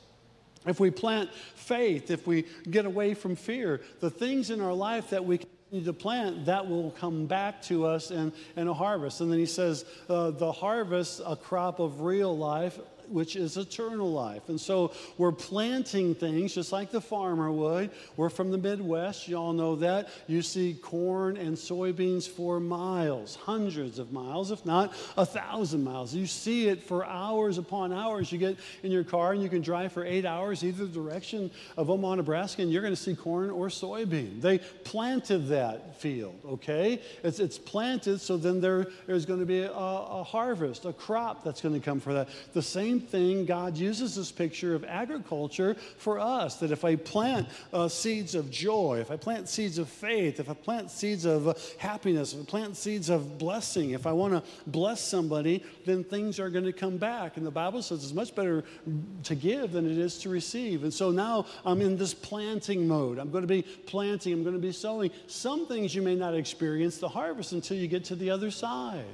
If 0.65 0.80
we 0.80 0.91
plant 0.91 1.34
faith, 1.56 2.10
if 2.10 2.26
we 2.26 2.45
get 2.69 2.86
away 2.86 3.13
from 3.13 3.36
fear, 3.36 3.82
the 3.99 4.10
things 4.10 4.49
in 4.49 4.62
our 4.62 4.73
life 4.73 5.10
that 5.10 5.26
we 5.26 5.39
continue 5.39 5.86
to 5.86 5.93
plant, 5.93 6.45
that 6.45 6.69
will 6.69 6.91
come 6.91 7.26
back 7.26 7.62
to 7.63 7.86
us 7.86 8.12
in, 8.12 8.32
in 8.56 8.67
a 8.67 8.73
harvest. 8.73 9.19
And 9.21 9.32
then 9.32 9.39
he 9.39 9.45
says, 9.45 9.84
uh, 10.08 10.32
the 10.32 10.52
harvest, 10.52 11.21
a 11.26 11.36
crop 11.36 11.80
of 11.80 12.02
real 12.02 12.38
life, 12.38 12.80
which 13.13 13.36
is 13.36 13.58
eternal 13.58 14.12
life. 14.12 14.49
And 14.49 14.60
so 14.60 14.91
we're 15.17 15.32
planting 15.32 16.15
things 16.15 16.56
just 16.56 16.71
like 16.71 16.91
the 16.91 16.99
farmer 16.99 17.52
would. 17.52 17.91
We're 18.17 18.30
from 18.30 18.52
the 18.52 18.58
Midwest, 18.58 19.28
you 19.28 19.38
all 19.38 19.54
know 19.54 19.76
that. 19.78 20.10
You 20.28 20.41
see 20.41 20.73
corn 20.73 21.38
and 21.38 21.56
soybeans 21.56 22.28
for 22.28 22.60
miles, 22.60 23.36
hundreds 23.36 23.99
of 23.99 24.12
miles, 24.12 24.52
if 24.52 24.65
not 24.65 24.93
a 25.15 25.26
thousand 25.26 25.84
miles. 25.84 26.13
You 26.15 26.26
see 26.26 26.67
it 26.67 26.82
for 26.82 27.06
hours 27.06 27.58
upon 27.58 27.93
hours. 27.93 28.32
You 28.32 28.39
get 28.39 28.58
in 28.82 28.91
your 28.91 29.04
car 29.04 29.34
and 29.34 29.43
you 29.43 29.49
can 29.49 29.62
drive 29.62 29.91
for 29.91 30.04
eight 30.04 30.26
hours 30.26 30.63
either 30.63 30.88
direction 30.88 31.52
of 31.78 31.89
Omaha, 31.89 32.15
Nebraska, 32.15 32.63
and 32.63 32.71
you're 32.71 32.82
going 32.82 32.95
to 32.95 33.02
see 33.02 33.15
corn 33.15 33.52
or 33.52 33.67
soybean. 33.67 34.41
They 34.41 34.58
planted 34.58 35.47
that 35.49 35.99
field, 35.99 36.39
okay? 36.45 36.99
It's, 37.23 37.39
it's 37.39 37.60
planted, 37.60 38.19
so 38.21 38.38
then 38.38 38.60
there, 38.60 38.88
there's 39.06 39.26
going 39.26 39.39
to 39.39 39.45
be 39.45 39.62
a, 39.62 39.71
a 39.71 40.23
harvest, 40.23 40.86
a 40.86 40.93
crop 40.93 41.43
that's 41.43 41.62
going 41.62 41.76
to 41.76 41.82
come 41.82 41.99
for 41.99 42.13
that. 42.13 42.30
The 42.54 42.62
same 42.62 43.02
thing, 43.09 43.45
God 43.45 43.77
uses 43.77 44.15
this 44.15 44.31
picture 44.31 44.75
of 44.75 44.83
agriculture 44.85 45.75
for 45.97 46.19
us. 46.19 46.57
That 46.57 46.71
if 46.71 46.85
I 46.85 46.95
plant 46.95 47.49
uh, 47.71 47.87
seeds 47.87 48.35
of 48.35 48.51
joy, 48.51 48.99
if 49.01 49.11
I 49.11 49.17
plant 49.17 49.49
seeds 49.49 49.77
of 49.77 49.89
faith, 49.89 50.39
if 50.39 50.49
I 50.49 50.53
plant 50.53 50.91
seeds 50.91 51.25
of 51.25 51.47
uh, 51.47 51.53
happiness, 51.77 52.33
if 52.33 52.41
I 52.41 52.45
plant 52.45 52.77
seeds 52.77 53.09
of 53.09 53.37
blessing, 53.37 53.91
if 53.91 54.07
I 54.07 54.11
want 54.11 54.33
to 54.33 54.43
bless 54.67 55.01
somebody, 55.01 55.63
then 55.85 56.03
things 56.03 56.39
are 56.39 56.49
going 56.49 56.65
to 56.65 56.73
come 56.73 56.97
back. 56.97 57.37
And 57.37 57.45
the 57.45 57.51
Bible 57.51 57.81
says 57.81 58.03
it's 58.03 58.13
much 58.13 58.35
better 58.35 58.63
to 59.23 59.35
give 59.35 59.71
than 59.71 59.89
it 59.89 59.97
is 59.97 60.19
to 60.19 60.29
receive. 60.29 60.83
And 60.83 60.93
so 60.93 61.11
now 61.11 61.45
I'm 61.65 61.81
in 61.81 61.97
this 61.97 62.13
planting 62.13 62.87
mode. 62.87 63.19
I'm 63.19 63.31
going 63.31 63.43
to 63.43 63.47
be 63.47 63.61
planting, 63.61 64.33
I'm 64.33 64.43
going 64.43 64.55
to 64.55 64.61
be 64.61 64.71
sowing. 64.71 65.11
Some 65.27 65.67
things 65.67 65.93
you 65.93 66.01
may 66.01 66.15
not 66.15 66.35
experience 66.35 66.97
the 66.97 67.09
harvest 67.09 67.51
until 67.51 67.77
you 67.77 67.87
get 67.87 68.03
to 68.05 68.15
the 68.15 68.29
other 68.29 68.51
side. 68.51 69.05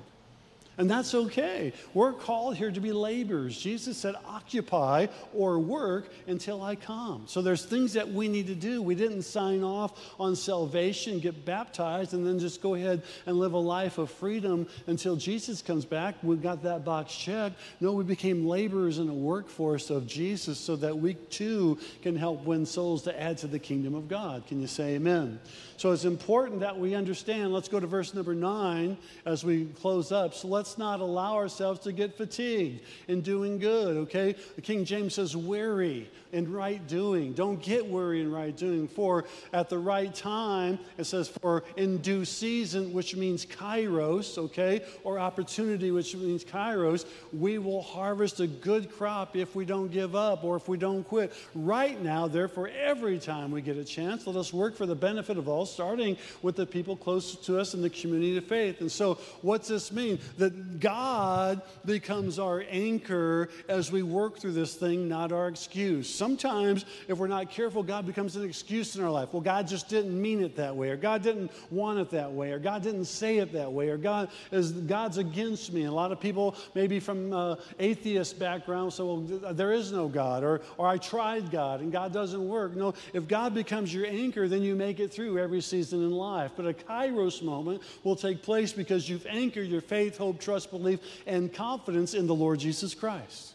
And 0.79 0.89
that's 0.89 1.13
okay. 1.13 1.73
We're 1.93 2.13
called 2.13 2.55
here 2.55 2.71
to 2.71 2.79
be 2.79 2.93
laborers. 2.93 3.59
Jesus 3.59 3.97
said, 3.97 4.15
occupy 4.25 5.07
or 5.33 5.59
work 5.59 6.09
until 6.25 6.63
I 6.63 6.75
come. 6.75 7.25
So 7.27 7.41
there's 7.41 7.65
things 7.65 7.91
that 7.93 8.07
we 8.07 8.29
need 8.29 8.47
to 8.47 8.55
do. 8.55 8.81
We 8.81 8.95
didn't 8.95 9.23
sign 9.23 9.61
off 9.61 9.99
on 10.17 10.37
salvation, 10.37 11.19
get 11.19 11.43
baptized, 11.43 12.13
and 12.13 12.25
then 12.25 12.39
just 12.39 12.61
go 12.61 12.75
ahead 12.75 13.03
and 13.25 13.37
live 13.37 13.51
a 13.51 13.59
life 13.59 13.97
of 13.97 14.09
freedom 14.09 14.67
until 14.87 15.17
Jesus 15.17 15.61
comes 15.61 15.83
back. 15.83 16.15
We 16.23 16.37
got 16.37 16.63
that 16.63 16.85
box 16.85 17.13
checked. 17.13 17.59
No, 17.81 17.91
we 17.91 18.05
became 18.05 18.47
laborers 18.47 18.99
in 18.99 19.09
a 19.09 19.13
workforce 19.13 19.89
of 19.89 20.07
Jesus 20.07 20.57
so 20.57 20.77
that 20.77 20.97
we 20.97 21.15
too 21.15 21.77
can 22.01 22.15
help 22.15 22.45
win 22.45 22.65
souls 22.65 23.03
to 23.03 23.21
add 23.21 23.37
to 23.39 23.47
the 23.47 23.59
kingdom 23.59 23.95
of 23.95 24.07
God. 24.07 24.47
Can 24.47 24.61
you 24.61 24.67
say 24.67 24.95
amen? 24.95 25.41
So 25.75 25.91
it's 25.91 26.05
important 26.05 26.61
that 26.61 26.79
we 26.79 26.95
understand. 26.95 27.53
Let's 27.53 27.67
go 27.67 27.81
to 27.81 27.87
verse 27.87 28.13
number 28.13 28.33
nine 28.33 28.97
as 29.25 29.43
we 29.43 29.65
close 29.65 30.13
up. 30.13 30.33
So 30.33 30.47
let's 30.47 30.68
let's 30.69 30.77
not 30.77 30.99
allow 30.99 31.35
ourselves 31.35 31.79
to 31.79 31.91
get 31.91 32.15
fatigued 32.15 32.81
in 33.07 33.21
doing 33.21 33.57
good, 33.57 33.97
okay? 33.97 34.35
The 34.55 34.61
King 34.61 34.85
James 34.85 35.15
says, 35.15 35.35
weary 35.35 36.07
in 36.31 36.51
right 36.51 36.85
doing. 36.87 37.33
Don't 37.33 37.61
get 37.61 37.85
weary 37.87 38.21
in 38.21 38.31
right 38.31 38.55
doing. 38.55 38.87
For 38.87 39.25
at 39.51 39.69
the 39.69 39.77
right 39.77 40.13
time, 40.13 40.79
it 40.97 41.05
says, 41.05 41.27
for 41.27 41.63
in 41.75 41.97
due 41.97 42.25
season, 42.25 42.93
which 42.93 43.15
means 43.15 43.45
kairos, 43.45 44.37
okay, 44.37 44.83
or 45.03 45.17
opportunity, 45.17 45.91
which 45.91 46.15
means 46.15 46.43
kairos, 46.43 47.05
we 47.33 47.57
will 47.57 47.81
harvest 47.81 48.39
a 48.39 48.47
good 48.47 48.91
crop 48.91 49.35
if 49.35 49.55
we 49.55 49.65
don't 49.65 49.91
give 49.91 50.15
up 50.15 50.43
or 50.43 50.55
if 50.55 50.67
we 50.67 50.77
don't 50.77 51.03
quit. 51.03 51.33
Right 51.55 51.99
now, 52.01 52.27
therefore, 52.27 52.67
every 52.67 53.17
time 53.17 53.51
we 53.51 53.61
get 53.61 53.77
a 53.77 53.83
chance, 53.83 54.27
let 54.27 54.35
us 54.35 54.53
work 54.53 54.75
for 54.75 54.85
the 54.85 54.95
benefit 54.95 55.37
of 55.37 55.47
all, 55.47 55.65
starting 55.65 56.17
with 56.41 56.55
the 56.55 56.65
people 56.65 56.95
closest 56.95 57.43
to 57.45 57.59
us 57.59 57.73
in 57.73 57.81
the 57.81 57.89
community 57.89 58.37
of 58.37 58.45
faith. 58.45 58.81
And 58.81 58.91
so, 58.91 59.15
what's 59.41 59.67
this 59.67 59.91
mean? 59.91 60.19
That 60.49 60.79
God 60.79 61.61
becomes 61.85 62.39
our 62.39 62.63
anchor 62.69 63.49
as 63.67 63.91
we 63.91 64.03
work 64.03 64.39
through 64.39 64.53
this 64.53 64.75
thing, 64.75 65.07
not 65.07 65.31
our 65.31 65.47
excuse 65.47 66.09
sometimes, 66.09 66.85
if 67.07 67.17
we're 67.17 67.27
not 67.27 67.49
careful, 67.49 67.83
God 67.83 68.05
becomes 68.05 68.35
an 68.35 68.43
excuse 68.43 68.95
in 68.95 69.03
our 69.03 69.09
life. 69.09 69.29
Well, 69.33 69.41
God 69.41 69.67
just 69.67 69.89
didn't 69.89 70.19
mean 70.19 70.41
it 70.41 70.55
that 70.57 70.75
way, 70.75 70.89
or 70.89 70.97
God 70.97 71.23
didn't 71.23 71.51
want 71.71 71.99
it 71.99 72.09
that 72.11 72.31
way, 72.31 72.51
or 72.51 72.59
God 72.59 72.83
didn't 72.83 73.05
say 73.05 73.37
it 73.37 73.53
that 73.53 73.71
way, 73.71 73.89
or 73.89 73.97
God 73.97 74.29
is 74.51 74.71
God's 74.71 75.17
against 75.17 75.71
me. 75.71 75.81
And 75.81 75.89
a 75.89 75.93
lot 75.93 76.11
of 76.11 76.19
people, 76.19 76.55
maybe 76.75 76.99
from 76.99 77.33
uh, 77.33 77.55
atheist 77.79 78.39
background, 78.39 78.93
say, 78.93 79.03
well, 79.03 79.21
there 79.53 79.71
is 79.71 79.91
no 79.91 80.07
God, 80.07 80.43
or 80.43 80.61
or 80.77 80.87
I 80.87 80.97
tried 80.97 81.51
God 81.51 81.81
and 81.81 81.91
God 81.91 82.13
doesn't 82.13 82.47
work. 82.47 82.75
No, 82.75 82.93
if 83.13 83.27
God 83.27 83.53
becomes 83.53 83.93
your 83.93 84.05
anchor, 84.05 84.47
then 84.47 84.61
you 84.61 84.75
make 84.75 84.99
it 84.99 85.11
through 85.11 85.37
every 85.37 85.61
season 85.61 86.01
in 86.01 86.11
life. 86.11 86.51
But 86.55 86.67
a 86.67 86.73
Kairos 86.73 87.41
moment 87.41 87.81
will 88.03 88.15
take 88.15 88.41
place 88.41 88.73
because 88.73 89.07
you've 89.07 89.25
anchored 89.25 89.67
your 89.67 89.81
faith, 89.81 90.17
hope, 90.17 90.38
trust, 90.39 90.71
belief, 90.71 90.99
and 91.25 91.53
confidence 91.53 92.13
in 92.13 92.27
the 92.27 92.35
Lord 92.35 92.59
Jesus 92.59 92.93
Christ. 92.93 93.53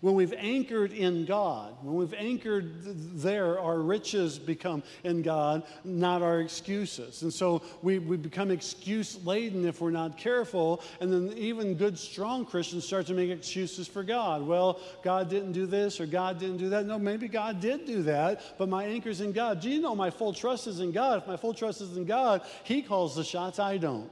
When 0.00 0.14
we've 0.14 0.34
anchored 0.34 0.92
in 0.92 1.24
God, 1.24 1.74
when 1.82 1.96
we've 1.96 2.14
anchored 2.14 2.70
there, 3.20 3.58
our 3.58 3.80
riches 3.80 4.38
become 4.38 4.84
in 5.02 5.22
God, 5.22 5.64
not 5.82 6.22
our 6.22 6.40
excuses. 6.40 7.22
And 7.22 7.34
so 7.34 7.62
we, 7.82 7.98
we 7.98 8.16
become 8.16 8.52
excuse 8.52 9.24
laden 9.24 9.66
if 9.66 9.80
we're 9.80 9.90
not 9.90 10.16
careful. 10.16 10.82
And 11.00 11.12
then 11.12 11.36
even 11.36 11.74
good, 11.74 11.98
strong 11.98 12.46
Christians 12.46 12.84
start 12.84 13.06
to 13.06 13.14
make 13.14 13.30
excuses 13.30 13.88
for 13.88 14.04
God. 14.04 14.46
Well, 14.46 14.80
God 15.02 15.28
didn't 15.28 15.52
do 15.52 15.66
this 15.66 16.00
or 16.00 16.06
God 16.06 16.38
didn't 16.38 16.58
do 16.58 16.68
that. 16.68 16.86
No, 16.86 16.98
maybe 16.98 17.26
God 17.26 17.60
did 17.60 17.84
do 17.84 18.04
that, 18.04 18.56
but 18.56 18.68
my 18.68 18.84
anchor's 18.84 19.20
in 19.20 19.32
God. 19.32 19.60
Do 19.60 19.68
you 19.68 19.80
know 19.80 19.96
my 19.96 20.10
full 20.10 20.32
trust 20.32 20.68
is 20.68 20.78
in 20.78 20.92
God? 20.92 21.22
If 21.22 21.26
my 21.26 21.36
full 21.36 21.54
trust 21.54 21.80
is 21.80 21.96
in 21.96 22.04
God, 22.04 22.42
He 22.62 22.82
calls 22.82 23.16
the 23.16 23.24
shots, 23.24 23.58
I 23.58 23.78
don't. 23.78 24.08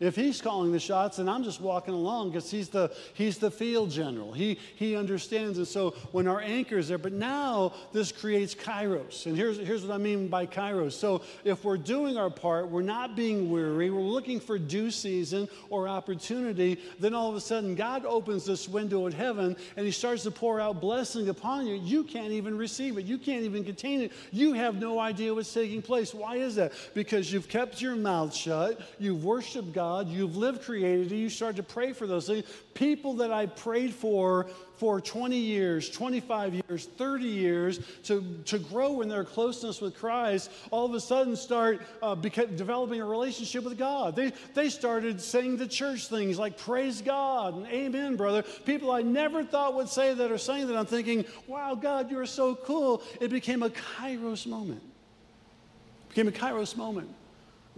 If 0.00 0.14
he's 0.14 0.40
calling 0.40 0.70
the 0.70 0.78
shots, 0.78 1.16
then 1.16 1.28
I'm 1.28 1.42
just 1.42 1.60
walking 1.60 1.92
along 1.92 2.30
because 2.30 2.48
he's 2.48 2.68
the, 2.68 2.94
he's 3.14 3.38
the 3.38 3.50
field 3.50 3.90
general. 3.90 4.32
He, 4.32 4.56
he 4.76 4.94
understands. 4.94 5.58
And 5.58 5.66
so 5.66 5.90
when 6.12 6.28
our 6.28 6.40
anchor 6.40 6.78
is 6.78 6.86
there, 6.86 6.98
but 6.98 7.12
now 7.12 7.72
this 7.92 8.12
creates 8.12 8.54
kairos. 8.54 9.26
And 9.26 9.36
here's, 9.36 9.58
here's 9.58 9.84
what 9.84 9.92
I 9.92 9.98
mean 9.98 10.28
by 10.28 10.46
kairos. 10.46 10.92
So 10.92 11.22
if 11.42 11.64
we're 11.64 11.78
doing 11.78 12.16
our 12.16 12.30
part, 12.30 12.68
we're 12.68 12.82
not 12.82 13.16
being 13.16 13.50
weary, 13.50 13.90
we're 13.90 14.00
looking 14.00 14.38
for 14.38 14.56
due 14.56 14.92
season 14.92 15.48
or 15.68 15.88
opportunity, 15.88 16.78
then 17.00 17.12
all 17.12 17.28
of 17.28 17.34
a 17.34 17.40
sudden 17.40 17.74
God 17.74 18.06
opens 18.06 18.44
this 18.44 18.68
window 18.68 19.06
in 19.06 19.12
heaven 19.12 19.56
and 19.76 19.84
he 19.84 19.90
starts 19.90 20.22
to 20.22 20.30
pour 20.30 20.60
out 20.60 20.80
blessing 20.80 21.28
upon 21.28 21.66
you. 21.66 21.74
You 21.74 22.04
can't 22.04 22.30
even 22.30 22.56
receive 22.56 22.98
it, 22.98 23.04
you 23.04 23.18
can't 23.18 23.42
even 23.42 23.64
contain 23.64 24.02
it. 24.02 24.12
You 24.30 24.52
have 24.52 24.76
no 24.76 25.00
idea 25.00 25.34
what's 25.34 25.52
taking 25.52 25.82
place. 25.82 26.14
Why 26.14 26.36
is 26.36 26.54
that? 26.54 26.72
Because 26.94 27.32
you've 27.32 27.48
kept 27.48 27.82
your 27.82 27.96
mouth 27.96 28.32
shut, 28.32 28.80
you've 29.00 29.24
worshiped 29.24 29.72
God 29.72 29.87
God, 29.88 30.10
you've 30.10 30.36
lived 30.36 30.62
created, 30.62 31.10
you 31.10 31.30
start 31.30 31.56
to 31.56 31.62
pray 31.62 31.94
for 31.94 32.06
those 32.06 32.26
things. 32.26 32.44
People 32.74 33.14
that 33.14 33.32
I 33.32 33.46
prayed 33.46 33.94
for 33.94 34.44
for 34.76 35.00
20 35.00 35.34
years, 35.34 35.88
25 35.88 36.54
years, 36.54 36.88
30 36.98 37.24
years 37.24 37.80
to, 38.04 38.22
to 38.44 38.58
grow 38.58 39.00
in 39.00 39.08
their 39.08 39.24
closeness 39.24 39.80
with 39.80 39.96
Christ, 39.96 40.50
all 40.70 40.84
of 40.84 40.92
a 40.92 41.00
sudden 41.00 41.36
start 41.36 41.80
uh, 42.02 42.14
beca- 42.14 42.54
developing 42.54 43.00
a 43.00 43.04
relationship 43.06 43.64
with 43.64 43.78
God. 43.78 44.14
They, 44.14 44.34
they 44.54 44.68
started 44.68 45.22
saying 45.22 45.56
the 45.56 45.66
church 45.66 46.08
things 46.08 46.38
like, 46.38 46.58
Praise 46.58 47.00
God 47.00 47.56
and 47.56 47.66
Amen, 47.68 48.16
brother. 48.16 48.42
People 48.42 48.90
I 48.90 49.00
never 49.00 49.42
thought 49.42 49.74
would 49.74 49.88
say 49.88 50.12
that 50.12 50.30
are 50.30 50.36
saying 50.36 50.66
that. 50.66 50.76
I'm 50.76 50.84
thinking, 50.84 51.24
Wow, 51.46 51.74
God, 51.74 52.10
you're 52.10 52.26
so 52.26 52.54
cool. 52.54 53.02
It 53.22 53.30
became 53.30 53.62
a 53.62 53.70
kairos 53.70 54.46
moment. 54.46 54.82
It 54.82 56.08
became 56.10 56.28
a 56.28 56.32
kairos 56.32 56.76
moment. 56.76 57.08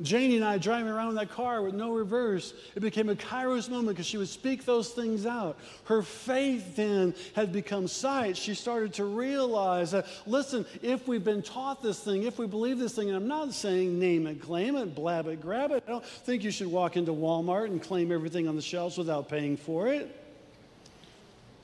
Janie 0.02 0.36
and 0.36 0.44
I 0.44 0.58
driving 0.58 0.90
around 0.90 1.10
in 1.10 1.14
that 1.16 1.30
car 1.30 1.62
with 1.62 1.74
no 1.74 1.92
reverse, 1.92 2.54
it 2.74 2.80
became 2.80 3.08
a 3.08 3.14
kairos 3.14 3.68
moment 3.68 3.88
because 3.88 4.06
she 4.06 4.16
would 4.16 4.28
speak 4.28 4.64
those 4.64 4.90
things 4.90 5.26
out. 5.26 5.58
Her 5.84 6.02
faith 6.02 6.76
then 6.76 7.14
had 7.34 7.52
become 7.52 7.88
sight. 7.88 8.36
She 8.36 8.54
started 8.54 8.94
to 8.94 9.04
realize 9.04 9.90
that, 9.92 10.06
listen, 10.26 10.64
if 10.82 11.06
we've 11.06 11.24
been 11.24 11.42
taught 11.42 11.82
this 11.82 12.00
thing, 12.00 12.22
if 12.22 12.38
we 12.38 12.46
believe 12.46 12.78
this 12.78 12.94
thing, 12.94 13.08
and 13.08 13.16
I'm 13.16 13.28
not 13.28 13.52
saying 13.52 13.98
name 13.98 14.26
it, 14.26 14.40
claim 14.40 14.76
it, 14.76 14.94
blab 14.94 15.26
it, 15.26 15.40
grab 15.40 15.70
it. 15.72 15.84
I 15.86 15.90
don't 15.90 16.04
think 16.04 16.44
you 16.44 16.50
should 16.50 16.68
walk 16.68 16.96
into 16.96 17.12
Walmart 17.12 17.66
and 17.66 17.82
claim 17.82 18.12
everything 18.12 18.48
on 18.48 18.56
the 18.56 18.62
shelves 18.62 18.96
without 18.96 19.28
paying 19.28 19.56
for 19.56 19.88
it. 19.88 20.16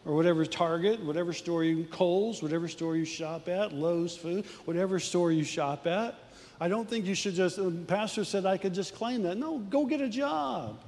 Or 0.05 0.15
whatever 0.15 0.47
Target, 0.47 1.03
whatever 1.03 1.33
store 1.33 1.65
you, 1.65 1.85
Kohl's, 1.85 2.41
whatever 2.41 2.69
store 2.69 2.97
you 2.97 3.05
shop 3.05 3.49
at, 3.49 3.73
Lowe's 3.73 4.17
Food, 4.17 4.47
whatever 4.65 5.01
store 5.01 5.33
you 5.33 5.43
shop 5.43 5.87
at. 5.87 6.17
I 6.61 6.69
don't 6.69 6.89
think 6.89 7.05
you 7.05 7.15
should 7.15 7.35
just, 7.35 7.59
uh, 7.59 7.71
pastor 7.87 8.25
said 8.25 8.47
I 8.47 8.57
could 8.57 8.73
just 8.73 8.95
claim 8.95 9.23
that. 9.25 9.37
No, 9.37 9.59
go 9.59 9.85
get 9.85 10.01
a 10.01 10.09
job. 10.09 10.79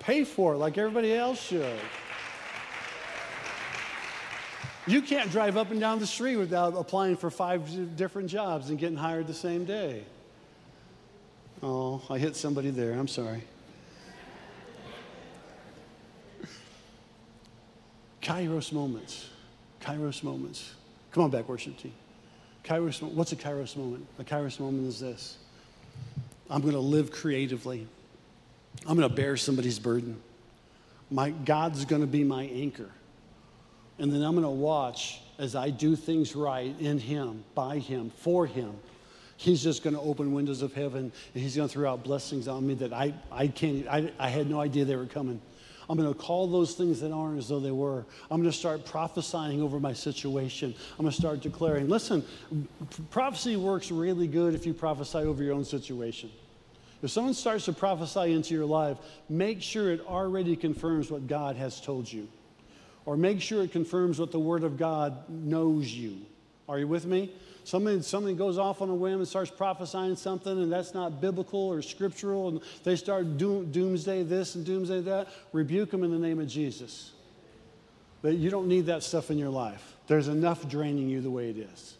Pay 0.00 0.24
for 0.24 0.54
it 0.54 0.58
like 0.58 0.76
everybody 0.76 1.14
else 1.14 1.40
should. 1.40 1.78
You 4.88 5.00
can't 5.00 5.30
drive 5.30 5.56
up 5.56 5.70
and 5.70 5.78
down 5.78 6.00
the 6.00 6.06
street 6.08 6.36
without 6.36 6.74
applying 6.76 7.16
for 7.16 7.30
five 7.30 7.96
different 7.96 8.28
jobs 8.28 8.70
and 8.70 8.78
getting 8.78 8.96
hired 8.96 9.28
the 9.28 9.34
same 9.34 9.64
day. 9.64 10.02
Oh, 11.62 12.02
I 12.10 12.18
hit 12.18 12.34
somebody 12.34 12.70
there. 12.70 12.94
I'm 12.94 13.06
sorry. 13.06 13.44
Kairos 18.20 18.72
moments. 18.72 19.28
Kairos 19.80 20.24
moments. 20.24 20.74
Come 21.12 21.24
on 21.24 21.30
back, 21.30 21.48
worship 21.48 21.76
team. 21.78 21.94
Kairos, 22.64 23.02
what's 23.02 23.32
a 23.32 23.36
Kairos 23.36 23.76
moment? 23.76 24.06
A 24.18 24.24
Kairos 24.24 24.60
moment 24.60 24.88
is 24.88 25.00
this 25.00 25.38
I'm 26.48 26.60
going 26.60 26.74
to 26.74 26.80
live 26.80 27.10
creatively, 27.10 27.86
I'm 28.86 28.96
going 28.96 29.08
to 29.08 29.14
bear 29.14 29.36
somebody's 29.36 29.78
burden. 29.78 30.20
My, 31.10 31.30
God's 31.30 31.84
going 31.84 32.00
to 32.00 32.06
be 32.06 32.24
my 32.24 32.44
anchor. 32.44 32.90
And 33.98 34.10
then 34.10 34.22
I'm 34.22 34.32
going 34.32 34.44
to 34.44 34.50
watch 34.50 35.20
as 35.38 35.54
I 35.54 35.68
do 35.68 35.94
things 35.94 36.34
right 36.34 36.74
in 36.80 36.98
Him, 36.98 37.44
by 37.54 37.78
Him, 37.78 38.10
for 38.16 38.46
Him. 38.46 38.72
He's 39.36 39.62
just 39.62 39.82
going 39.82 39.94
to 39.94 40.00
open 40.00 40.32
windows 40.32 40.62
of 40.62 40.72
heaven 40.72 41.12
and 41.34 41.42
He's 41.42 41.56
going 41.56 41.68
to 41.68 41.72
throw 41.72 41.92
out 41.92 42.02
blessings 42.02 42.48
on 42.48 42.66
me 42.66 42.74
that 42.74 42.92
I, 42.92 43.12
I 43.30 43.48
can't, 43.48 43.86
I, 43.88 44.10
I 44.18 44.28
had 44.28 44.48
no 44.48 44.60
idea 44.60 44.84
they 44.84 44.96
were 44.96 45.04
coming. 45.06 45.40
I'm 45.88 45.96
going 45.98 46.12
to 46.12 46.18
call 46.18 46.46
those 46.46 46.74
things 46.74 47.00
that 47.00 47.12
aren't 47.12 47.38
as 47.38 47.48
though 47.48 47.60
they 47.60 47.70
were. 47.70 48.04
I'm 48.30 48.40
going 48.40 48.50
to 48.50 48.56
start 48.56 48.84
prophesying 48.84 49.62
over 49.62 49.80
my 49.80 49.92
situation. 49.92 50.74
I'm 50.98 51.04
going 51.04 51.10
to 51.10 51.16
start 51.16 51.40
declaring. 51.40 51.88
Listen, 51.88 52.24
prophecy 53.10 53.56
works 53.56 53.90
really 53.90 54.26
good 54.26 54.54
if 54.54 54.64
you 54.66 54.74
prophesy 54.74 55.18
over 55.18 55.42
your 55.42 55.54
own 55.54 55.64
situation. 55.64 56.30
If 57.02 57.10
someone 57.10 57.34
starts 57.34 57.64
to 57.64 57.72
prophesy 57.72 58.32
into 58.32 58.54
your 58.54 58.64
life, 58.64 58.96
make 59.28 59.60
sure 59.60 59.90
it 59.90 60.00
already 60.06 60.54
confirms 60.54 61.10
what 61.10 61.26
God 61.26 61.56
has 61.56 61.80
told 61.80 62.10
you. 62.10 62.28
Or 63.04 63.16
make 63.16 63.40
sure 63.40 63.62
it 63.64 63.72
confirms 63.72 64.20
what 64.20 64.30
the 64.30 64.38
Word 64.38 64.62
of 64.62 64.76
God 64.76 65.28
knows 65.28 65.92
you. 65.92 66.18
Are 66.68 66.78
you 66.78 66.86
with 66.86 67.04
me? 67.04 67.34
Somebody, 67.64 68.02
somebody 68.02 68.34
goes 68.34 68.58
off 68.58 68.82
on 68.82 68.88
a 68.88 68.94
whim 68.94 69.18
and 69.18 69.28
starts 69.28 69.50
prophesying 69.50 70.16
something, 70.16 70.52
and 70.52 70.72
that's 70.72 70.94
not 70.94 71.20
biblical 71.20 71.60
or 71.60 71.80
scriptural, 71.80 72.48
and 72.48 72.60
they 72.82 72.96
start 72.96 73.38
doom, 73.38 73.70
doomsday 73.70 74.24
this 74.24 74.56
and 74.56 74.66
doomsday 74.66 75.00
that. 75.02 75.28
Rebuke 75.52 75.90
them 75.90 76.02
in 76.02 76.10
the 76.10 76.18
name 76.18 76.40
of 76.40 76.48
Jesus. 76.48 77.12
But 78.20 78.34
you 78.34 78.50
don't 78.50 78.68
need 78.68 78.86
that 78.86 79.02
stuff 79.02 79.30
in 79.30 79.38
your 79.38 79.50
life. 79.50 79.96
There's 80.06 80.28
enough 80.28 80.68
draining 80.68 81.08
you 81.08 81.20
the 81.20 81.30
way 81.30 81.50
it 81.50 81.56
is. 81.56 81.96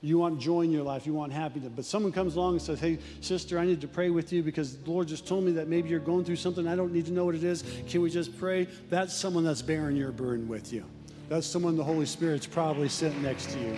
You 0.00 0.18
want 0.18 0.40
joy 0.40 0.62
in 0.62 0.70
your 0.70 0.84
life, 0.84 1.06
you 1.06 1.12
want 1.12 1.32
happiness. 1.32 1.72
But 1.74 1.84
someone 1.84 2.12
comes 2.12 2.36
along 2.36 2.52
and 2.52 2.62
says, 2.62 2.78
Hey, 2.78 2.98
sister, 3.20 3.58
I 3.58 3.64
need 3.64 3.80
to 3.80 3.88
pray 3.88 4.10
with 4.10 4.32
you 4.32 4.42
because 4.42 4.76
the 4.76 4.90
Lord 4.90 5.08
just 5.08 5.26
told 5.26 5.44
me 5.44 5.52
that 5.52 5.68
maybe 5.68 5.88
you're 5.88 5.98
going 5.98 6.24
through 6.24 6.36
something. 6.36 6.68
I 6.68 6.76
don't 6.76 6.92
need 6.92 7.06
to 7.06 7.12
know 7.12 7.24
what 7.24 7.34
it 7.34 7.42
is. 7.42 7.64
Can 7.88 8.02
we 8.02 8.10
just 8.10 8.38
pray? 8.38 8.68
That's 8.90 9.12
someone 9.12 9.44
that's 9.44 9.62
bearing 9.62 9.96
your 9.96 10.12
burden 10.12 10.46
with 10.46 10.72
you. 10.72 10.84
That's 11.28 11.46
someone 11.46 11.76
the 11.76 11.84
Holy 11.84 12.06
Spirit's 12.06 12.46
probably 12.46 12.88
sitting 12.88 13.22
next 13.22 13.50
to 13.50 13.58
you. 13.58 13.76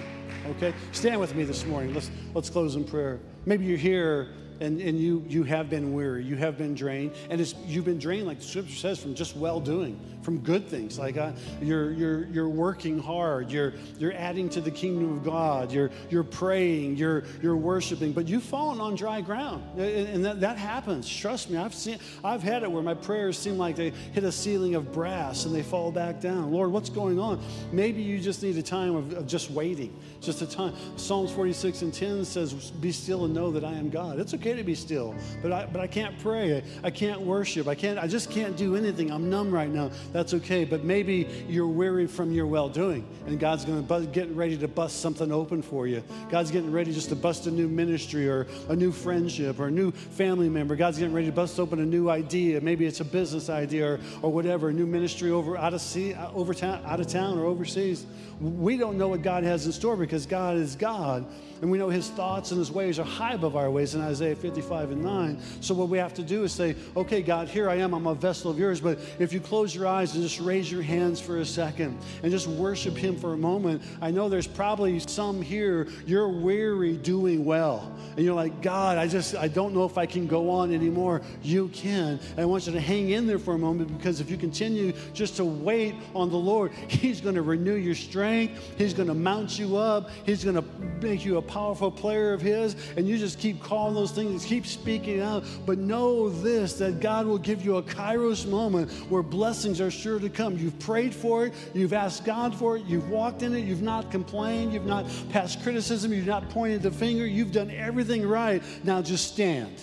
Okay? 0.51 0.73
Stand 0.93 1.21
with 1.21 1.35
me 1.35 1.43
this 1.45 1.67
morning. 1.67 1.93
Let's, 1.93 2.11
let's 2.33 2.49
close 2.49 2.77
in 2.77 2.85
prayer. 2.85 3.19
Maybe 3.45 3.65
you're 3.65 3.77
here 3.77 4.29
and, 4.61 4.81
and 4.81 4.99
you, 4.99 5.25
you 5.29 5.43
have 5.45 5.69
been 5.71 5.93
weary, 5.93 6.25
you 6.25 6.37
have 6.37 6.59
been 6.59 6.75
drained, 6.75 7.13
and 7.29 7.41
you've 7.67 7.85
been 7.85 7.99
drained, 7.99 8.27
like 8.27 8.39
the 8.39 8.45
scripture 8.45 8.75
says, 8.75 8.99
from 8.99 9.15
just 9.15 9.37
well 9.37 9.61
doing, 9.61 9.99
from 10.23 10.39
good 10.39 10.69
things. 10.69 10.99
Like 10.99 11.17
uh, 11.17 11.33
you're, 11.63 11.93
you're, 11.93 12.27
you're 12.27 12.49
working 12.49 12.99
hard, 12.99 13.51
you're, 13.51 13.75
you're 13.99 14.13
adding 14.13 14.49
to 14.51 14.61
the 14.61 14.71
kingdom 14.71 15.13
of 15.17 15.25
God, 15.25 15.73
you're, 15.73 15.91
you're 16.11 16.25
praying, 16.25 16.97
you're, 16.97 17.25
you're 17.43 17.57
worshiping, 17.57 18.13
but 18.13 18.29
you've 18.29 18.43
fallen 18.43 18.81
on 18.81 18.95
dry 18.95 19.21
ground. 19.21 19.65
And, 19.79 20.09
and 20.09 20.25
that, 20.25 20.41
that 20.41 20.59
happens. 20.59 21.09
Trust 21.09 21.51
me, 21.51 21.57
I've, 21.57 21.75
seen, 21.75 21.99
I've 22.23 22.43
had 22.43 22.63
it 22.63 22.71
where 22.71 22.83
my 22.83 22.95
prayers 22.95 23.39
seem 23.39 23.59
like 23.59 23.77
they 23.77 23.91
hit 23.91 24.25
a 24.25 24.33
ceiling 24.33 24.75
of 24.75 24.93
brass 24.93 25.47
and 25.47 25.55
they 25.55 25.63
fall 25.63 25.91
back 25.91 26.21
down. 26.21 26.51
Lord, 26.51 26.71
what's 26.71 26.91
going 26.91 27.19
on? 27.19 27.43
Maybe 27.73 28.03
you 28.03 28.21
just 28.21 28.43
need 28.43 28.57
a 28.57 28.63
time 28.63 28.95
of, 28.95 29.13
of 29.15 29.27
just 29.27 29.51
waiting, 29.51 29.99
just 30.21 30.43
a 30.43 30.47
time. 30.47 30.75
Psalms 30.97 31.33
46 31.33 31.83
and 31.83 31.95
10 31.95 32.25
says, 32.25 32.53
Be 32.53 32.93
still 32.93 33.25
and 33.25 33.35
know 33.35 33.51
that 33.51 33.65
I 33.65 33.73
am 33.73 33.91
God. 33.91 34.19
It's 34.19 34.35
okay 34.35 34.55
to 34.55 34.63
be 34.63 34.75
still, 34.75 35.15
but 35.43 35.53
I, 35.53 35.67
but 35.67 35.81
I 35.81 35.87
can't 35.87 36.19
pray. 36.19 36.63
I 36.83 36.91
can't 36.91 37.21
worship. 37.21 37.67
I, 37.67 37.75
can't, 37.75 37.99
I 37.99 38.07
just 38.07 38.31
can't 38.31 38.57
do 38.57 38.77
anything. 38.77 39.11
I'm 39.11 39.31
numb 39.31 39.51
right 39.51 39.71
now. 39.71 39.91
That's 40.13 40.35
okay. 40.35 40.65
But 40.65 40.85
maybe 40.85 41.29
you're 41.49 41.67
weary 41.67 42.07
from 42.07 42.33
your 42.33 42.47
well 42.47 42.69
doing, 42.69 43.07
and 43.27 43.39
God's 43.41 43.65
going 43.65 43.87
to 43.87 44.07
get 44.07 44.29
ready 44.31 44.57
to 44.59 44.69
bust 44.69 45.01
something 45.01 45.33
open 45.33 45.63
for 45.63 45.87
you. 45.87 46.03
God's 46.31 46.51
getting 46.51 46.73
ready 46.73 46.93
just 46.93 47.09
to 47.09 47.17
bust 47.17 47.47
a 47.47 47.51
new 47.51 47.69
ministry 47.69 48.29
or 48.29 48.47
a 48.69 48.77
new 48.77 48.93
friendship 48.93 49.59
or 49.59 49.69
a 49.69 49.71
new 49.71 49.91
family 49.91 50.49
member. 50.49 50.77
God's 50.77 50.99
getting 50.99 51.15
ready 51.15 51.27
to 51.27 51.33
bust 51.33 51.59
open 51.59 51.81
a 51.81 51.87
new 51.87 52.11
idea. 52.11 52.61
Maybe 52.61 52.87
it's 52.87 53.01
a 53.01 53.05
business 53.05 53.49
idea 53.49 53.93
or, 53.93 54.01
or 54.23 54.33
whatever, 54.33 54.69
a 54.69 54.73
new 54.73 54.87
ministry 54.87 55.31
over 55.31 55.57
out 55.57 55.75
of 55.75 55.81
sea, 55.81 56.15
over 56.35 56.55
town, 56.55 56.83
out 56.85 57.01
of 57.01 57.07
town 57.07 57.39
or 57.39 57.47
overseas. 57.47 58.07
We 58.41 58.77
don't 58.77 58.97
know 58.97 59.09
what 59.09 59.23
God 59.23 59.45
has 59.45 59.67
in 59.67 59.73
store 59.73 59.97
because 60.11 60.27
God 60.27 60.57
is 60.57 60.75
God 60.75 61.25
and 61.61 61.71
we 61.71 61.77
know 61.77 61.91
his 61.91 62.09
thoughts 62.09 62.53
and 62.53 62.59
his 62.59 62.73
ways 62.73 62.99
are 62.99 63.05
high 63.05 63.35
above 63.35 63.55
our 63.55 63.71
ways 63.71 63.95
in 63.95 64.01
Isaiah 64.01 64.35
55 64.35 64.93
and 64.93 65.03
9. 65.03 65.39
So 65.61 65.75
what 65.75 65.91
we 65.91 65.99
have 65.99 66.15
to 66.15 66.23
do 66.23 66.45
is 66.45 66.53
say, 66.53 66.75
okay, 66.97 67.21
God, 67.21 67.49
here 67.49 67.69
I 67.69 67.77
am. 67.77 67.93
I'm 67.93 68.07
a 68.07 68.15
vessel 68.15 68.51
of 68.51 68.59
yours. 68.59 68.81
But 68.81 68.99
if 69.19 69.33
you 69.35 69.41
close 69.41 69.75
your 69.75 69.87
eyes 69.87 70.15
and 70.15 70.23
just 70.23 70.41
raise 70.41 70.73
your 70.73 70.81
hands 70.81 71.21
for 71.21 71.39
a 71.39 71.45
second 71.45 71.99
and 72.23 72.33
just 72.33 72.47
worship 72.47 72.97
him 72.97 73.15
for 73.15 73.35
a 73.35 73.37
moment, 73.37 73.83
I 74.01 74.11
know 74.11 74.31
there's 74.31 74.47
probably 74.47 74.99
some 75.01 75.43
here, 75.43 75.87
you're 76.07 76.31
weary 76.31 76.97
doing 76.97 77.45
well. 77.45 77.95
And 78.17 78.25
you're 78.25 78.35
like, 78.35 78.63
God, 78.63 78.97
I 78.97 79.07
just, 79.07 79.37
I 79.37 79.49
don't 79.49 79.75
know 79.75 79.85
if 79.85 79.99
I 79.99 80.07
can 80.07 80.27
go 80.27 80.51
on 80.51 80.73
anymore. 80.73 81.21
You 81.43 81.69
can. 81.69 82.19
And 82.31 82.41
I 82.41 82.47
want 82.47 82.67
you 82.67 82.73
to 82.73 82.81
hang 82.81 83.11
in 83.11 83.27
there 83.27 83.39
for 83.39 83.55
a 83.55 83.59
moment 83.59 83.97
because 83.99 84.21
if 84.21 84.31
you 84.31 84.39
continue 84.39 84.95
just 85.13 85.37
to 85.37 85.45
wait 85.45 85.95
on 86.15 86.31
the 86.31 86.39
Lord, 86.39 86.73
he's 86.89 87.21
going 87.21 87.35
to 87.35 87.43
renew 87.43 87.75
your 87.75 87.95
strength. 87.95 88.79
He's 88.79 88.95
going 88.95 89.09
to 89.09 89.15
mount 89.15 89.59
you 89.59 89.77
up. 89.77 90.00
He's 90.25 90.45
going 90.45 90.57
to 90.57 90.65
make 91.01 91.25
you 91.25 91.39
a 91.39 91.43
powerful 91.43 91.91
player 91.91 92.33
of 92.33 92.41
His, 92.41 92.77
and 92.97 93.09
you 93.09 93.19
just 93.19 93.39
keep 93.39 93.63
calling 93.63 93.95
those 93.95 94.13
things, 94.13 94.45
keep 94.45 94.67
speaking 94.67 95.21
out. 95.21 95.45
But 95.67 95.79
know 95.79 96.29
this 96.29 96.75
that 96.75 97.01
God 97.01 97.27
will 97.27 97.39
give 97.39 97.65
you 97.65 97.77
a 97.77 97.83
kairos 97.83 98.47
moment 98.47 98.91
where 99.11 99.23
blessings 99.23 99.81
are 99.81 99.91
sure 99.91 100.19
to 100.19 100.29
come. 100.29 100.57
You've 100.57 100.79
prayed 100.79 101.15
for 101.15 101.47
it, 101.47 101.55
you've 101.75 101.93
asked 101.93 102.25
God 102.25 102.55
for 102.55 102.77
it, 102.77 102.85
you've 102.85 103.11
walked 103.11 103.43
in 103.43 103.55
it, 103.55 103.61
you've 103.61 103.83
not 103.83 104.11
complained, 104.11 104.73
you've 104.73 104.87
not 104.87 105.07
passed 105.31 105.63
criticism, 105.63 106.13
you've 106.13 106.27
not 106.27 106.49
pointed 106.51 106.83
the 106.83 106.91
finger, 106.91 107.27
you've 107.27 107.53
done 107.53 107.71
everything 107.71 108.27
right. 108.27 108.63
Now 108.85 109.03
just 109.03 109.33
stand. 109.33 109.81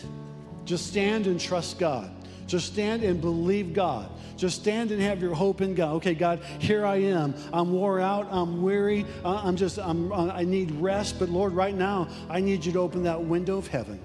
Just 0.65 0.87
stand 0.87 1.27
and 1.27 1.39
trust 1.39 1.79
God. 1.79 2.11
Just 2.47 2.67
stand 2.67 3.03
and 3.03 3.19
believe 3.19 3.73
God. 3.73 4.09
Just 4.37 4.61
stand 4.61 4.91
and 4.91 5.01
have 5.01 5.21
your 5.21 5.33
hope 5.33 5.61
in 5.61 5.75
God. 5.75 5.95
Okay, 5.95 6.13
God, 6.13 6.39
here 6.59 6.85
I 6.85 6.97
am. 6.97 7.35
I'm 7.51 7.71
wore 7.73 7.99
out. 7.99 8.27
I'm 8.31 8.61
weary. 8.61 9.05
Uh, 9.25 9.41
I'm 9.43 9.57
just, 9.57 9.77
I'm, 9.77 10.11
uh, 10.13 10.27
I 10.27 10.43
need 10.43 10.71
rest. 10.71 11.19
But 11.19 11.29
Lord, 11.29 11.53
right 11.53 11.75
now, 11.75 12.07
I 12.29 12.39
need 12.39 12.65
you 12.65 12.71
to 12.71 12.79
open 12.79 13.03
that 13.03 13.21
window 13.21 13.57
of 13.57 13.67
heaven. 13.67 13.99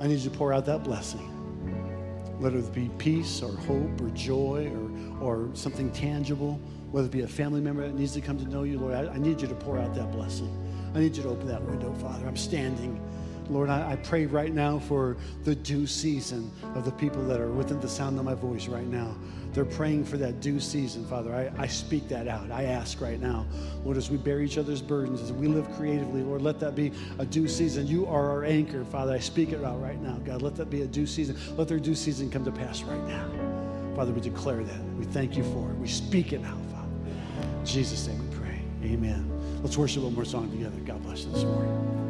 I 0.00 0.06
need 0.06 0.18
you 0.18 0.30
to 0.30 0.36
pour 0.36 0.52
out 0.52 0.66
that 0.66 0.84
blessing. 0.84 1.30
Whether 2.38 2.58
it 2.58 2.74
be 2.74 2.90
peace 2.98 3.42
or 3.42 3.56
hope 3.56 4.00
or 4.00 4.10
joy 4.10 4.70
or, 5.20 5.22
or 5.22 5.48
something 5.54 5.90
tangible, 5.92 6.60
whether 6.90 7.06
it 7.06 7.12
be 7.12 7.22
a 7.22 7.28
family 7.28 7.60
member 7.60 7.82
that 7.82 7.94
needs 7.94 8.12
to 8.12 8.20
come 8.20 8.36
to 8.38 8.44
know 8.44 8.64
you, 8.64 8.78
Lord, 8.78 8.94
I, 8.94 9.14
I 9.14 9.18
need 9.18 9.40
you 9.40 9.48
to 9.48 9.54
pour 9.54 9.78
out 9.78 9.94
that 9.94 10.12
blessing. 10.12 10.52
I 10.94 10.98
need 10.98 11.16
you 11.16 11.22
to 11.22 11.30
open 11.30 11.46
that 11.48 11.62
window, 11.62 11.94
Father. 11.94 12.26
I'm 12.26 12.36
standing. 12.36 13.00
Lord, 13.48 13.68
I, 13.68 13.92
I, 13.92 13.96
pray 13.96 14.26
right 14.26 14.52
now 14.52 14.78
for 14.78 15.16
the 15.44 15.54
due 15.54 15.86
season 15.86 16.50
of 16.74 16.84
the 16.84 16.90
people 16.92 17.22
that 17.26 17.40
are 17.40 17.50
within 17.50 17.78
the 17.80 17.88
sound 17.88 18.18
of 18.18 18.24
my 18.24 18.34
voice 18.34 18.68
right 18.68 18.86
now. 18.86 19.14
They're 19.52 19.64
praying 19.64 20.04
for 20.04 20.16
that 20.16 20.40
due 20.40 20.58
season, 20.58 21.06
Father. 21.06 21.32
I, 21.32 21.62
I 21.62 21.66
speak 21.68 22.08
that 22.08 22.26
out. 22.26 22.50
I 22.50 22.64
ask 22.64 23.00
right 23.00 23.20
now, 23.20 23.46
Lord, 23.84 23.96
as 23.96 24.10
we 24.10 24.16
bear 24.16 24.40
each 24.40 24.58
other's 24.58 24.82
burdens, 24.82 25.20
as 25.20 25.32
we 25.32 25.46
live 25.46 25.70
creatively, 25.76 26.22
Lord, 26.22 26.42
let 26.42 26.58
that 26.60 26.74
be 26.74 26.90
a 27.18 27.24
due 27.24 27.46
season. 27.46 27.86
You 27.86 28.06
are 28.06 28.30
our 28.30 28.44
anchor, 28.44 28.84
Father. 28.84 29.12
I 29.12 29.20
speak 29.20 29.52
it 29.52 29.62
out 29.62 29.80
right 29.80 30.00
now. 30.00 30.14
God, 30.24 30.42
let 30.42 30.56
that 30.56 30.70
be 30.70 30.82
a 30.82 30.86
due 30.86 31.06
season. 31.06 31.36
Let 31.56 31.68
their 31.68 31.78
due 31.78 31.94
season 31.94 32.30
come 32.30 32.44
to 32.44 32.52
pass 32.52 32.82
right 32.82 33.06
now. 33.06 33.30
Father, 33.94 34.12
we 34.12 34.20
declare 34.20 34.64
that. 34.64 34.84
We 34.98 35.04
thank 35.04 35.36
you 35.36 35.44
for 35.44 35.70
it. 35.70 35.76
We 35.76 35.86
speak 35.86 36.32
it 36.32 36.44
out, 36.44 36.58
Father. 36.72 36.88
In 37.60 37.64
Jesus' 37.64 38.08
name 38.08 38.28
we 38.28 38.36
pray. 38.36 38.60
Amen. 38.82 39.30
Let's 39.62 39.78
worship 39.78 40.02
one 40.02 40.14
more 40.14 40.24
song 40.24 40.50
together. 40.50 40.76
God 40.84 41.02
bless 41.04 41.24
you 41.24 41.30
this 41.30 41.44
morning. 41.44 42.03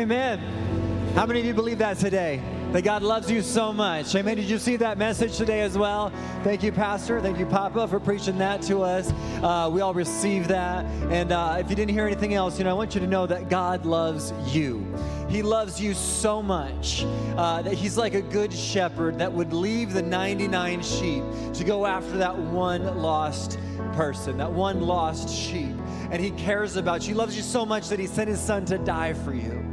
Amen. 0.00 0.38
How 1.14 1.26
many 1.26 1.40
of 1.40 1.46
you 1.46 1.52
believe 1.52 1.76
that 1.76 1.98
today? 1.98 2.40
That 2.72 2.84
God 2.84 3.02
loves 3.02 3.30
you 3.30 3.42
so 3.42 3.70
much. 3.70 4.14
Amen. 4.14 4.36
Did 4.36 4.48
you 4.48 4.58
see 4.58 4.76
that 4.76 4.96
message 4.96 5.36
today 5.36 5.60
as 5.60 5.76
well? 5.76 6.10
Thank 6.42 6.62
you, 6.62 6.72
Pastor. 6.72 7.20
Thank 7.20 7.38
you, 7.38 7.44
Papa, 7.44 7.86
for 7.86 8.00
preaching 8.00 8.38
that 8.38 8.62
to 8.62 8.80
us. 8.80 9.12
Uh, 9.42 9.68
we 9.70 9.82
all 9.82 9.92
received 9.92 10.48
that. 10.48 10.86
And 11.10 11.32
uh, 11.32 11.58
if 11.58 11.68
you 11.68 11.76
didn't 11.76 11.92
hear 11.92 12.06
anything 12.06 12.32
else, 12.32 12.56
you 12.56 12.64
know, 12.64 12.70
I 12.70 12.72
want 12.72 12.94
you 12.94 13.02
to 13.02 13.06
know 13.06 13.26
that 13.26 13.50
God 13.50 13.84
loves 13.84 14.32
you. 14.46 14.86
He 15.28 15.42
loves 15.42 15.78
you 15.78 15.92
so 15.92 16.42
much 16.42 17.04
uh, 17.36 17.60
that 17.60 17.74
He's 17.74 17.98
like 17.98 18.14
a 18.14 18.22
good 18.22 18.54
shepherd 18.54 19.18
that 19.18 19.30
would 19.30 19.52
leave 19.52 19.92
the 19.92 20.02
99 20.02 20.80
sheep 20.82 21.24
to 21.52 21.62
go 21.62 21.84
after 21.84 22.16
that 22.16 22.38
one 22.38 23.02
lost 23.02 23.58
person, 23.92 24.38
that 24.38 24.50
one 24.50 24.80
lost 24.80 25.28
sheep. 25.28 25.76
And 26.10 26.22
He 26.22 26.30
cares 26.30 26.76
about 26.76 27.02
you. 27.02 27.08
He 27.08 27.14
loves 27.14 27.36
you 27.36 27.42
so 27.42 27.66
much 27.66 27.90
that 27.90 27.98
He 27.98 28.06
sent 28.06 28.30
His 28.30 28.40
Son 28.40 28.64
to 28.64 28.78
die 28.78 29.12
for 29.12 29.34
you. 29.34 29.69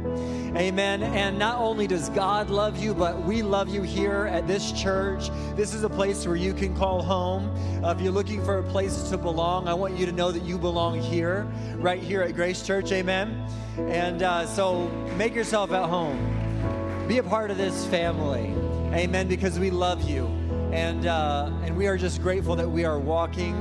Amen. 0.58 1.04
And 1.04 1.38
not 1.38 1.58
only 1.58 1.86
does 1.86 2.08
God 2.08 2.50
love 2.50 2.82
you, 2.82 2.92
but 2.92 3.22
we 3.22 3.42
love 3.42 3.68
you 3.68 3.82
here 3.82 4.26
at 4.26 4.48
this 4.48 4.72
church. 4.72 5.30
This 5.54 5.72
is 5.72 5.84
a 5.84 5.88
place 5.88 6.26
where 6.26 6.34
you 6.34 6.52
can 6.52 6.76
call 6.76 7.00
home. 7.00 7.48
Uh, 7.84 7.92
if 7.92 8.00
you're 8.00 8.10
looking 8.10 8.44
for 8.44 8.58
a 8.58 8.62
place 8.64 9.08
to 9.10 9.16
belong, 9.16 9.68
I 9.68 9.74
want 9.74 9.96
you 9.96 10.04
to 10.06 10.10
know 10.10 10.32
that 10.32 10.42
you 10.42 10.58
belong 10.58 10.98
here, 11.00 11.46
right 11.76 12.02
here 12.02 12.22
at 12.22 12.34
Grace 12.34 12.66
Church. 12.66 12.90
Amen. 12.90 13.48
And 13.76 14.24
uh, 14.24 14.46
so 14.46 14.88
make 15.16 15.32
yourself 15.32 15.70
at 15.70 15.88
home. 15.88 16.18
Be 17.06 17.18
a 17.18 17.22
part 17.22 17.52
of 17.52 17.56
this 17.56 17.86
family. 17.86 18.52
Amen. 18.92 19.28
Because 19.28 19.60
we 19.60 19.70
love 19.70 20.10
you. 20.10 20.26
And, 20.72 21.06
uh, 21.06 21.52
and 21.62 21.76
we 21.76 21.86
are 21.86 21.96
just 21.96 22.20
grateful 22.20 22.56
that 22.56 22.68
we 22.68 22.84
are 22.84 22.98
walking 22.98 23.54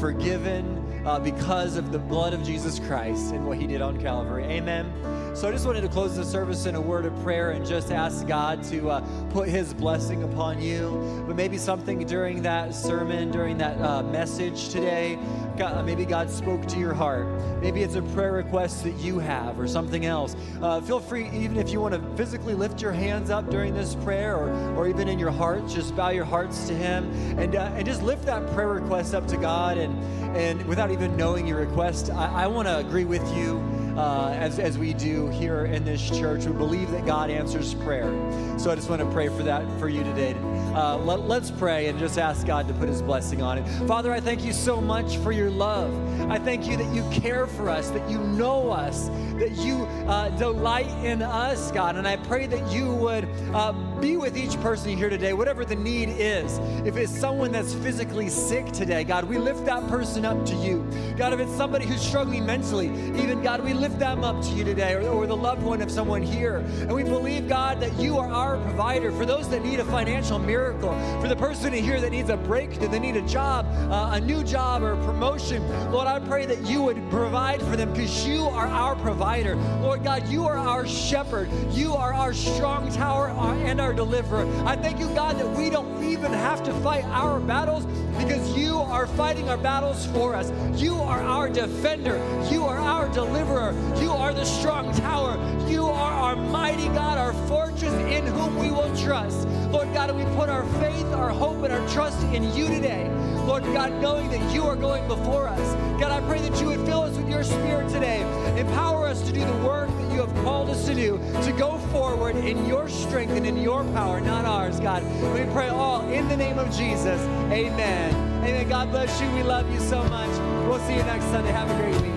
forgiven 0.00 1.02
uh, 1.06 1.20
because 1.20 1.76
of 1.76 1.92
the 1.92 1.98
blood 1.98 2.34
of 2.34 2.42
Jesus 2.42 2.80
Christ 2.80 3.32
and 3.32 3.46
what 3.46 3.58
he 3.58 3.66
did 3.68 3.80
on 3.80 4.00
Calvary. 4.00 4.44
Amen. 4.44 4.92
So 5.34 5.48
I 5.48 5.50
just 5.50 5.64
wanted 5.64 5.80
to 5.80 5.88
close 5.88 6.14
the 6.14 6.26
service 6.26 6.66
in 6.66 6.74
a 6.74 6.80
word 6.80 7.06
of 7.06 7.22
prayer 7.22 7.52
and 7.52 7.66
just 7.66 7.90
ask 7.90 8.26
God 8.26 8.62
to 8.64 8.90
uh, 8.90 9.28
put 9.30 9.48
his 9.48 9.72
blessing 9.72 10.24
upon 10.24 10.60
you. 10.60 11.24
But 11.26 11.36
maybe 11.36 11.56
something 11.56 12.06
during 12.06 12.42
that 12.42 12.74
sermon, 12.74 13.30
during 13.30 13.56
that 13.56 13.80
uh, 13.80 14.02
message 14.02 14.68
today, 14.68 15.18
God, 15.62 15.86
maybe 15.86 16.04
God 16.04 16.28
spoke 16.28 16.66
to 16.66 16.78
your 16.80 16.92
heart. 16.92 17.24
Maybe 17.60 17.84
it's 17.84 17.94
a 17.94 18.02
prayer 18.02 18.32
request 18.32 18.82
that 18.82 18.96
you 18.96 19.20
have 19.20 19.60
or 19.60 19.68
something 19.68 20.06
else. 20.06 20.34
Uh, 20.60 20.80
feel 20.80 20.98
free, 20.98 21.28
even 21.28 21.56
if 21.56 21.70
you 21.70 21.80
want 21.80 21.94
to 21.94 22.16
physically 22.16 22.54
lift 22.54 22.82
your 22.82 22.90
hands 22.90 23.30
up 23.30 23.48
during 23.48 23.72
this 23.72 23.94
prayer 23.94 24.36
or, 24.36 24.50
or 24.74 24.88
even 24.88 25.06
in 25.06 25.20
your 25.20 25.30
heart, 25.30 25.68
just 25.68 25.94
bow 25.94 26.08
your 26.08 26.24
hearts 26.24 26.66
to 26.66 26.74
him 26.74 27.08
and, 27.38 27.54
uh, 27.54 27.70
and 27.76 27.86
just 27.86 28.02
lift 28.02 28.26
that 28.26 28.44
prayer 28.54 28.70
request 28.70 29.14
up 29.14 29.28
to 29.28 29.36
God. 29.36 29.78
And, 29.78 29.96
and 30.36 30.66
without 30.66 30.90
even 30.90 31.16
knowing 31.16 31.46
your 31.46 31.58
request, 31.58 32.10
I, 32.10 32.42
I 32.42 32.46
want 32.48 32.66
to 32.66 32.78
agree 32.78 33.04
with 33.04 33.22
you 33.36 33.60
uh, 33.96 34.30
as, 34.30 34.58
as 34.58 34.78
we 34.78 34.94
do 34.94 35.28
here 35.28 35.66
in 35.66 35.84
this 35.84 36.10
church. 36.10 36.44
We 36.44 36.52
believe 36.52 36.90
that 36.90 37.06
God 37.06 37.30
answers 37.30 37.74
prayer. 37.74 38.10
So 38.58 38.70
I 38.70 38.74
just 38.74 38.88
want 38.88 39.00
to 39.00 39.10
pray 39.10 39.28
for 39.28 39.42
that 39.44 39.64
for 39.78 39.88
you 39.88 40.02
today. 40.02 40.34
Uh, 40.74 40.96
let, 40.98 41.20
let's 41.20 41.50
pray 41.50 41.88
and 41.88 41.98
just 41.98 42.18
ask 42.18 42.46
God 42.46 42.66
to 42.68 42.74
put 42.74 42.88
his 42.88 43.02
blessing 43.02 43.42
on 43.42 43.58
it. 43.58 43.86
Father, 43.86 44.12
I 44.12 44.20
thank 44.20 44.42
you 44.42 44.52
so 44.52 44.80
much 44.80 45.18
for 45.18 45.32
your 45.32 45.50
love. 45.52 45.92
I 46.30 46.38
thank 46.38 46.66
you 46.66 46.76
that 46.76 46.94
you 46.94 47.08
care 47.10 47.46
for 47.46 47.68
us, 47.68 47.90
that 47.90 48.08
you 48.10 48.18
know 48.18 48.70
us, 48.70 49.08
that 49.38 49.52
you 49.56 49.84
uh, 50.06 50.30
delight 50.30 50.88
in 51.04 51.22
us, 51.22 51.70
God. 51.72 51.96
And 51.96 52.06
I 52.06 52.16
pray 52.16 52.46
that 52.46 52.72
you 52.72 52.92
would 52.94 53.28
uh, 53.52 53.72
be 54.00 54.16
with 54.16 54.36
each 54.36 54.58
person 54.60 54.96
here 54.96 55.10
today, 55.10 55.32
whatever 55.32 55.64
the 55.64 55.74
need 55.74 56.08
is. 56.10 56.58
If 56.86 56.96
it's 56.96 57.12
someone 57.12 57.52
that's 57.52 57.74
physically 57.74 58.28
sick 58.28 58.66
today, 58.72 59.04
God, 59.04 59.24
we 59.24 59.38
lift 59.38 59.64
that 59.66 59.86
person 59.88 60.24
up 60.24 60.44
to 60.46 60.54
you. 60.56 60.88
God, 61.16 61.32
if 61.32 61.40
it's 61.40 61.54
somebody 61.56 61.86
who's 61.86 62.00
struggling 62.00 62.46
mentally, 62.46 62.86
even 62.86 63.42
God, 63.42 63.62
we 63.62 63.74
lift 63.74 63.98
them 63.98 64.24
up 64.24 64.42
to 64.42 64.50
you 64.50 64.64
today, 64.64 64.94
or, 64.94 65.08
or 65.08 65.26
the 65.26 65.36
loved 65.36 65.62
one 65.62 65.82
of 65.82 65.90
someone 65.90 66.22
here. 66.22 66.56
And 66.56 66.92
we 66.92 67.02
believe, 67.02 67.48
God, 67.48 67.80
that 67.80 67.92
you 67.98 68.18
are 68.18 68.28
our 68.28 68.58
provider 68.58 69.12
for 69.12 69.26
those 69.26 69.48
that 69.50 69.62
need 69.62 69.80
a 69.80 69.84
financial 69.84 70.38
miracle, 70.38 70.92
for 71.20 71.28
the 71.28 71.36
person 71.36 71.72
here 71.72 72.00
that 72.00 72.10
needs 72.10 72.30
a 72.30 72.36
breakthrough, 72.36 72.88
they 72.88 72.98
need 72.98 73.16
a 73.16 73.26
job, 73.26 73.66
uh, 73.90 74.10
a 74.12 74.20
new 74.20 74.42
job, 74.44 74.82
or 74.82 74.92
a 74.92 75.04
promotion. 75.04 75.31
Lord, 75.32 76.06
I 76.06 76.18
pray 76.20 76.44
that 76.44 76.60
you 76.66 76.82
would 76.82 77.08
provide 77.08 77.60
for 77.62 77.74
them 77.74 77.90
because 77.90 78.26
you 78.26 78.44
are 78.44 78.66
our 78.66 78.94
provider. 78.94 79.56
Lord 79.80 80.04
God, 80.04 80.28
you 80.28 80.44
are 80.44 80.58
our 80.58 80.86
shepherd. 80.86 81.50
You 81.70 81.94
are 81.94 82.12
our 82.12 82.34
strong 82.34 82.92
tower 82.92 83.30
uh, 83.30 83.54
and 83.54 83.80
our 83.80 83.94
deliverer. 83.94 84.46
I 84.66 84.76
thank 84.76 84.98
you, 84.98 85.06
God, 85.14 85.38
that 85.38 85.48
we 85.56 85.70
don't 85.70 86.04
even 86.04 86.32
have 86.32 86.62
to 86.64 86.74
fight 86.80 87.04
our 87.04 87.40
battles 87.40 87.86
because 88.18 88.56
you 88.56 88.76
are 88.76 89.06
fighting 89.06 89.48
our 89.48 89.56
battles 89.56 90.04
for 90.06 90.34
us. 90.34 90.52
You 90.80 90.96
are 90.96 91.20
our 91.20 91.48
defender. 91.48 92.16
You 92.50 92.64
are 92.64 92.76
our 92.76 93.08
deliverer. 93.08 93.72
You 94.02 94.10
are 94.10 94.34
the 94.34 94.44
strong 94.44 94.94
tower. 94.96 95.38
You 95.66 95.86
are 95.86 96.12
our 96.12 96.36
mighty 96.36 96.88
God. 96.88 97.16
Our 97.16 97.32
fortress 97.48 97.94
in 97.94 98.26
whom 98.26 98.58
we 98.58 98.70
will 98.70 98.94
trust. 98.96 99.48
Lord 99.70 99.92
God, 99.94 100.14
we 100.14 100.24
put 100.36 100.50
our 100.50 100.64
faith, 100.80 101.06
our 101.06 101.30
hope, 101.30 101.62
and 101.64 101.72
our 101.72 101.88
trust 101.88 102.22
in 102.34 102.44
you 102.54 102.68
today. 102.68 103.10
Lord 103.46 103.64
God, 103.64 104.00
knowing 104.00 104.30
that 104.30 104.54
you 104.54 104.62
are 104.64 104.76
going 104.76 105.06
before 105.08 105.48
us. 105.48 105.74
God, 106.00 106.12
I 106.12 106.20
pray 106.28 106.40
that 106.40 106.60
you 106.60 106.68
would 106.68 106.86
fill 106.86 107.02
us 107.02 107.16
with 107.16 107.28
your 107.28 107.42
spirit 107.42 107.88
today. 107.88 108.22
Empower 108.58 109.06
us 109.06 109.22
to 109.22 109.32
do 109.32 109.40
the 109.44 109.66
work 109.66 109.88
that 109.88 110.12
you 110.12 110.20
have 110.20 110.34
called 110.44 110.70
us 110.70 110.86
to 110.86 110.94
do, 110.94 111.18
to 111.42 111.52
go 111.52 111.78
forward 111.90 112.36
in 112.36 112.66
your 112.66 112.88
strength 112.88 113.32
and 113.32 113.46
in 113.46 113.56
your 113.56 113.84
power, 113.92 114.20
not 114.20 114.44
ours, 114.44 114.78
God. 114.78 115.02
We 115.34 115.44
pray 115.52 115.68
all 115.68 116.08
in 116.08 116.28
the 116.28 116.36
name 116.36 116.58
of 116.58 116.68
Jesus. 116.68 117.20
Amen. 117.50 118.14
Amen. 118.44 118.68
God 118.68 118.90
bless 118.90 119.20
you. 119.20 119.28
We 119.32 119.42
love 119.42 119.70
you 119.72 119.80
so 119.80 120.02
much. 120.04 120.30
We'll 120.68 120.80
see 120.80 120.94
you 120.94 121.02
next 121.02 121.24
Sunday. 121.26 121.50
Have 121.50 121.70
a 121.70 121.74
great 121.82 122.00
week. 122.00 122.12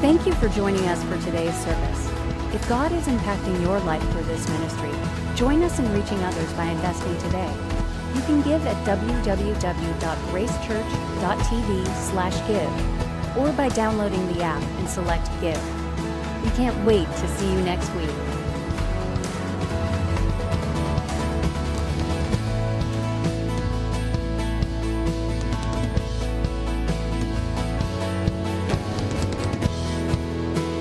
Thank 0.00 0.26
you 0.26 0.32
for 0.34 0.48
joining 0.50 0.84
us 0.86 1.02
for 1.04 1.18
today's 1.24 1.54
service. 1.64 2.10
If 2.54 2.66
God 2.68 2.92
is 2.92 3.06
impacting 3.06 3.60
your 3.62 3.80
life 3.80 4.02
through 4.10 4.24
this 4.24 4.48
ministry, 4.48 4.90
join 5.36 5.62
us 5.62 5.78
in 5.78 5.92
reaching 5.92 6.18
others 6.22 6.52
by 6.54 6.64
investing 6.64 7.16
today. 7.18 7.79
You 8.14 8.20
can 8.22 8.42
give 8.42 8.66
at 8.66 8.76
www.gracechurch.tv 8.86 11.86
slash 12.10 12.48
give 12.48 12.70
or 13.36 13.52
by 13.52 13.68
downloading 13.68 14.26
the 14.32 14.42
app 14.42 14.62
and 14.78 14.88
select 14.88 15.28
give. 15.40 15.62
We 16.44 16.50
can't 16.50 16.84
wait 16.84 17.06
to 17.06 17.28
see 17.28 17.52
you 17.52 17.60
next 17.62 17.88
week. 17.94 18.10